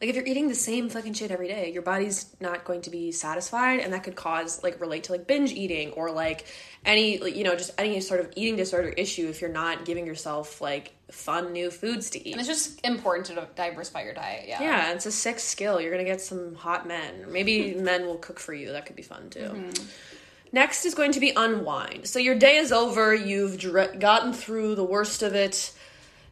Like, 0.00 0.10
if 0.10 0.16
you're 0.16 0.26
eating 0.26 0.48
the 0.48 0.54
same 0.54 0.88
fucking 0.88 1.14
shit 1.14 1.30
every 1.30 1.48
day, 1.48 1.72
your 1.72 1.82
body's 1.82 2.26
not 2.40 2.64
going 2.64 2.82
to 2.82 2.90
be 2.90 3.12
satisfied, 3.12 3.80
and 3.80 3.92
that 3.92 4.02
could 4.04 4.16
cause 4.16 4.62
like 4.62 4.80
relate 4.80 5.04
to 5.04 5.12
like 5.12 5.26
binge 5.26 5.52
eating 5.52 5.92
or 5.92 6.10
like 6.10 6.46
any 6.84 7.18
you 7.30 7.44
know 7.44 7.54
just 7.54 7.72
any 7.78 8.00
sort 8.00 8.20
of 8.20 8.32
eating 8.36 8.56
disorder 8.56 8.88
issue 8.88 9.28
if 9.28 9.40
you're 9.40 9.50
not 9.50 9.84
giving 9.84 10.06
yourself 10.06 10.60
like 10.60 10.92
fun 11.10 11.52
new 11.52 11.70
foods 11.70 12.10
to 12.10 12.26
eat. 12.26 12.32
And 12.32 12.40
it's 12.40 12.48
just 12.48 12.80
important 12.84 13.26
to 13.26 13.48
diversify 13.54 14.02
your 14.02 14.14
diet. 14.14 14.46
Yeah. 14.48 14.62
Yeah, 14.62 14.92
it's 14.92 15.06
a 15.06 15.12
sick 15.12 15.38
skill. 15.38 15.80
You're 15.80 15.90
gonna 15.90 16.04
get 16.04 16.20
some 16.20 16.54
hot 16.54 16.86
men. 16.86 17.26
Maybe 17.28 17.74
men 17.78 18.06
will 18.06 18.18
cook 18.18 18.38
for 18.38 18.54
you. 18.54 18.72
That 18.72 18.86
could 18.86 18.96
be 18.96 19.02
fun 19.02 19.30
too. 19.30 19.40
Mm-hmm. 19.40 19.86
Next 20.52 20.84
is 20.84 20.94
going 20.94 21.12
to 21.12 21.20
be 21.20 21.32
unwind. 21.36 22.08
So 22.08 22.18
your 22.18 22.34
day 22.34 22.56
is 22.56 22.72
over. 22.72 23.14
You've 23.14 23.56
dr- 23.56 24.00
gotten 24.00 24.32
through 24.32 24.74
the 24.74 24.84
worst 24.84 25.22
of 25.22 25.34
it. 25.34 25.72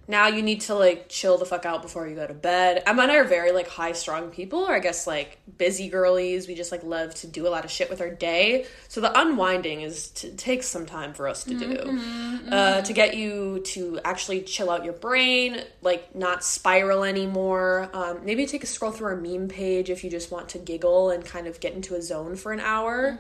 Now 0.09 0.29
you 0.29 0.41
need 0.41 0.63
to 0.63 0.75
like 0.75 1.11
chill 1.11 1.37
the 1.37 1.45
fuck 1.45 1.67
out 1.67 1.83
before 1.83 2.09
you 2.09 2.17
go 2.17 2.27
to 2.27 2.33
bed. 2.33 2.83
Emma 2.87 3.03
and 3.03 3.13
I 3.13 3.17
are 3.17 3.25
very 3.25 3.53
like 3.53 3.69
high 3.69 3.93
strung 3.93 4.31
people, 4.31 4.61
or 4.61 4.75
I 4.75 4.79
guess 4.79 5.07
like 5.07 5.39
busy 5.59 5.91
girlies. 5.91 6.49
We 6.49 6.55
just 6.55 6.73
like 6.73 6.83
love 6.83 7.15
to 7.17 7.27
do 7.27 7.47
a 7.47 7.51
lot 7.51 7.67
of 7.67 7.71
shit 7.71 7.91
with 7.91 8.01
our 8.01 8.09
day. 8.09 8.67
So 8.89 9.03
the 9.03 9.21
unwinding 9.21 9.83
is 9.83 10.09
to 10.13 10.35
takes 10.35 10.67
some 10.67 10.87
time 10.87 11.13
for 11.13 11.29
us 11.29 11.45
to 11.45 11.55
do 11.55 12.01
uh, 12.51 12.81
to 12.81 12.93
get 12.95 13.17
you 13.17 13.61
to 13.67 14.01
actually 14.03 14.41
chill 14.41 14.71
out 14.71 14.83
your 14.83 14.95
brain, 14.95 15.63
like 15.83 16.15
not 16.15 16.43
spiral 16.43 17.05
anymore. 17.05 17.91
Um, 17.93 18.25
maybe 18.25 18.47
take 18.47 18.65
a 18.65 18.67
scroll 18.67 18.93
through 18.93 19.09
our 19.09 19.17
meme 19.17 19.49
page 19.49 19.91
if 19.91 20.03
you 20.03 20.11
just 20.11 20.31
want 20.31 20.49
to 20.51 20.59
giggle 20.59 21.11
and 21.11 21.23
kind 21.23 21.47
of 21.47 21.61
get 21.61 21.75
into 21.75 21.95
a 21.95 22.01
zone 22.01 22.35
for 22.35 22.53
an 22.53 22.61
hour. 22.61 23.19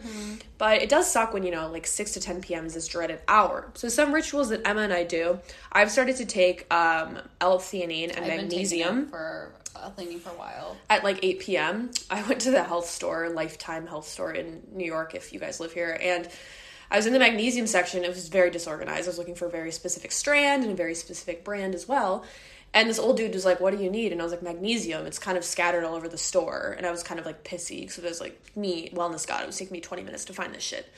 But 0.56 0.80
it 0.80 0.88
does 0.88 1.10
suck 1.10 1.34
when 1.34 1.42
you 1.42 1.50
know 1.50 1.70
like 1.70 1.86
six 1.86 2.12
to 2.12 2.20
ten 2.20 2.40
p.m. 2.40 2.64
is 2.64 2.72
this 2.72 2.88
dreaded 2.88 3.20
hour. 3.28 3.70
So 3.74 3.88
some 3.90 4.12
rituals 4.12 4.48
that 4.48 4.66
Emma 4.66 4.80
and 4.80 4.92
I 4.92 5.04
do. 5.04 5.38
I've 5.70 5.90
started 5.90 6.16
to 6.16 6.24
take 6.24 6.66
um, 6.78 7.18
L-theanine 7.40 8.10
and 8.16 8.24
I've 8.24 8.26
been 8.26 8.36
magnesium 8.48 9.08
for 9.08 9.52
uh, 9.74 9.90
cleaning 9.90 10.20
for 10.20 10.30
a 10.30 10.34
while. 10.34 10.76
at 10.90 11.04
like 11.04 11.18
8 11.22 11.40
p.m. 11.40 11.90
I 12.10 12.22
went 12.22 12.40
to 12.42 12.50
the 12.50 12.62
health 12.62 12.88
store, 12.88 13.30
Life 13.30 13.58
Thyme 13.58 13.86
Health 13.86 14.06
Store 14.08 14.32
in 14.32 14.62
New 14.72 14.86
York, 14.86 15.14
if 15.14 15.32
you 15.32 15.40
guys 15.40 15.60
live 15.60 15.72
here, 15.72 15.98
and 16.00 16.28
I 16.90 16.96
was 16.96 17.06
in 17.06 17.12
the 17.12 17.18
magnesium 17.18 17.66
section. 17.66 18.02
It 18.04 18.08
was 18.08 18.28
very 18.28 18.50
disorganized. 18.50 19.06
I 19.06 19.10
was 19.10 19.18
looking 19.18 19.34
for 19.34 19.46
a 19.46 19.50
very 19.50 19.72
specific 19.72 20.10
strand 20.10 20.62
and 20.62 20.72
a 20.72 20.76
very 20.76 20.94
specific 20.94 21.44
brand 21.44 21.74
as 21.74 21.86
well. 21.86 22.24
And 22.72 22.88
this 22.88 22.98
old 22.98 23.16
dude 23.16 23.34
was 23.34 23.44
like, 23.44 23.60
What 23.60 23.76
do 23.76 23.82
you 23.82 23.90
need? 23.90 24.12
And 24.12 24.20
I 24.20 24.24
was 24.24 24.32
like, 24.32 24.42
Magnesium. 24.42 25.04
It's 25.06 25.18
kind 25.18 25.36
of 25.36 25.44
scattered 25.44 25.84
all 25.84 25.94
over 25.94 26.08
the 26.08 26.18
store. 26.18 26.74
And 26.76 26.86
I 26.86 26.90
was 26.90 27.02
kind 27.02 27.20
of 27.20 27.26
like 27.26 27.44
pissy 27.44 27.80
because 27.80 27.98
it 27.98 28.04
was 28.04 28.20
like 28.20 28.40
me, 28.56 28.90
wellness 28.94 29.26
god. 29.26 29.42
It 29.42 29.46
was 29.46 29.58
taking 29.58 29.72
me 29.72 29.80
20 29.80 30.02
minutes 30.02 30.24
to 30.26 30.32
find 30.32 30.54
this 30.54 30.62
shit. 30.62 30.90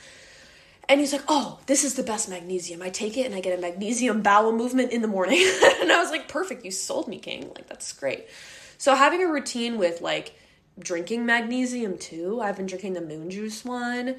And 0.91 1.01
he's 1.01 1.13
like, 1.13 1.23
"Oh, 1.29 1.59
this 1.67 1.85
is 1.85 1.95
the 1.95 2.03
best 2.03 2.29
magnesium. 2.29 2.83
I 2.83 2.91
take 2.91 3.17
it 3.17 3.25
and 3.25 3.35
I 3.35 3.41
get 3.41 3.57
a 3.57 3.63
magnesium 3.63 4.21
bowel 4.21 4.53
movement 4.53 4.91
in 4.93 5.01
the 5.01 5.09
morning." 5.09 5.39
and 5.81 5.91
I 5.91 5.99
was 6.03 6.11
like, 6.11 6.29
"Perfect, 6.29 6.65
you 6.65 6.71
sold 6.71 7.09
me, 7.09 7.19
king. 7.19 7.49
Like 7.55 7.69
that's 7.69 7.93
great." 7.93 8.27
So 8.77 8.95
having 8.95 9.23
a 9.23 9.27
routine 9.29 9.79
with 9.79 10.01
like 10.03 10.35
drinking 10.79 11.25
magnesium 11.27 11.97
too. 11.97 12.41
I've 12.41 12.57
been 12.57 12.67
drinking 12.67 12.95
the 12.95 13.01
moon 13.01 13.31
juice 13.31 13.65
one 13.65 14.17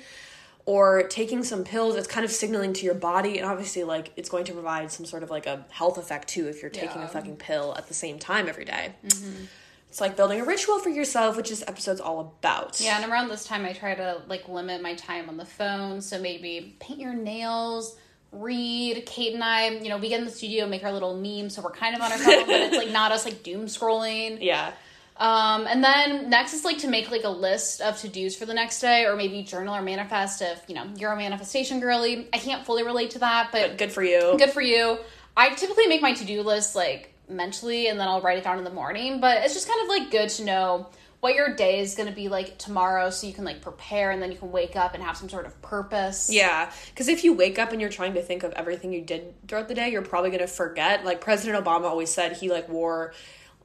or 0.65 1.03
taking 1.07 1.43
some 1.43 1.63
pills 1.63 1.95
it's 1.95 2.07
kind 2.07 2.23
of 2.23 2.29
signaling 2.31 2.71
to 2.71 2.85
your 2.85 2.93
body 2.93 3.39
and 3.39 3.49
obviously 3.49 3.83
like 3.83 4.11
it's 4.15 4.29
going 4.29 4.45
to 4.45 4.53
provide 4.53 4.91
some 4.91 5.07
sort 5.07 5.23
of 5.23 5.31
like 5.31 5.47
a 5.47 5.65
health 5.71 5.97
effect 5.97 6.27
too 6.27 6.47
if 6.47 6.61
you're 6.61 6.69
taking 6.69 7.01
Yeah. 7.01 7.05
a 7.05 7.07
fucking 7.07 7.37
pill 7.37 7.73
at 7.75 7.87
the 7.87 7.95
same 7.95 8.19
time 8.19 8.47
every 8.47 8.65
day. 8.65 8.93
Mm-hmm. 9.03 9.45
It's 9.91 9.99
like 9.99 10.15
building 10.15 10.39
a 10.39 10.45
ritual 10.45 10.79
for 10.79 10.87
yourself, 10.87 11.35
which 11.35 11.49
this 11.49 11.65
episode's 11.67 11.99
all 11.99 12.21
about. 12.39 12.79
Yeah, 12.79 13.01
and 13.01 13.11
around 13.11 13.27
this 13.27 13.43
time, 13.43 13.65
I 13.65 13.73
try 13.73 13.93
to 13.93 14.21
like 14.29 14.47
limit 14.47 14.81
my 14.81 14.95
time 14.95 15.27
on 15.27 15.35
the 15.35 15.43
phone. 15.43 15.99
So 15.99 16.17
maybe 16.17 16.77
paint 16.79 17.01
your 17.01 17.13
nails, 17.13 17.97
read. 18.31 19.05
Kate 19.05 19.33
and 19.33 19.43
I, 19.43 19.67
you 19.67 19.89
know, 19.89 19.97
we 19.97 20.07
get 20.07 20.19
in 20.19 20.25
the 20.25 20.31
studio, 20.31 20.65
make 20.65 20.85
our 20.85 20.93
little 20.93 21.17
memes. 21.17 21.55
so 21.55 21.61
we're 21.61 21.71
kind 21.71 21.93
of 21.93 22.01
on 22.01 22.09
our 22.09 22.17
phone, 22.17 22.45
but 22.45 22.55
it's 22.61 22.77
like 22.77 22.91
not 22.91 23.11
us 23.11 23.25
like 23.25 23.43
doom 23.43 23.65
scrolling. 23.65 24.37
Yeah. 24.41 24.71
Um, 25.17 25.67
and 25.67 25.83
then 25.83 26.29
next 26.29 26.53
is 26.53 26.63
like 26.63 26.77
to 26.79 26.87
make 26.87 27.11
like 27.11 27.25
a 27.25 27.29
list 27.29 27.81
of 27.81 27.97
to 27.99 28.07
dos 28.07 28.33
for 28.37 28.45
the 28.45 28.53
next 28.53 28.79
day, 28.79 29.03
or 29.05 29.17
maybe 29.17 29.43
journal 29.43 29.75
or 29.75 29.81
manifest 29.81 30.41
if 30.41 30.63
you 30.69 30.73
know 30.73 30.85
you're 30.95 31.11
a 31.11 31.17
manifestation 31.17 31.81
girly. 31.81 32.29
I 32.31 32.37
can't 32.37 32.65
fully 32.65 32.83
relate 32.83 33.11
to 33.11 33.19
that, 33.19 33.49
but 33.51 33.77
Good 33.77 33.91
for 33.91 34.01
you. 34.03 34.35
good 34.37 34.51
for 34.51 34.61
you. 34.61 34.99
I 35.35 35.49
typically 35.49 35.87
make 35.87 36.01
my 36.01 36.13
to 36.13 36.23
do 36.25 36.41
list 36.43 36.77
like 36.77 37.10
mentally 37.31 37.87
and 37.87 37.99
then 37.99 38.07
I'll 38.07 38.21
write 38.21 38.37
it 38.37 38.43
down 38.43 38.57
in 38.57 38.63
the 38.63 38.71
morning, 38.71 39.19
but 39.19 39.43
it's 39.43 39.53
just 39.53 39.67
kind 39.67 39.81
of 39.81 39.87
like 39.87 40.11
good 40.11 40.29
to 40.29 40.43
know 40.43 40.89
what 41.21 41.35
your 41.35 41.55
day 41.55 41.79
is 41.79 41.95
going 41.95 42.09
to 42.09 42.15
be 42.15 42.27
like 42.27 42.57
tomorrow 42.57 43.11
so 43.11 43.27
you 43.27 43.33
can 43.33 43.45
like 43.45 43.61
prepare 43.61 44.09
and 44.09 44.21
then 44.21 44.31
you 44.31 44.37
can 44.37 44.51
wake 44.51 44.75
up 44.75 44.95
and 44.95 45.03
have 45.03 45.15
some 45.15 45.29
sort 45.29 45.45
of 45.45 45.61
purpose. 45.61 46.29
Yeah, 46.31 46.71
because 46.89 47.07
if 47.07 47.23
you 47.23 47.33
wake 47.33 47.59
up 47.59 47.71
and 47.71 47.79
you're 47.79 47.91
trying 47.91 48.15
to 48.15 48.21
think 48.23 48.43
of 48.43 48.51
everything 48.53 48.91
you 48.91 49.01
did 49.01 49.33
throughout 49.47 49.67
the 49.67 49.75
day, 49.75 49.89
you're 49.89 50.01
probably 50.01 50.31
gonna 50.31 50.47
forget. 50.47 51.05
Like 51.05 51.21
President 51.21 51.63
Obama 51.63 51.83
always 51.83 52.11
said, 52.11 52.37
he 52.37 52.49
like 52.49 52.67
wore 52.67 53.13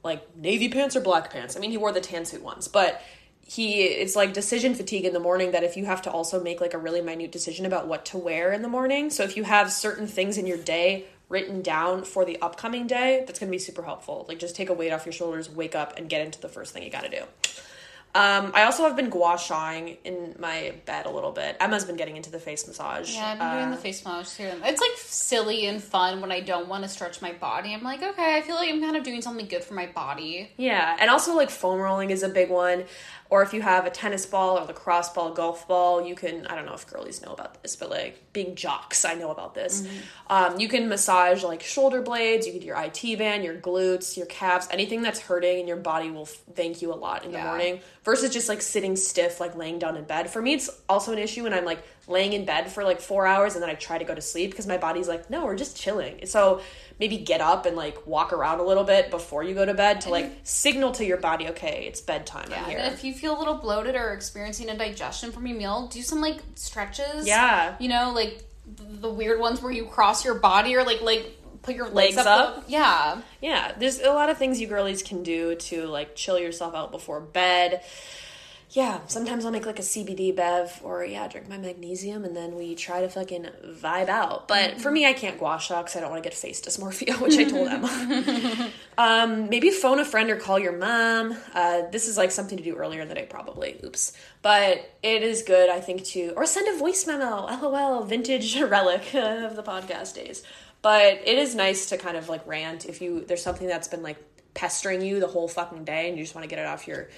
like 0.03 0.37
navy 0.37 0.69
pants 0.69 0.95
or 0.95 1.01
black 1.01 1.31
pants. 1.31 1.57
I 1.57 1.59
mean, 1.59 1.71
he 1.71 1.77
wore 1.77 1.91
the 1.91 1.99
tan 1.99 2.25
suit 2.25 2.43
ones, 2.43 2.67
but 2.67 3.01
he 3.41 3.83
it's 3.83 4.15
like 4.15 4.33
decision 4.33 4.75
fatigue 4.75 5.05
in 5.05 5.13
the 5.13 5.19
morning 5.19 5.51
that 5.51 5.63
if 5.63 5.77
you 5.77 5.85
have 5.85 6.01
to 6.03 6.11
also 6.11 6.43
make 6.43 6.61
like 6.61 6.73
a 6.73 6.77
really 6.77 7.01
minute 7.01 7.31
decision 7.31 7.65
about 7.65 7.87
what 7.87 8.05
to 8.05 8.17
wear 8.17 8.53
in 8.53 8.61
the 8.61 8.67
morning. 8.67 9.09
So 9.09 9.23
if 9.23 9.35
you 9.35 9.45
have 9.45 9.71
certain 9.71 10.05
things 10.05 10.37
in 10.37 10.45
your 10.45 10.57
day 10.57 11.05
written 11.29 11.61
down 11.61 12.03
for 12.03 12.25
the 12.25 12.39
upcoming 12.41 12.87
day, 12.87 13.23
that's 13.25 13.39
gonna 13.39 13.51
be 13.51 13.59
super 13.59 13.83
helpful. 13.83 14.25
Like 14.27 14.39
just 14.39 14.55
take 14.55 14.69
a 14.69 14.73
weight 14.73 14.91
off 14.91 15.05
your 15.05 15.13
shoulders, 15.13 15.49
wake 15.49 15.75
up, 15.75 15.97
and 15.97 16.09
get 16.09 16.25
into 16.25 16.39
the 16.39 16.49
first 16.49 16.73
thing 16.73 16.83
you 16.83 16.89
gotta 16.89 17.09
do. 17.09 17.23
Um, 18.15 18.51
I 18.55 18.63
also 18.63 18.83
have 18.83 18.95
been 18.95 19.09
gua 19.09 19.37
shawing 19.37 19.97
in 20.03 20.35
my 20.39 20.73
bed 20.85 21.05
a 21.05 21.09
little 21.11 21.31
bit. 21.31 21.55
Emma's 21.59 21.85
been 21.85 21.97
getting 21.97 22.17
into 22.17 22.31
the 22.31 22.39
face 22.39 22.67
massage. 22.67 23.13
Yeah, 23.13 23.33
I've 23.33 23.37
been 23.37 23.51
doing 23.51 23.67
Uh, 23.67 23.75
the 23.75 23.77
face 23.81 24.03
massage 24.03 24.35
too. 24.37 24.59
It's 24.65 24.81
like 24.81 24.91
silly 24.97 25.67
and 25.67 25.83
fun 25.83 26.19
when 26.21 26.31
I 26.31 26.39
don't 26.39 26.67
want 26.67 26.83
to 26.83 26.89
stretch 26.89 27.21
my 27.21 27.33
body. 27.33 27.73
I'm 27.75 27.83
like, 27.83 28.01
okay, 28.01 28.35
I 28.37 28.41
feel 28.41 28.55
like 28.55 28.69
I'm 28.69 28.81
kind 28.81 28.95
of 28.97 29.03
doing 29.03 29.21
something 29.21 29.45
good 29.47 29.63
for 29.63 29.75
my 29.75 29.85
body. 29.85 30.51
Yeah, 30.57 30.97
and 30.99 31.11
also 31.11 31.35
like 31.35 31.51
foam 31.51 31.79
rolling 31.79 32.09
is 32.09 32.23
a 32.23 32.29
big 32.29 32.49
one. 32.49 32.85
Or 33.29 33.43
if 33.43 33.53
you 33.53 33.61
have 33.61 33.85
a 33.85 33.89
tennis 33.89 34.25
ball 34.25 34.57
or 34.57 34.63
lacrosse 34.63 35.09
ball, 35.09 35.33
golf 35.33 35.67
ball, 35.67 36.01
you 36.01 36.15
can. 36.15 36.47
I 36.47 36.55
don't 36.55 36.65
know 36.65 36.73
if 36.73 36.87
girlies 36.87 37.21
know 37.21 37.33
about 37.33 37.61
this, 37.61 37.75
but 37.75 37.89
like 37.89 38.31
being 38.31 38.55
jocks, 38.55 39.03
I 39.03 39.15
know 39.15 39.31
about 39.31 39.53
this. 39.53 39.85
Um, 40.29 40.57
you 40.61 40.69
can 40.69 40.87
massage 40.87 41.43
like 41.43 41.61
shoulder 41.61 42.01
blades. 42.01 42.45
You 42.47 42.53
can 42.53 42.61
do 42.61 42.67
your 42.67 42.81
IT 42.81 43.17
band, 43.19 43.43
your 43.43 43.55
glutes, 43.55 44.15
your 44.15 44.27
calves, 44.27 44.69
anything 44.71 45.01
that's 45.01 45.19
hurting, 45.19 45.59
and 45.59 45.67
your 45.67 45.75
body 45.77 46.09
will 46.09 46.25
thank 46.25 46.81
you 46.81 46.93
a 46.93 46.95
lot 46.95 47.25
in 47.25 47.33
the 47.33 47.37
morning. 47.39 47.81
Versus 48.07 48.31
just 48.31 48.47
like 48.47 48.61
sitting 48.61 48.95
stiff, 48.95 49.41
like 49.41 49.53
laying 49.57 49.79
down 49.79 49.97
in 49.97 50.05
bed. 50.05 50.29
For 50.29 50.41
me, 50.41 50.53
it's 50.53 50.69
also 50.87 51.11
an 51.11 51.19
issue 51.19 51.43
when 51.43 51.53
I'm 51.53 51.65
like 51.65 51.83
laying 52.07 52.31
in 52.31 52.45
bed 52.45 52.71
for 52.71 52.85
like 52.85 53.01
four 53.01 53.27
hours 53.27 53.55
and 53.55 53.61
then 53.61 53.69
I 53.69 53.73
try 53.73 53.97
to 53.97 54.05
go 54.05 54.15
to 54.15 54.21
sleep 54.21 54.51
because 54.51 54.65
my 54.65 54.77
body's 54.77 55.09
like, 55.09 55.29
no, 55.29 55.43
we're 55.43 55.57
just 55.57 55.75
chilling. 55.75 56.25
So 56.25 56.61
maybe 57.01 57.17
get 57.17 57.41
up 57.41 57.65
and 57.65 57.75
like 57.75 58.07
walk 58.07 58.31
around 58.31 58.61
a 58.61 58.63
little 58.63 58.85
bit 58.85 59.11
before 59.11 59.43
you 59.43 59.53
go 59.53 59.65
to 59.65 59.73
bed 59.73 59.99
to 60.01 60.09
like 60.09 60.31
signal 60.43 60.93
to 60.93 61.05
your 61.05 61.17
body, 61.17 61.49
okay, 61.49 61.85
it's 61.85 61.99
bedtime. 61.99 62.47
I'm 62.53 62.63
here. 62.63 62.77
And 62.79 62.93
if 62.93 63.03
you 63.03 63.13
feel 63.13 63.37
a 63.37 63.39
little 63.39 63.55
bloated 63.55 63.95
or 63.95 64.13
experiencing 64.13 64.69
indigestion 64.69 65.33
from 65.33 65.45
your 65.45 65.57
meal, 65.57 65.87
do 65.87 66.01
some 66.01 66.21
like 66.21 66.39
stretches. 66.55 67.27
Yeah. 67.27 67.75
You 67.77 67.89
know, 67.89 68.13
like 68.15 68.41
the 68.77 69.11
weird 69.11 69.41
ones 69.41 69.61
where 69.61 69.71
you 69.71 69.85
cross 69.85 70.23
your 70.23 70.35
body 70.35 70.75
or 70.75 70.85
like 70.85 71.01
like 71.01 71.37
put 71.61 71.75
your 71.75 71.87
legs, 71.89 72.15
Legs 72.15 72.27
up. 72.27 72.57
up? 72.57 72.63
Yeah. 72.67 73.21
Yeah, 73.41 73.73
there's 73.77 73.99
a 73.99 74.11
lot 74.11 74.29
of 74.29 74.37
things 74.37 74.59
you 74.61 74.67
girlies 74.67 75.03
can 75.03 75.23
do 75.23 75.55
to 75.55 75.85
like 75.85 76.15
chill 76.15 76.39
yourself 76.39 76.75
out 76.75 76.91
before 76.91 77.19
bed. 77.19 77.81
yeah, 78.71 78.99
sometimes 79.07 79.45
I'll 79.45 79.51
make 79.51 79.65
like 79.65 79.79
a 79.79 79.83
CBD 79.83 80.35
bev 80.35 80.81
or 80.83 81.03
yeah, 81.05 81.27
drink 81.29 81.47
my 81.47 81.57
magnesium 81.57 82.25
and 82.25 82.35
then 82.35 82.55
we 82.55 82.75
try 82.75 82.99
to 83.01 83.07
fucking 83.09 83.47
vibe 83.65 84.09
out. 84.09 84.47
But 84.49 84.81
for 84.81 84.91
me, 84.91 85.05
I 85.05 85.13
can't 85.13 85.39
gua 85.39 85.57
sha 85.57 85.81
because 85.81 85.95
I 85.95 86.01
don't 86.01 86.11
want 86.11 86.21
to 86.21 86.29
get 86.29 86.37
face 86.37 86.59
dysmorphia, 86.61 87.17
which 87.21 87.37
I 87.37 87.45
told 87.45 87.69
Emma. 87.69 88.69
um, 88.97 89.49
maybe 89.49 89.69
phone 89.69 89.99
a 89.99 90.05
friend 90.05 90.29
or 90.29 90.35
call 90.35 90.59
your 90.59 90.73
mom. 90.77 91.37
Uh, 91.53 91.83
this 91.91 92.07
is 92.09 92.17
like 92.17 92.29
something 92.31 92.57
to 92.57 92.63
do 92.63 92.75
earlier 92.75 93.01
in 93.01 93.07
the 93.07 93.15
day, 93.15 93.25
probably. 93.29 93.79
Oops. 93.85 94.11
But 94.41 94.97
it 95.01 95.23
is 95.23 95.43
good, 95.43 95.69
I 95.69 95.79
think, 95.79 96.03
to 96.07 96.33
or 96.35 96.45
send 96.45 96.67
a 96.67 96.77
voice 96.77 97.07
memo. 97.07 97.45
LOL, 97.45 98.03
vintage 98.03 98.59
relic 98.61 99.13
of 99.15 99.55
the 99.55 99.63
podcast 99.63 100.13
days. 100.15 100.43
But 100.87 101.23
it 101.25 101.37
is 101.37 101.53
nice 101.53 101.87
to 101.87 101.97
kind 101.97 102.15
of 102.15 102.29
like 102.29 102.47
rant 102.47 102.85
if 102.85 103.01
you 103.01 103.25
there's 103.25 103.43
something 103.43 103.67
that's 103.67 103.89
been 103.89 104.03
like 104.03 104.15
pestering 104.53 105.01
you 105.01 105.19
the 105.19 105.27
whole 105.27 105.49
fucking 105.49 105.83
day 105.83 106.07
and 106.07 106.17
you 106.17 106.23
just 106.23 106.33
want 106.33 106.43
to 106.45 106.49
get 106.49 106.59
it 106.59 106.65
off 106.65 106.87
your 106.87 107.09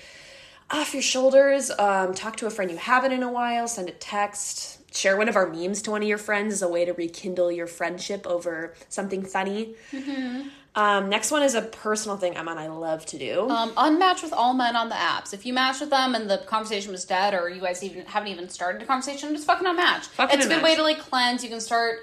off 0.72 0.91
your 0.91 1.03
shoulders. 1.03 1.70
Um, 1.78 2.15
talk 2.15 2.38
to 2.38 2.47
a 2.47 2.49
friend 2.49 2.72
you 2.72 2.78
haven't 2.78 3.11
in 3.11 3.22
a 3.22 3.32
while. 3.32 3.67
Send 3.67 3.88
a 3.88 3.91
text. 3.91 4.80
Share 4.91 5.15
one 5.15 5.30
of 5.30 5.36
our 5.36 5.47
memes 5.47 5.84
to 5.84 5.91
one 5.91 6.01
of 6.01 6.07
your 6.07 6.17
friends 6.17 6.51
as 6.51 6.61
a 6.63 6.67
way 6.67 6.84
to 6.84 6.93
rekindle 6.93 7.51
your 7.51 7.67
friendship 7.67 8.26
over 8.26 8.74
something 8.89 9.24
funny. 9.24 9.76
Um, 10.74 11.09
next 11.09 11.30
one 11.30 11.43
is 11.43 11.53
a 11.53 11.61
personal 11.61 12.17
thing 12.17 12.38
Emma 12.38 12.49
and 12.49 12.59
I 12.59 12.70
love 12.70 13.05
to 13.07 13.20
do. 13.20 13.47
Um, 13.51 13.70
unmatch 13.74 14.24
with 14.24 14.34
all 14.34 14.55
men 14.55 14.76
on 14.76 14.89
the 14.89 14.95
apps. 14.95 15.32
If 15.32 15.45
you 15.45 15.53
match 15.53 15.80
with 15.80 15.91
them 15.91 16.15
and 16.15 16.28
the 16.28 16.39
conversation 16.39 16.91
was 16.91 17.05
dead, 17.05 17.36
or 17.36 17.47
you 17.49 17.61
guys 17.61 17.84
even 17.84 18.07
haven't 18.07 18.30
even 18.30 18.49
started 18.49 18.82
a 18.82 18.88
conversation, 18.88 19.32
just 19.36 19.45
fucking 19.45 19.67
unmatch. 19.67 20.05
Fucking 20.05 20.38
it's 20.39 20.47
a 20.47 20.49
good 20.49 20.63
way 20.63 20.76
to 20.76 20.82
like 20.82 20.97
cleanse. 20.97 21.43
You 21.43 21.51
can 21.51 21.61
start 21.61 21.99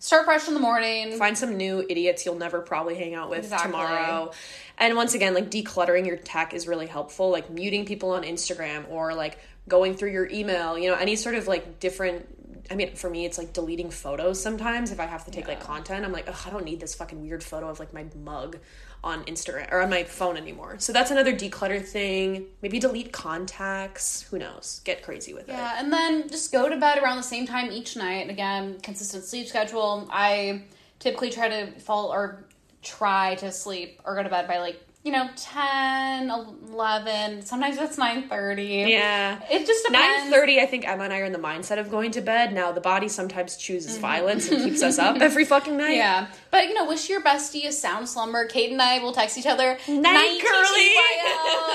start 0.00 0.24
fresh 0.24 0.48
in 0.48 0.54
the 0.54 0.60
morning. 0.60 1.16
Find 1.16 1.38
some 1.38 1.56
new 1.56 1.84
idiots 1.88 2.26
you'll 2.26 2.34
never 2.34 2.60
probably 2.60 2.96
hang 2.96 3.14
out 3.14 3.30
with 3.30 3.40
Exactly. 3.44 3.70
tomorrow. 3.70 4.32
And 4.78 4.96
once 4.96 5.14
again, 5.14 5.34
like 5.34 5.50
decluttering 5.50 6.06
your 6.06 6.16
tech 6.16 6.52
is 6.54 6.66
really 6.66 6.86
helpful. 6.88 7.30
Like 7.30 7.50
muting 7.50 7.84
people 7.84 8.10
on 8.10 8.24
Instagram 8.24 8.90
or 8.90 9.14
like 9.14 9.38
going 9.68 9.94
through 9.94 10.10
your 10.10 10.28
email, 10.28 10.76
you 10.76 10.88
know, 10.90 10.96
any 10.96 11.14
sort 11.14 11.36
of 11.36 11.46
like 11.46 11.78
different. 11.78 12.26
I 12.70 12.76
mean, 12.76 12.94
for 12.94 13.10
me, 13.10 13.24
it's 13.24 13.36
like 13.36 13.52
deleting 13.52 13.90
photos 13.90 14.40
sometimes. 14.40 14.90
If 14.90 15.00
I 15.00 15.06
have 15.06 15.24
to 15.26 15.30
take 15.30 15.48
like 15.48 15.60
content, 15.60 16.04
I'm 16.04 16.12
like, 16.12 16.28
Ugh, 16.28 16.36
I 16.46 16.50
don't 16.50 16.64
need 16.64 16.80
this 16.80 16.94
fucking 16.94 17.20
weird 17.20 17.42
photo 17.44 17.68
of 17.68 17.78
like 17.78 17.92
my 17.92 18.06
mug 18.16 18.58
on 19.02 19.24
Instagram 19.24 19.70
or 19.72 19.80
on 19.80 19.90
my 19.90 20.04
phone 20.04 20.36
anymore. 20.36 20.76
So 20.78 20.92
that's 20.92 21.10
another 21.10 21.32
declutter 21.32 21.84
thing. 21.84 22.46
Maybe 22.62 22.78
delete 22.78 23.12
contacts. 23.12 24.22
Who 24.30 24.38
knows? 24.38 24.80
Get 24.84 25.02
crazy 25.02 25.32
with 25.32 25.48
it. 25.48 25.52
Yeah, 25.52 25.76
and 25.78 25.92
then 25.92 26.28
just 26.28 26.52
go 26.52 26.68
to 26.68 26.76
bed 26.76 26.98
around 26.98 27.16
the 27.16 27.22
same 27.22 27.46
time 27.46 27.72
each 27.72 27.96
night. 27.96 28.28
Again, 28.28 28.78
consistent 28.82 29.24
sleep 29.24 29.48
schedule. 29.48 30.06
I 30.10 30.64
typically 30.98 31.30
try 31.30 31.48
to 31.48 31.72
fall 31.80 32.12
or 32.12 32.44
try 32.82 33.36
to 33.36 33.50
sleep 33.50 34.00
or 34.04 34.14
go 34.14 34.22
to 34.22 34.28
bed 34.28 34.46
by 34.46 34.58
like, 34.58 34.80
you 35.02 35.12
know, 35.12 35.28
10, 35.34 36.30
11. 36.30 37.42
Sometimes 37.42 37.78
it's 37.78 37.96
9.30. 37.96 38.88
Yeah. 38.88 39.40
It 39.50 39.66
just 39.66 39.90
Nine 39.90 40.30
thirty, 40.30 40.60
I 40.60 40.66
think 40.66 40.86
Emma 40.86 41.04
and 41.04 41.12
I 41.12 41.20
are 41.20 41.24
in 41.24 41.32
the 41.32 41.38
mindset 41.38 41.78
of 41.78 41.90
going 41.90 42.10
to 42.12 42.20
bed. 42.20 42.52
Now 42.52 42.70
the 42.70 42.80
body 42.82 43.08
sometimes 43.08 43.56
chooses 43.56 43.92
Mm-hmm. 43.92 44.00
violence 44.02 44.48
and 44.50 44.62
keeps 44.62 44.82
us 44.82 44.98
up 44.98 45.16
every 45.20 45.44
fucking 45.44 45.76
night. 45.76 45.96
Yeah, 45.96 46.26
but 46.50 46.68
you 46.68 46.74
know, 46.74 46.84
wish 46.86 47.08
your 47.08 47.22
bestie 47.22 47.66
a 47.66 47.72
sound 47.72 48.08
slumber. 48.08 48.44
Kate 48.44 48.70
and 48.70 48.80
I 48.80 48.98
will 49.00 49.12
text 49.12 49.36
each 49.38 49.46
other 49.46 49.78
Night, 49.88 50.40
girly." 50.42 50.90
TTYL, 50.90 51.24
and 51.26 51.46
then 51.46 51.58
a 51.58 51.69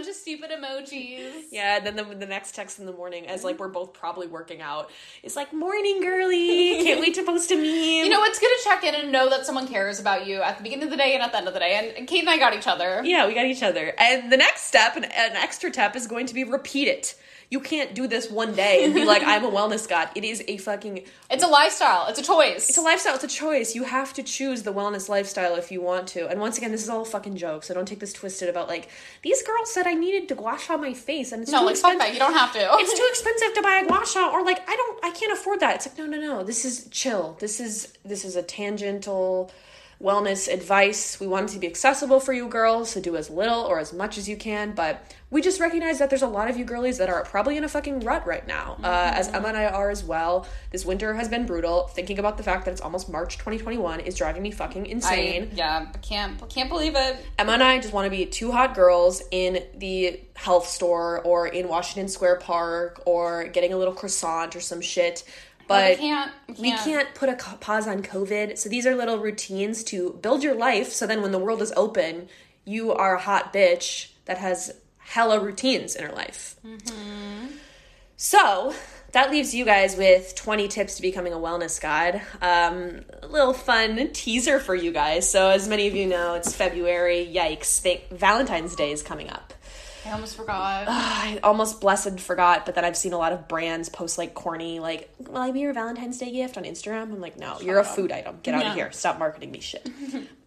bunch 0.00 0.08
of 0.08 0.16
stupid 0.16 0.50
emojis. 0.50 1.20
Yeah, 1.50 1.78
and 1.78 1.86
then 1.86 1.96
the, 1.96 2.04
the 2.14 2.26
next 2.26 2.54
text 2.54 2.78
in 2.78 2.86
the 2.86 2.92
morning, 2.92 3.26
as 3.26 3.42
like 3.42 3.58
we're 3.58 3.68
both 3.68 3.92
probably 3.92 4.28
working 4.28 4.60
out, 4.60 4.90
is 5.22 5.34
like 5.34 5.52
morning 5.52 6.00
girly. 6.00 6.82
Can't 6.84 7.00
wait 7.00 7.14
to 7.14 7.24
post 7.24 7.50
a 7.50 7.56
meme. 7.56 7.64
You 7.64 8.08
know, 8.08 8.22
it's 8.24 8.38
good 8.38 8.48
to 8.48 8.64
check 8.64 8.84
in 8.84 8.94
and 8.94 9.10
know 9.10 9.28
that 9.28 9.44
someone 9.44 9.66
cares 9.66 9.98
about 9.98 10.26
you 10.26 10.42
at 10.42 10.58
the 10.58 10.62
beginning 10.62 10.84
of 10.84 10.90
the 10.90 10.96
day 10.96 11.14
and 11.14 11.22
at 11.22 11.32
the 11.32 11.38
end 11.38 11.48
of 11.48 11.54
the 11.54 11.60
day. 11.60 11.74
And, 11.74 11.96
and 11.96 12.06
Kate 12.06 12.20
and 12.20 12.30
I 12.30 12.38
got 12.38 12.54
each 12.54 12.68
other. 12.68 13.02
Yeah, 13.04 13.26
we 13.26 13.34
got 13.34 13.46
each 13.46 13.62
other. 13.62 13.92
And 13.98 14.30
the 14.30 14.36
next 14.36 14.62
step, 14.62 14.96
an, 14.96 15.04
an 15.04 15.36
extra 15.36 15.72
step, 15.72 15.96
is 15.96 16.06
going 16.06 16.26
to 16.26 16.34
be 16.34 16.44
repeat 16.44 16.86
it. 16.86 17.16
You 17.50 17.58
can't 17.58 17.94
do 17.94 18.06
this 18.06 18.30
one 18.30 18.54
day 18.54 18.84
and 18.84 18.94
be 18.94 19.04
like, 19.04 19.22
I'm 19.24 19.44
a 19.44 19.50
wellness 19.50 19.88
god. 19.88 20.10
It 20.14 20.22
is 20.22 20.42
a 20.46 20.56
fucking 20.56 21.02
It's 21.28 21.42
a 21.42 21.48
lifestyle. 21.48 22.06
It's 22.08 22.20
a 22.20 22.22
choice. 22.22 22.68
It's 22.68 22.78
a 22.78 22.80
lifestyle. 22.80 23.16
It's 23.16 23.24
a 23.24 23.28
choice. 23.28 23.74
You 23.74 23.82
have 23.82 24.14
to 24.14 24.22
choose 24.22 24.62
the 24.62 24.72
wellness 24.72 25.08
lifestyle 25.08 25.56
if 25.56 25.72
you 25.72 25.82
want 25.82 26.06
to. 26.08 26.28
And 26.28 26.38
once 26.40 26.58
again, 26.58 26.70
this 26.70 26.82
is 26.84 26.88
all 26.88 27.02
a 27.02 27.04
fucking 27.04 27.36
joke, 27.36 27.64
so 27.64 27.74
don't 27.74 27.86
take 27.86 27.98
this 27.98 28.12
twisted 28.12 28.48
about 28.48 28.68
like 28.68 28.88
these 29.22 29.42
girls 29.42 29.72
said 29.74 29.88
I 29.88 29.94
needed 29.94 30.28
to 30.28 30.36
gua 30.36 30.58
sha 30.58 30.76
my 30.76 30.94
face, 30.94 31.32
and 31.32 31.42
it's 31.42 31.50
no, 31.50 31.58
too 31.60 31.66
like 31.66 31.72
expensive. 31.72 31.98
that. 31.98 32.12
You 32.12 32.20
don't 32.20 32.34
have 32.34 32.52
to. 32.52 32.60
It's 32.62 32.96
too 32.96 33.06
expensive 33.10 33.54
to 33.54 33.62
buy 33.62 33.82
a 33.84 33.88
gua 33.88 34.06
sha, 34.06 34.30
or 34.30 34.44
like 34.44 34.60
I 34.68 34.76
don't, 34.76 35.04
I 35.04 35.10
can't 35.10 35.32
afford 35.32 35.58
that. 35.58 35.74
It's 35.74 35.86
like 35.88 35.98
no, 35.98 36.06
no, 36.06 36.20
no. 36.20 36.44
This 36.44 36.64
is 36.64 36.86
chill. 36.92 37.36
This 37.40 37.58
is 37.58 37.92
this 38.04 38.24
is 38.24 38.36
a 38.36 38.44
tangential 38.44 39.50
wellness 40.00 40.52
advice. 40.52 41.20
We 41.20 41.26
want 41.26 41.50
it 41.50 41.54
to 41.54 41.58
be 41.58 41.66
accessible 41.66 42.20
for 42.20 42.32
you 42.32 42.48
girls, 42.48 42.90
so 42.90 43.00
do 43.00 43.16
as 43.16 43.28
little 43.28 43.60
or 43.60 43.78
as 43.78 43.92
much 43.92 44.16
as 44.18 44.28
you 44.28 44.36
can. 44.36 44.72
But 44.72 45.04
we 45.30 45.40
just 45.40 45.60
recognize 45.60 46.00
that 46.00 46.10
there's 46.10 46.22
a 46.22 46.28
lot 46.28 46.50
of 46.50 46.56
you 46.56 46.64
girlies 46.64 46.98
that 46.98 47.08
are 47.08 47.22
probably 47.24 47.56
in 47.56 47.62
a 47.62 47.68
fucking 47.68 48.00
rut 48.00 48.26
right 48.26 48.46
now, 48.46 48.76
uh, 48.82 49.12
as 49.14 49.28
Emma 49.28 49.48
and 49.48 49.56
I 49.56 49.66
are 49.66 49.88
as 49.88 50.02
well. 50.02 50.46
This 50.72 50.84
winter 50.84 51.14
has 51.14 51.28
been 51.28 51.46
brutal. 51.46 51.86
Thinking 51.86 52.18
about 52.18 52.36
the 52.36 52.42
fact 52.42 52.64
that 52.64 52.72
it's 52.72 52.80
almost 52.80 53.08
March 53.08 53.38
2021 53.38 54.00
is 54.00 54.16
driving 54.16 54.42
me 54.42 54.50
fucking 54.50 54.86
I, 54.86 54.90
insane. 54.90 55.50
yeah, 55.54 55.86
I 55.94 55.98
can't 55.98 56.48
can't 56.48 56.68
believe 56.68 56.96
it. 56.96 57.24
Emma 57.38 57.52
and 57.52 57.62
I 57.62 57.78
just 57.78 57.92
want 57.92 58.06
to 58.06 58.10
be 58.10 58.26
two 58.26 58.50
hot 58.50 58.74
girls 58.74 59.22
in 59.30 59.62
the 59.76 60.20
health 60.34 60.66
store 60.66 61.20
or 61.20 61.46
in 61.46 61.68
Washington 61.68 62.08
Square 62.08 62.36
Park 62.40 63.02
or 63.06 63.44
getting 63.44 63.72
a 63.72 63.76
little 63.76 63.94
croissant 63.94 64.56
or 64.56 64.60
some 64.60 64.80
shit. 64.80 65.22
But 65.68 65.90
we 65.90 65.96
can't. 65.96 66.32
We 66.48 66.54
we 66.54 66.70
can't. 66.70 66.84
can't 66.84 67.14
put 67.14 67.28
a 67.28 67.36
pause 67.60 67.86
on 67.86 68.02
COVID. 68.02 68.58
So 68.58 68.68
these 68.68 68.84
are 68.84 68.96
little 68.96 69.18
routines 69.18 69.84
to 69.84 70.18
build 70.22 70.42
your 70.42 70.56
life. 70.56 70.92
So 70.92 71.06
then 71.06 71.22
when 71.22 71.30
the 71.30 71.38
world 71.38 71.62
is 71.62 71.72
open, 71.76 72.28
you 72.64 72.92
are 72.92 73.14
a 73.14 73.20
hot 73.20 73.52
bitch 73.52 74.10
that 74.24 74.38
has 74.38 74.74
hella 75.10 75.40
routines 75.40 75.96
in 75.96 76.04
her 76.04 76.12
life. 76.12 76.54
So 78.16 78.74
that 79.12 79.30
leaves 79.30 79.54
you 79.54 79.64
guys 79.64 79.96
with 79.96 80.34
20 80.36 80.68
tips 80.68 80.96
to 80.96 81.02
becoming 81.02 81.32
a 81.32 81.36
wellness 81.36 81.80
god. 81.80 82.20
Um, 82.40 83.04
a 83.22 83.26
little 83.26 83.52
fun 83.52 84.10
teaser 84.12 84.60
for 84.60 84.74
you 84.74 84.92
guys. 84.92 85.28
So 85.28 85.48
as 85.48 85.66
many 85.68 85.88
of 85.88 85.94
you 85.94 86.06
know, 86.06 86.34
it's 86.34 86.54
February. 86.54 87.28
Yikes! 87.34 87.80
Thank- 87.80 88.08
Valentine's 88.10 88.76
Day 88.76 88.92
is 88.92 89.02
coming 89.02 89.30
up. 89.30 89.52
I 90.06 90.12
almost 90.12 90.36
forgot. 90.36 90.86
I 90.88 91.38
almost 91.42 91.80
blessed 91.80 92.20
forgot, 92.20 92.64
but 92.66 92.74
then 92.74 92.84
I've 92.84 92.96
seen 92.96 93.12
a 93.12 93.18
lot 93.18 93.32
of 93.32 93.48
brands 93.48 93.88
post 93.88 94.16
like 94.18 94.34
corny, 94.34 94.80
like, 94.80 95.12
"Will 95.18 95.36
I 95.38 95.50
be 95.50 95.60
your 95.60 95.72
Valentine's 95.74 96.18
Day 96.18 96.30
gift 96.32 96.56
on 96.56 96.64
Instagram?" 96.64 97.02
I'm 97.02 97.20
like, 97.20 97.38
"No, 97.38 97.58
you're 97.60 97.78
a 97.78 97.84
food 97.84 98.10
item. 98.10 98.38
Get 98.42 98.54
out 98.54 98.62
Yeah. 98.62 98.68
of 98.70 98.74
here. 98.76 98.92
Stop 98.92 99.18
marketing 99.18 99.50
me 99.50 99.60
shit." 99.60 99.86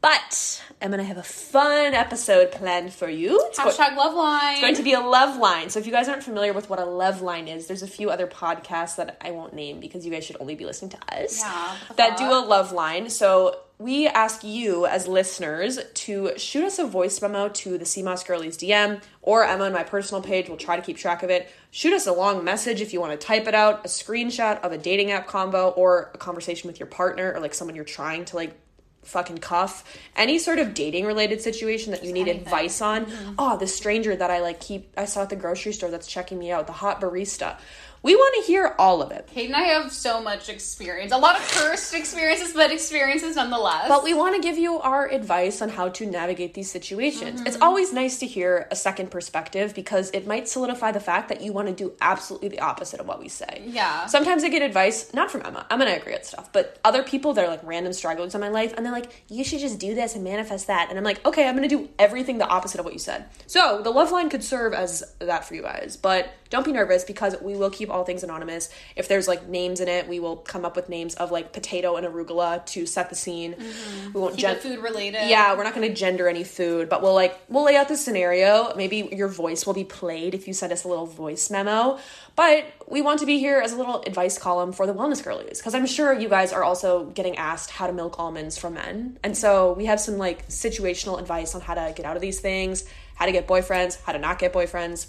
but 0.01 0.61
I'm 0.81 0.89
gonna 0.91 1.03
have 1.03 1.17
a 1.17 1.23
fun 1.23 1.93
episode 1.93 2.51
planned 2.51 2.93
for 2.93 3.09
you. 3.09 3.39
It's 3.49 3.59
go- 3.59 3.69
Hashtag 3.69 3.95
love 3.95 4.13
line. 4.15 4.53
it's 4.53 4.61
going 4.61 4.75
to 4.75 4.83
be 4.83 4.93
a 4.93 4.99
love 4.99 5.37
line. 5.37 5.69
So 5.69 5.79
if 5.79 5.85
you 5.85 5.91
guys 5.91 6.09
aren't 6.09 6.23
familiar 6.23 6.51
with 6.53 6.69
what 6.69 6.79
a 6.79 6.85
love 6.85 7.21
line 7.21 7.47
is, 7.47 7.67
there's 7.67 7.83
a 7.83 7.87
few 7.87 8.09
other 8.09 8.27
podcasts 8.27 8.95
that 8.97 9.17
I 9.21 9.31
won't 9.31 9.53
name 9.53 9.79
because 9.79 10.05
you 10.05 10.11
guys 10.11 10.25
should 10.25 10.37
only 10.41 10.55
be 10.55 10.65
listening 10.65 10.91
to 10.91 11.15
us 11.21 11.39
Yeah, 11.39 11.75
that 11.95 12.17
do 12.17 12.25
a 12.25 12.41
love 12.43 12.71
line. 12.73 13.09
So 13.09 13.57
we 13.83 14.07
ask 14.07 14.45
you 14.45 14.85
as 14.85 15.09
listeners 15.09 15.77
to 15.93 16.31
shoot 16.37 16.63
us 16.63 16.79
a 16.79 16.87
voice 16.87 17.21
memo 17.21 17.49
to 17.49 17.77
the 17.77 17.85
Sea 17.85 18.01
Moss 18.01 18.23
Girlies 18.23 18.57
DM 18.57 19.01
or 19.21 19.43
Emma 19.43 19.65
on 19.65 19.73
my 19.73 19.83
personal 19.83 20.23
page. 20.23 20.47
We'll 20.47 20.57
try 20.57 20.77
to 20.77 20.81
keep 20.81 20.95
track 20.95 21.21
of 21.21 21.29
it. 21.29 21.51
Shoot 21.69 21.91
us 21.91 22.07
a 22.07 22.13
long 22.13 22.45
message 22.45 22.79
if 22.79 22.93
you 22.93 23.01
want 23.01 23.19
to 23.19 23.27
type 23.27 23.45
it 23.45 23.53
out, 23.53 23.83
a 23.83 23.89
screenshot 23.89 24.61
of 24.61 24.71
a 24.71 24.77
dating 24.77 25.11
app 25.11 25.27
combo 25.27 25.71
or 25.71 26.11
a 26.13 26.17
conversation 26.17 26.69
with 26.69 26.79
your 26.79 26.87
partner 26.87 27.33
or 27.33 27.41
like 27.41 27.53
someone 27.53 27.75
you're 27.75 27.83
trying 27.83 28.23
to 28.25 28.37
like 28.37 28.57
fucking 29.01 29.37
cuff 29.37 29.83
any 30.15 30.39
sort 30.39 30.59
of 30.59 30.73
dating 30.73 31.05
related 31.05 31.41
situation 31.41 31.91
that 31.91 32.05
you 32.05 32.13
need 32.13 32.21
anything. 32.21 32.41
advice 32.41 32.81
on 32.81 33.05
mm-hmm. 33.05 33.33
ah, 33.37 33.55
oh 33.55 33.57
the 33.57 33.67
stranger 33.67 34.15
that 34.15 34.31
i 34.31 34.39
like 34.39 34.61
keep 34.61 34.93
i 34.95 35.03
saw 35.03 35.23
at 35.23 35.29
the 35.29 35.35
grocery 35.35 35.73
store 35.73 35.91
that's 35.91 36.07
checking 36.07 36.39
me 36.39 36.53
out 36.53 36.67
the 36.67 36.71
hot 36.71 37.01
barista 37.01 37.57
we 38.03 38.15
want 38.15 38.35
to 38.35 38.51
hear 38.51 38.75
all 38.77 39.01
of 39.01 39.11
it 39.11 39.27
Kate 39.33 39.47
and 39.47 39.55
I 39.55 39.63
have 39.63 39.91
so 39.91 40.21
much 40.21 40.49
experience. 40.49 41.11
A 41.11 41.17
lot 41.17 41.39
of 41.39 41.47
cursed 41.49 41.93
experiences, 41.93 42.53
but 42.53 42.71
experiences 42.71 43.35
nonetheless. 43.35 43.87
but 43.87 44.03
we 44.03 44.13
want 44.13 44.35
to 44.35 44.41
give 44.41 44.57
you 44.57 44.79
our 44.79 45.09
advice 45.09 45.61
on 45.61 45.69
how 45.69 45.89
to 45.89 46.05
navigate 46.05 46.53
these 46.53 46.69
situations. 46.69 47.41
It's 47.41 47.55
mm-hmm. 47.55 47.63
always 47.63 47.93
nice 47.93 48.19
to 48.19 48.27
hear 48.27 48.67
a 48.69 48.75
second 48.75 49.09
perspective 49.09 49.73
because 49.73 50.11
it 50.11 50.27
might 50.27 50.47
solidify 50.47 50.91
the 50.91 50.99
fact 50.99 51.29
that 51.29 51.41
you 51.41 51.53
want 51.53 51.67
to 51.69 51.73
do 51.73 51.93
absolutely 52.01 52.49
the 52.49 52.59
opposite 52.59 52.99
of 52.99 53.07
what 53.07 53.19
we 53.19 53.29
say. 53.29 53.63
Yeah. 53.65 54.05
Sometimes 54.05 54.43
I 54.43 54.49
get 54.49 54.61
advice, 54.61 55.13
not 55.13 55.31
from 55.31 55.41
Emma, 55.45 55.65
I'm 55.69 55.79
gonna 55.79 55.95
agree 55.95 56.13
with 56.13 56.25
stuff, 56.25 56.51
but 56.51 56.79
other 56.83 57.03
people 57.03 57.33
that 57.33 57.45
are 57.45 57.49
like 57.49 57.61
random 57.63 57.93
stragglers 57.93 58.35
in 58.35 58.41
my 58.41 58.49
life, 58.49 58.73
and 58.75 58.85
they're 58.85 58.93
like, 58.93 59.25
you 59.29 59.43
should 59.43 59.59
just 59.59 59.79
do 59.79 59.95
this 59.95 60.15
and 60.15 60.23
manifest 60.23 60.67
that. 60.67 60.89
And 60.89 60.97
I'm 60.97 61.03
like, 61.03 61.25
okay, 61.25 61.47
I'm 61.47 61.55
gonna 61.55 61.67
do 61.67 61.89
everything 61.97 62.37
the 62.37 62.47
opposite 62.47 62.79
of 62.79 62.85
what 62.85 62.93
you 62.93 62.99
said. 62.99 63.25
So 63.47 63.81
the 63.81 63.91
love 63.91 64.11
line 64.11 64.29
could 64.29 64.43
serve 64.43 64.73
as 64.73 65.03
that 65.19 65.45
for 65.45 65.55
you 65.55 65.61
guys, 65.61 65.97
but 65.97 66.33
don't 66.49 66.65
be 66.65 66.71
nervous 66.71 67.03
because 67.03 67.35
we 67.41 67.55
will 67.55 67.71
keep 67.71 67.89
all 67.93 68.03
things 68.03 68.23
anonymous. 68.23 68.69
If 68.95 69.07
there's 69.07 69.27
like 69.27 69.47
names 69.47 69.79
in 69.79 69.87
it, 69.87 70.07
we 70.09 70.19
will 70.19 70.35
come 70.37 70.65
up 70.65 70.75
with 70.75 70.89
names 70.89 71.15
of 71.15 71.31
like 71.31 71.53
potato 71.53 71.95
and 71.95 72.05
arugula 72.05 72.65
to 72.67 72.85
set 72.85 73.09
the 73.09 73.15
scene. 73.15 73.53
Mm-hmm. 73.53 74.13
We 74.13 74.19
won't 74.19 74.33
Keep 74.35 74.41
gen- 74.41 74.55
it 74.57 74.61
food 74.61 74.79
related. 74.79 75.29
yeah, 75.29 75.55
we're 75.55 75.63
not 75.63 75.75
going 75.75 75.87
to 75.87 75.93
gender 75.93 76.27
any 76.27 76.43
food, 76.43 76.89
but 76.89 77.01
we'll 77.01 77.13
like 77.13 77.39
we'll 77.47 77.63
lay 77.63 77.75
out 77.75 77.87
the 77.87 77.95
scenario. 77.97 78.73
Maybe 78.75 79.09
your 79.13 79.27
voice 79.27 79.65
will 79.65 79.73
be 79.73 79.83
played 79.85 80.33
if 80.33 80.47
you 80.47 80.53
send 80.53 80.73
us 80.73 80.83
a 80.83 80.87
little 80.87 81.05
voice 81.05 81.49
memo. 81.49 81.99
But 82.35 82.65
we 82.87 83.01
want 83.01 83.19
to 83.19 83.27
be 83.27 83.37
here 83.37 83.59
as 83.59 83.73
a 83.73 83.77
little 83.77 84.01
advice 84.01 84.39
column 84.39 84.73
for 84.73 84.87
the 84.87 84.93
wellness 84.93 85.23
girlies 85.23 85.59
because 85.59 85.75
I'm 85.75 85.85
sure 85.85 86.11
you 86.13 86.27
guys 86.27 86.51
are 86.51 86.63
also 86.63 87.05
getting 87.05 87.37
asked 87.37 87.69
how 87.69 87.85
to 87.85 87.93
milk 87.93 88.17
almonds 88.17 88.57
from 88.57 88.73
men, 88.73 89.19
and 89.23 89.37
so 89.37 89.73
we 89.73 89.85
have 89.85 89.99
some 89.99 90.17
like 90.17 90.47
situational 90.47 91.19
advice 91.19 91.53
on 91.53 91.61
how 91.61 91.75
to 91.75 91.93
get 91.95 92.07
out 92.07 92.15
of 92.15 92.23
these 92.23 92.39
things, 92.39 92.85
how 93.13 93.27
to 93.27 93.31
get 93.31 93.47
boyfriends, 93.47 94.01
how 94.03 94.13
to 94.13 94.19
not 94.19 94.39
get 94.39 94.51
boyfriends. 94.51 95.07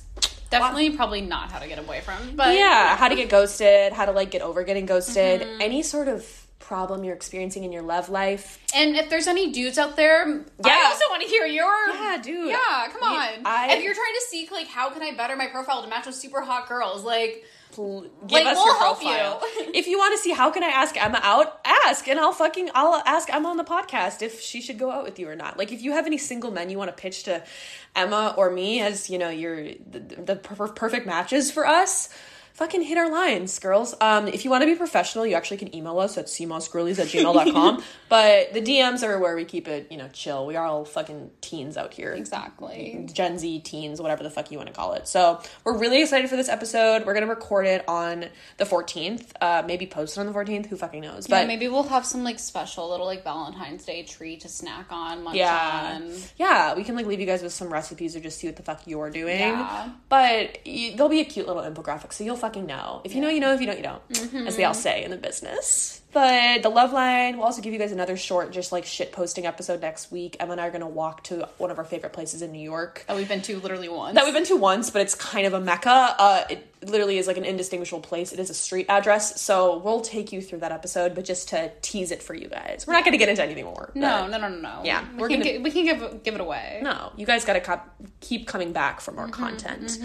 Definitely, 0.51 0.90
probably 0.90 1.20
not 1.20 1.51
how 1.51 1.59
to 1.59 1.66
get 1.68 1.78
a 1.78 1.82
boyfriend, 1.82 2.36
but 2.36 2.55
yeah, 2.55 2.97
how 2.97 3.09
to 3.09 3.14
get 3.16 3.28
ghosted, 3.28 3.92
how 3.92 4.05
to 4.05 4.12
like 4.12 4.30
get 4.30 4.42
over 4.42 4.62
getting 4.62 4.86
ghosted, 4.86 5.40
Mm-hmm. 5.42 5.61
any 5.61 5.82
sort 5.82 6.09
of 6.09 6.24
problem 6.61 7.05
you're 7.05 7.14
experiencing 7.14 7.62
in 7.64 7.72
your 7.72 7.82
love 7.82 8.09
life. 8.09 8.59
And 8.74 8.97
if 8.97 9.11
there's 9.11 9.26
any 9.26 9.53
dudes 9.53 9.76
out 9.78 9.97
there, 9.97 10.26
yeah. 10.28 10.42
I 10.66 10.84
also 10.86 11.05
want 11.11 11.22
to 11.22 11.28
hear 11.28 11.45
your. 11.45 11.70
Yeah, 11.92 12.18
dude. 12.22 12.49
Yeah, 12.49 12.86
come 12.90 13.03
on. 13.03 13.28
I- 13.45 13.68
if 13.76 13.82
you're 13.84 13.92
trying 13.95 14.14
to 14.14 14.22
seek, 14.30 14.51
like, 14.51 14.66
how 14.68 14.88
can 14.90 15.03
I 15.03 15.12
better 15.14 15.36
my 15.36 15.49
profile 15.49 15.82
to 15.82 15.88
match 15.88 16.07
with 16.07 16.14
super 16.14 16.40
hot 16.40 16.68
girls? 16.68 17.05
Like, 17.05 17.45
Give 17.76 18.30
Like, 18.30 18.46
us 18.46 18.56
we'll 18.56 18.66
your 18.66 18.78
help 18.78 18.98
profile. 19.00 19.42
you. 19.58 19.70
if 19.74 19.86
you 19.86 19.98
want 19.98 20.12
to 20.14 20.18
see 20.22 20.32
how 20.32 20.50
can 20.50 20.62
I 20.62 20.68
ask 20.68 20.96
Emma 21.02 21.20
out, 21.22 21.60
ask 21.64 22.06
and 22.08 22.18
I'll 22.18 22.32
fucking 22.32 22.70
I'll 22.74 23.02
ask 23.06 23.32
Emma 23.32 23.48
on 23.48 23.56
the 23.56 23.64
podcast 23.64 24.22
if 24.22 24.40
she 24.40 24.60
should 24.60 24.78
go 24.78 24.90
out 24.90 25.04
with 25.04 25.18
you 25.18 25.28
or 25.28 25.36
not. 25.36 25.58
Like 25.58 25.72
if 25.72 25.82
you 25.82 25.92
have 25.92 26.06
any 26.06 26.18
single 26.18 26.50
men 26.50 26.70
you 26.70 26.78
want 26.78 26.94
to 26.94 27.00
pitch 27.00 27.24
to 27.24 27.42
Emma 27.96 28.34
or 28.36 28.50
me 28.50 28.80
as 28.80 29.10
you 29.10 29.18
know 29.18 29.28
your 29.30 29.56
the, 29.90 30.00
the 30.24 30.36
per- 30.36 30.68
perfect 30.68 31.06
matches 31.06 31.50
for 31.50 31.66
us. 31.66 32.08
Fucking 32.55 32.82
hit 32.82 32.96
our 32.96 33.11
lines, 33.11 33.59
girls. 33.59 33.96
Um, 34.00 34.28
if 34.28 34.44
you 34.44 34.50
want 34.50 34.62
to 34.62 34.66
be 34.66 34.76
professional, 34.76 35.26
you 35.26 35.34
actually 35.34 35.57
can 35.57 35.74
email 35.74 35.98
us 35.98 36.16
at 36.16 36.26
cmossgirlies 36.26 37.00
at 37.00 37.09
gmail.com. 37.09 37.82
but 38.09 38.52
the 38.52 38.61
DMs 38.61 39.02
are 39.02 39.18
where 39.18 39.34
we 39.34 39.44
keep 39.44 39.66
it, 39.66 39.88
you 39.90 39.96
know, 39.96 40.09
chill. 40.12 40.46
We 40.46 40.55
are 40.55 40.64
all 40.64 40.84
fucking 40.84 41.32
teens 41.40 41.76
out 41.76 41.92
here. 41.92 42.12
exactly. 42.12 43.09
Gen 43.12 43.38
Z 43.40 43.59
teens, 43.61 44.00
whatever 44.00 44.22
the 44.22 44.30
fuck 44.30 44.52
you 44.52 44.59
want 44.59 44.68
to 44.68 44.72
call 44.72 44.92
it. 44.92 45.09
So 45.09 45.40
we're 45.64 45.76
really 45.76 46.00
excited 46.00 46.30
for 46.30 46.36
this 46.36 46.48
episode. 46.48 47.05
We're 47.05 47.14
gonna 47.14 47.26
record 47.26 47.66
it 47.66 47.84
on 47.88 48.26
the 48.59 48.64
14th. 48.64 49.32
Uh, 49.40 49.64
maybe 49.66 49.86
post 49.88 50.16
it 50.16 50.20
on 50.20 50.26
the 50.26 50.32
14th. 50.32 50.66
Who 50.66 50.76
fucking 50.76 51.00
knows? 51.00 51.26
But 51.26 51.40
But 51.40 51.46
maybe 51.48 51.66
we'll 51.66 51.82
have 51.82 52.07
some 52.07 52.22
like 52.22 52.38
special 52.38 52.88
little 52.88 53.07
like 53.07 53.24
Valentine's 53.24 53.84
Day 53.84 54.05
treat 54.05 54.42
to 54.42 54.48
snack 54.48 54.86
on, 54.90 55.34
yeah, 55.34 55.96
on. 55.96 56.12
yeah, 56.36 56.74
we 56.76 56.84
can 56.84 56.94
like 56.94 57.07
leave 57.07 57.18
you 57.18 57.26
guys 57.26 57.42
with 57.42 57.52
some 57.52 57.72
recipes 57.72 58.14
or 58.14 58.20
just 58.20 58.38
see 58.38 58.46
what 58.46 58.55
the 58.55 58.62
fuck 58.62 58.82
you're 58.86 59.11
doing. 59.11 59.40
Yeah. 59.40 59.90
But 60.09 60.64
you, 60.64 60.94
there'll 60.94 61.11
be 61.11 61.20
a 61.20 61.24
cute 61.24 61.48
little 61.48 61.62
infographic, 61.62 62.12
so 62.12 62.22
you'll 62.22 62.43
fucking 62.45 62.66
know. 62.66 63.01
If 63.05 63.14
you 63.14 63.22
know, 63.22 63.30
you 63.30 63.40
know. 63.40 63.55
If 63.55 63.61
you 63.61 63.66
don't, 63.66 63.78
you 63.78 63.82
don't. 63.82 64.09
Mm-hmm. 64.11 64.47
As 64.47 64.57
they 64.57 64.64
all 64.64 64.74
say 64.74 65.03
in 65.03 65.11
the 65.11 65.16
business. 65.16 66.03
But 66.14 66.62
the 66.62 66.68
love 66.70 66.92
line, 66.92 67.36
we'll 67.36 67.44
also 67.46 67.60
give 67.60 67.72
you 67.72 67.78
guys 67.78 67.92
another 67.92 68.16
short, 68.16 68.52
just 68.52 68.70
like 68.72 68.84
shit 68.86 69.10
posting 69.12 69.46
episode 69.46 69.80
next 69.82 70.12
week. 70.12 70.36
Emma 70.40 70.52
and 70.52 70.60
I 70.60 70.68
are 70.68 70.70
gonna 70.70 70.88
walk 70.88 71.24
to 71.24 71.48
one 71.58 71.70
of 71.72 71.78
our 71.78 71.84
favorite 71.84 72.12
places 72.12 72.40
in 72.40 72.52
New 72.52 72.62
York. 72.62 73.04
That 73.08 73.16
we've 73.16 73.28
been 73.28 73.42
to 73.42 73.58
literally 73.58 73.88
once. 73.88 74.14
that 74.14 74.24
we've 74.24 74.32
been 74.32 74.44
to 74.44 74.56
once, 74.56 74.90
but 74.90 75.02
it's 75.02 75.14
kind 75.16 75.46
of 75.46 75.52
a 75.54 75.60
mecca. 75.60 75.90
Uh, 76.16 76.44
it 76.48 76.66
literally 76.82 77.18
is 77.18 77.26
like 77.26 77.36
an 77.36 77.44
indistinguishable 77.44 78.00
place. 78.02 78.32
It 78.32 78.38
is 78.38 78.48
a 78.48 78.54
street 78.54 78.86
address, 78.88 79.40
so 79.40 79.78
we'll 79.78 80.02
take 80.02 80.32
you 80.32 80.40
through 80.40 80.60
that 80.60 80.70
episode, 80.70 81.14
but 81.14 81.24
just 81.24 81.48
to 81.48 81.72
tease 81.82 82.10
it 82.12 82.22
for 82.22 82.34
you 82.34 82.46
guys, 82.48 82.84
we're 82.86 82.92
not 82.92 83.04
going 83.04 83.12
to 83.12 83.18
get 83.18 83.28
into 83.28 83.42
anything 83.42 83.64
more. 83.64 83.90
no, 83.94 84.26
no, 84.28 84.38
no, 84.38 84.48
no, 84.48 84.56
no. 84.60 84.80
Yeah, 84.84 85.04
we 85.14 85.18
we're 85.20 85.28
can 85.28 85.40
gonna- 85.40 85.60
we 85.60 85.70
can 85.72 85.84
give 85.84 86.22
give 86.22 86.34
it 86.36 86.40
away. 86.40 86.80
no, 86.82 87.10
you 87.16 87.26
guys 87.26 87.44
got 87.44 87.54
to 87.54 87.60
co- 87.60 87.80
keep 88.20 88.46
coming 88.46 88.72
back 88.72 89.00
for 89.00 89.10
Mm-hmm, 89.10 89.20
more 89.20 89.28
content. 89.30 89.98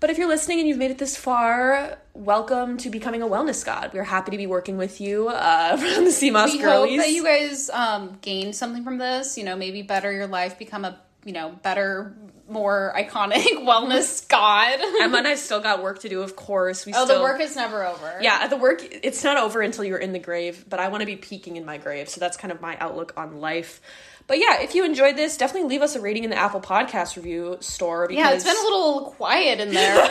But 0.00 0.10
if 0.10 0.18
you're 0.18 0.28
listening 0.28 0.60
and 0.60 0.68
you've 0.68 0.78
made 0.78 0.92
it 0.92 0.98
this 0.98 1.16
far, 1.16 1.98
welcome 2.18 2.76
to 2.76 2.90
becoming 2.90 3.22
a 3.22 3.26
wellness 3.26 3.64
god. 3.64 3.92
We're 3.94 4.02
happy 4.02 4.32
to 4.32 4.36
be 4.36 4.46
working 4.46 4.76
with 4.76 5.00
you 5.00 5.28
uh, 5.28 5.76
from 5.94 6.04
the 6.04 6.10
Sea 6.10 6.30
Moss 6.30 6.52
we 6.52 6.58
girlies. 6.58 6.90
hope 6.90 7.06
that 7.06 7.12
you 7.12 7.24
guys 7.24 7.70
um, 7.70 8.18
gain 8.20 8.52
something 8.52 8.84
from 8.84 8.98
this. 8.98 9.38
You 9.38 9.44
know, 9.44 9.56
maybe 9.56 9.82
better 9.82 10.10
your 10.10 10.26
life, 10.26 10.58
become 10.58 10.84
a 10.84 11.00
you 11.24 11.32
know 11.32 11.50
better, 11.62 12.16
more 12.48 12.92
iconic 12.96 13.44
wellness 13.44 14.26
god. 14.28 14.80
Emma 15.00 15.18
and 15.18 15.28
I 15.28 15.36
still 15.36 15.60
got 15.60 15.82
work 15.82 16.00
to 16.00 16.08
do, 16.08 16.22
of 16.22 16.34
course. 16.34 16.84
We 16.84 16.92
oh, 16.94 17.04
still, 17.04 17.18
the 17.18 17.22
work 17.22 17.40
is 17.40 17.54
never 17.54 17.84
over. 17.84 18.18
Yeah, 18.20 18.48
the 18.48 18.56
work 18.56 18.82
it's 18.82 19.22
not 19.22 19.36
over 19.36 19.62
until 19.62 19.84
you're 19.84 19.98
in 19.98 20.12
the 20.12 20.18
grave, 20.18 20.64
but 20.68 20.80
I 20.80 20.88
want 20.88 21.02
to 21.02 21.06
be 21.06 21.16
peaking 21.16 21.56
in 21.56 21.64
my 21.64 21.78
grave. 21.78 22.08
So 22.08 22.18
that's 22.18 22.36
kind 22.36 22.50
of 22.50 22.60
my 22.60 22.76
outlook 22.78 23.12
on 23.16 23.40
life. 23.40 23.80
But 24.26 24.38
yeah, 24.38 24.60
if 24.60 24.74
you 24.74 24.84
enjoyed 24.84 25.16
this, 25.16 25.38
definitely 25.38 25.70
leave 25.70 25.80
us 25.80 25.96
a 25.96 26.02
rating 26.02 26.24
in 26.24 26.28
the 26.28 26.36
Apple 26.36 26.60
Podcast 26.60 27.16
review 27.16 27.56
store 27.60 28.06
because 28.06 28.18
yeah. 28.18 28.34
It's 28.34 28.44
been 28.44 28.56
a 28.56 28.62
little 28.62 29.14
quiet 29.16 29.60
in 29.60 29.72
there. 29.72 30.06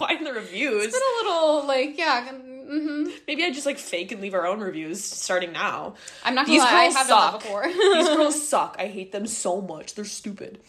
It's 0.00 0.14
it's 0.14 0.18
been 0.18 0.18
a 0.18 0.18
little 0.18 0.18
quiet 0.18 0.18
in 0.18 0.24
the 0.24 0.32
reviews. 0.32 0.84
It's 0.84 0.98
been 0.98 1.02
a 1.02 1.16
little 1.28 1.66
like 1.66 1.98
yeah. 1.98 2.28
hmm 2.28 3.04
Maybe 3.26 3.44
I 3.44 3.50
just 3.50 3.66
like 3.66 3.78
fake 3.78 4.12
and 4.12 4.20
leave 4.20 4.34
our 4.34 4.46
own 4.46 4.60
reviews 4.60 5.02
starting 5.02 5.52
now. 5.52 5.94
I'm 6.24 6.34
not 6.34 6.46
gonna 6.46 6.54
These 6.58 6.62
lie, 6.62 6.68
I 6.74 6.84
girls 6.84 6.94
that 6.94 7.06
suck. 7.06 7.42
before. 7.42 7.66
These 7.68 8.08
girls 8.08 8.48
suck. 8.48 8.76
I 8.78 8.86
hate 8.86 9.12
them 9.12 9.26
so 9.26 9.60
much. 9.60 9.94
They're 9.94 10.04
stupid. 10.04 10.60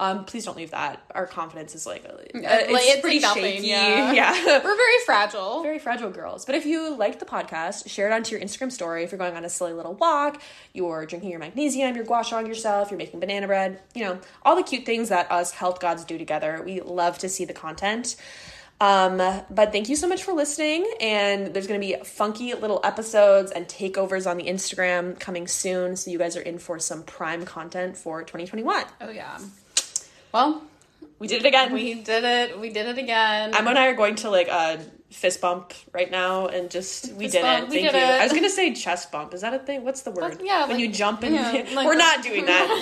Um, 0.00 0.26
please 0.26 0.44
don't 0.44 0.56
leave 0.56 0.70
that. 0.70 1.02
Our 1.12 1.26
confidence 1.26 1.74
is 1.74 1.84
like, 1.84 2.04
uh, 2.08 2.12
it's, 2.32 2.38
it's 2.44 3.00
pretty 3.00 3.18
like 3.18 3.34
shaky. 3.36 3.66
yeah. 3.66 4.12
yeah. 4.20 4.32
We're 4.62 4.76
very 4.76 4.98
fragile. 5.04 5.60
very 5.64 5.80
fragile 5.80 6.10
girls. 6.10 6.44
But 6.44 6.54
if 6.54 6.66
you 6.66 6.94
liked 6.94 7.18
the 7.18 7.26
podcast, 7.26 7.88
share 7.90 8.08
it 8.08 8.12
onto 8.12 8.36
your 8.36 8.40
Instagram 8.44 8.70
story. 8.70 9.02
If 9.02 9.10
you're 9.10 9.18
going 9.18 9.36
on 9.36 9.44
a 9.44 9.48
silly 9.50 9.72
little 9.72 9.94
walk, 9.94 10.40
you're 10.72 11.04
drinking 11.04 11.30
your 11.30 11.40
magnesium, 11.40 11.96
you're 11.96 12.04
gua 12.04 12.22
shawing 12.22 12.46
yourself, 12.46 12.92
you're 12.92 12.98
making 12.98 13.18
banana 13.18 13.48
bread, 13.48 13.80
you 13.92 14.04
know, 14.04 14.20
all 14.44 14.54
the 14.54 14.62
cute 14.62 14.86
things 14.86 15.08
that 15.08 15.32
us 15.32 15.50
health 15.50 15.80
gods 15.80 16.04
do 16.04 16.16
together. 16.16 16.62
We 16.64 16.80
love 16.80 17.18
to 17.18 17.28
see 17.28 17.44
the 17.44 17.52
content. 17.52 18.14
Um, 18.80 19.16
but 19.18 19.72
thank 19.72 19.88
you 19.88 19.96
so 19.96 20.06
much 20.06 20.22
for 20.22 20.32
listening. 20.32 20.88
And 21.00 21.52
there's 21.52 21.66
going 21.66 21.80
to 21.80 21.86
be 21.86 21.96
funky 22.04 22.54
little 22.54 22.80
episodes 22.84 23.50
and 23.50 23.66
takeovers 23.66 24.30
on 24.30 24.36
the 24.36 24.44
Instagram 24.44 25.18
coming 25.18 25.48
soon. 25.48 25.96
So 25.96 26.10
you 26.10 26.18
guys 26.18 26.36
are 26.36 26.40
in 26.42 26.58
for 26.58 26.78
some 26.78 27.02
prime 27.02 27.44
content 27.44 27.96
for 27.96 28.20
2021. 28.22 28.84
Oh 29.00 29.10
yeah. 29.10 29.38
Well, 30.32 30.62
We 31.18 31.26
did 31.26 31.44
it 31.44 31.48
again. 31.48 31.72
we 31.72 31.94
did 31.94 32.22
it. 32.24 32.60
We 32.60 32.68
did 32.70 32.86
it 32.86 32.98
again. 32.98 33.54
Emma 33.54 33.70
and 33.70 33.78
I 33.78 33.88
are 33.88 33.94
going 33.94 34.14
to 34.16 34.30
like 34.30 34.48
a 34.48 34.78
fist 35.10 35.40
bump 35.40 35.72
right 35.92 36.10
now 36.10 36.48
and 36.48 36.70
just 36.70 37.12
we 37.14 37.24
Fist 37.24 37.32
did 37.36 37.42
bump, 37.42 37.64
it. 37.64 37.70
we 37.70 37.80
Thank 37.80 37.92
did 37.92 37.98
you. 37.98 38.04
it. 38.06 38.20
I 38.20 38.24
was 38.24 38.32
gonna 38.32 38.50
say 38.50 38.74
chest 38.74 39.10
bump. 39.10 39.32
Is 39.32 39.40
that 39.40 39.54
a 39.54 39.58
thing? 39.58 39.82
What's 39.84 40.02
the 40.02 40.10
word? 40.10 40.32
That's- 40.32 40.40
yeah, 40.46 40.60
when 40.62 40.72
like- 40.72 40.80
you 40.80 40.88
jump 40.92 41.22
and 41.22 41.34
yeah, 41.34 41.64
like 41.74 41.86
we're 41.86 41.94
not 41.96 42.22
doing 42.22 42.44
that. 42.46 42.78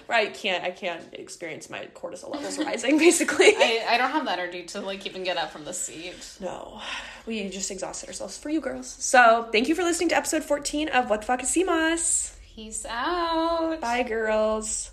We're 0.08 0.14
I 0.14 0.26
can't 0.26 0.64
I 0.64 0.70
can't 0.72 1.02
experience 1.12 1.70
my 1.70 1.86
cortisol 1.94 2.32
levels 2.34 2.58
rising 2.64 2.98
basically. 2.98 3.54
I, 3.56 3.86
I 3.90 3.96
don't 3.98 4.10
have 4.10 4.24
the 4.24 4.32
energy 4.32 4.64
to 4.64 4.80
like 4.80 5.06
even 5.06 5.22
get 5.22 5.36
up 5.36 5.50
from 5.52 5.64
the 5.64 5.72
seat. 5.72 6.14
no, 6.40 6.80
we 7.26 7.48
just 7.50 7.70
exhausted 7.70 8.08
ourselves 8.08 8.36
for 8.36 8.50
you 8.50 8.60
girls. 8.60 8.88
So 8.98 9.48
thank 9.52 9.68
you 9.68 9.74
for 9.76 9.82
listening 9.84 10.08
to 10.10 10.16
episode 10.16 10.42
fourteen 10.42 10.88
of 10.88 11.08
What 11.08 11.20
the 11.20 11.26
Fuck 11.28 11.42
is 11.44 11.48
Sea 11.50 11.64
Moss. 11.64 12.36
Peace 12.56 12.84
out. 12.84 13.80
Bye 13.80 14.02
girls. 14.02 14.89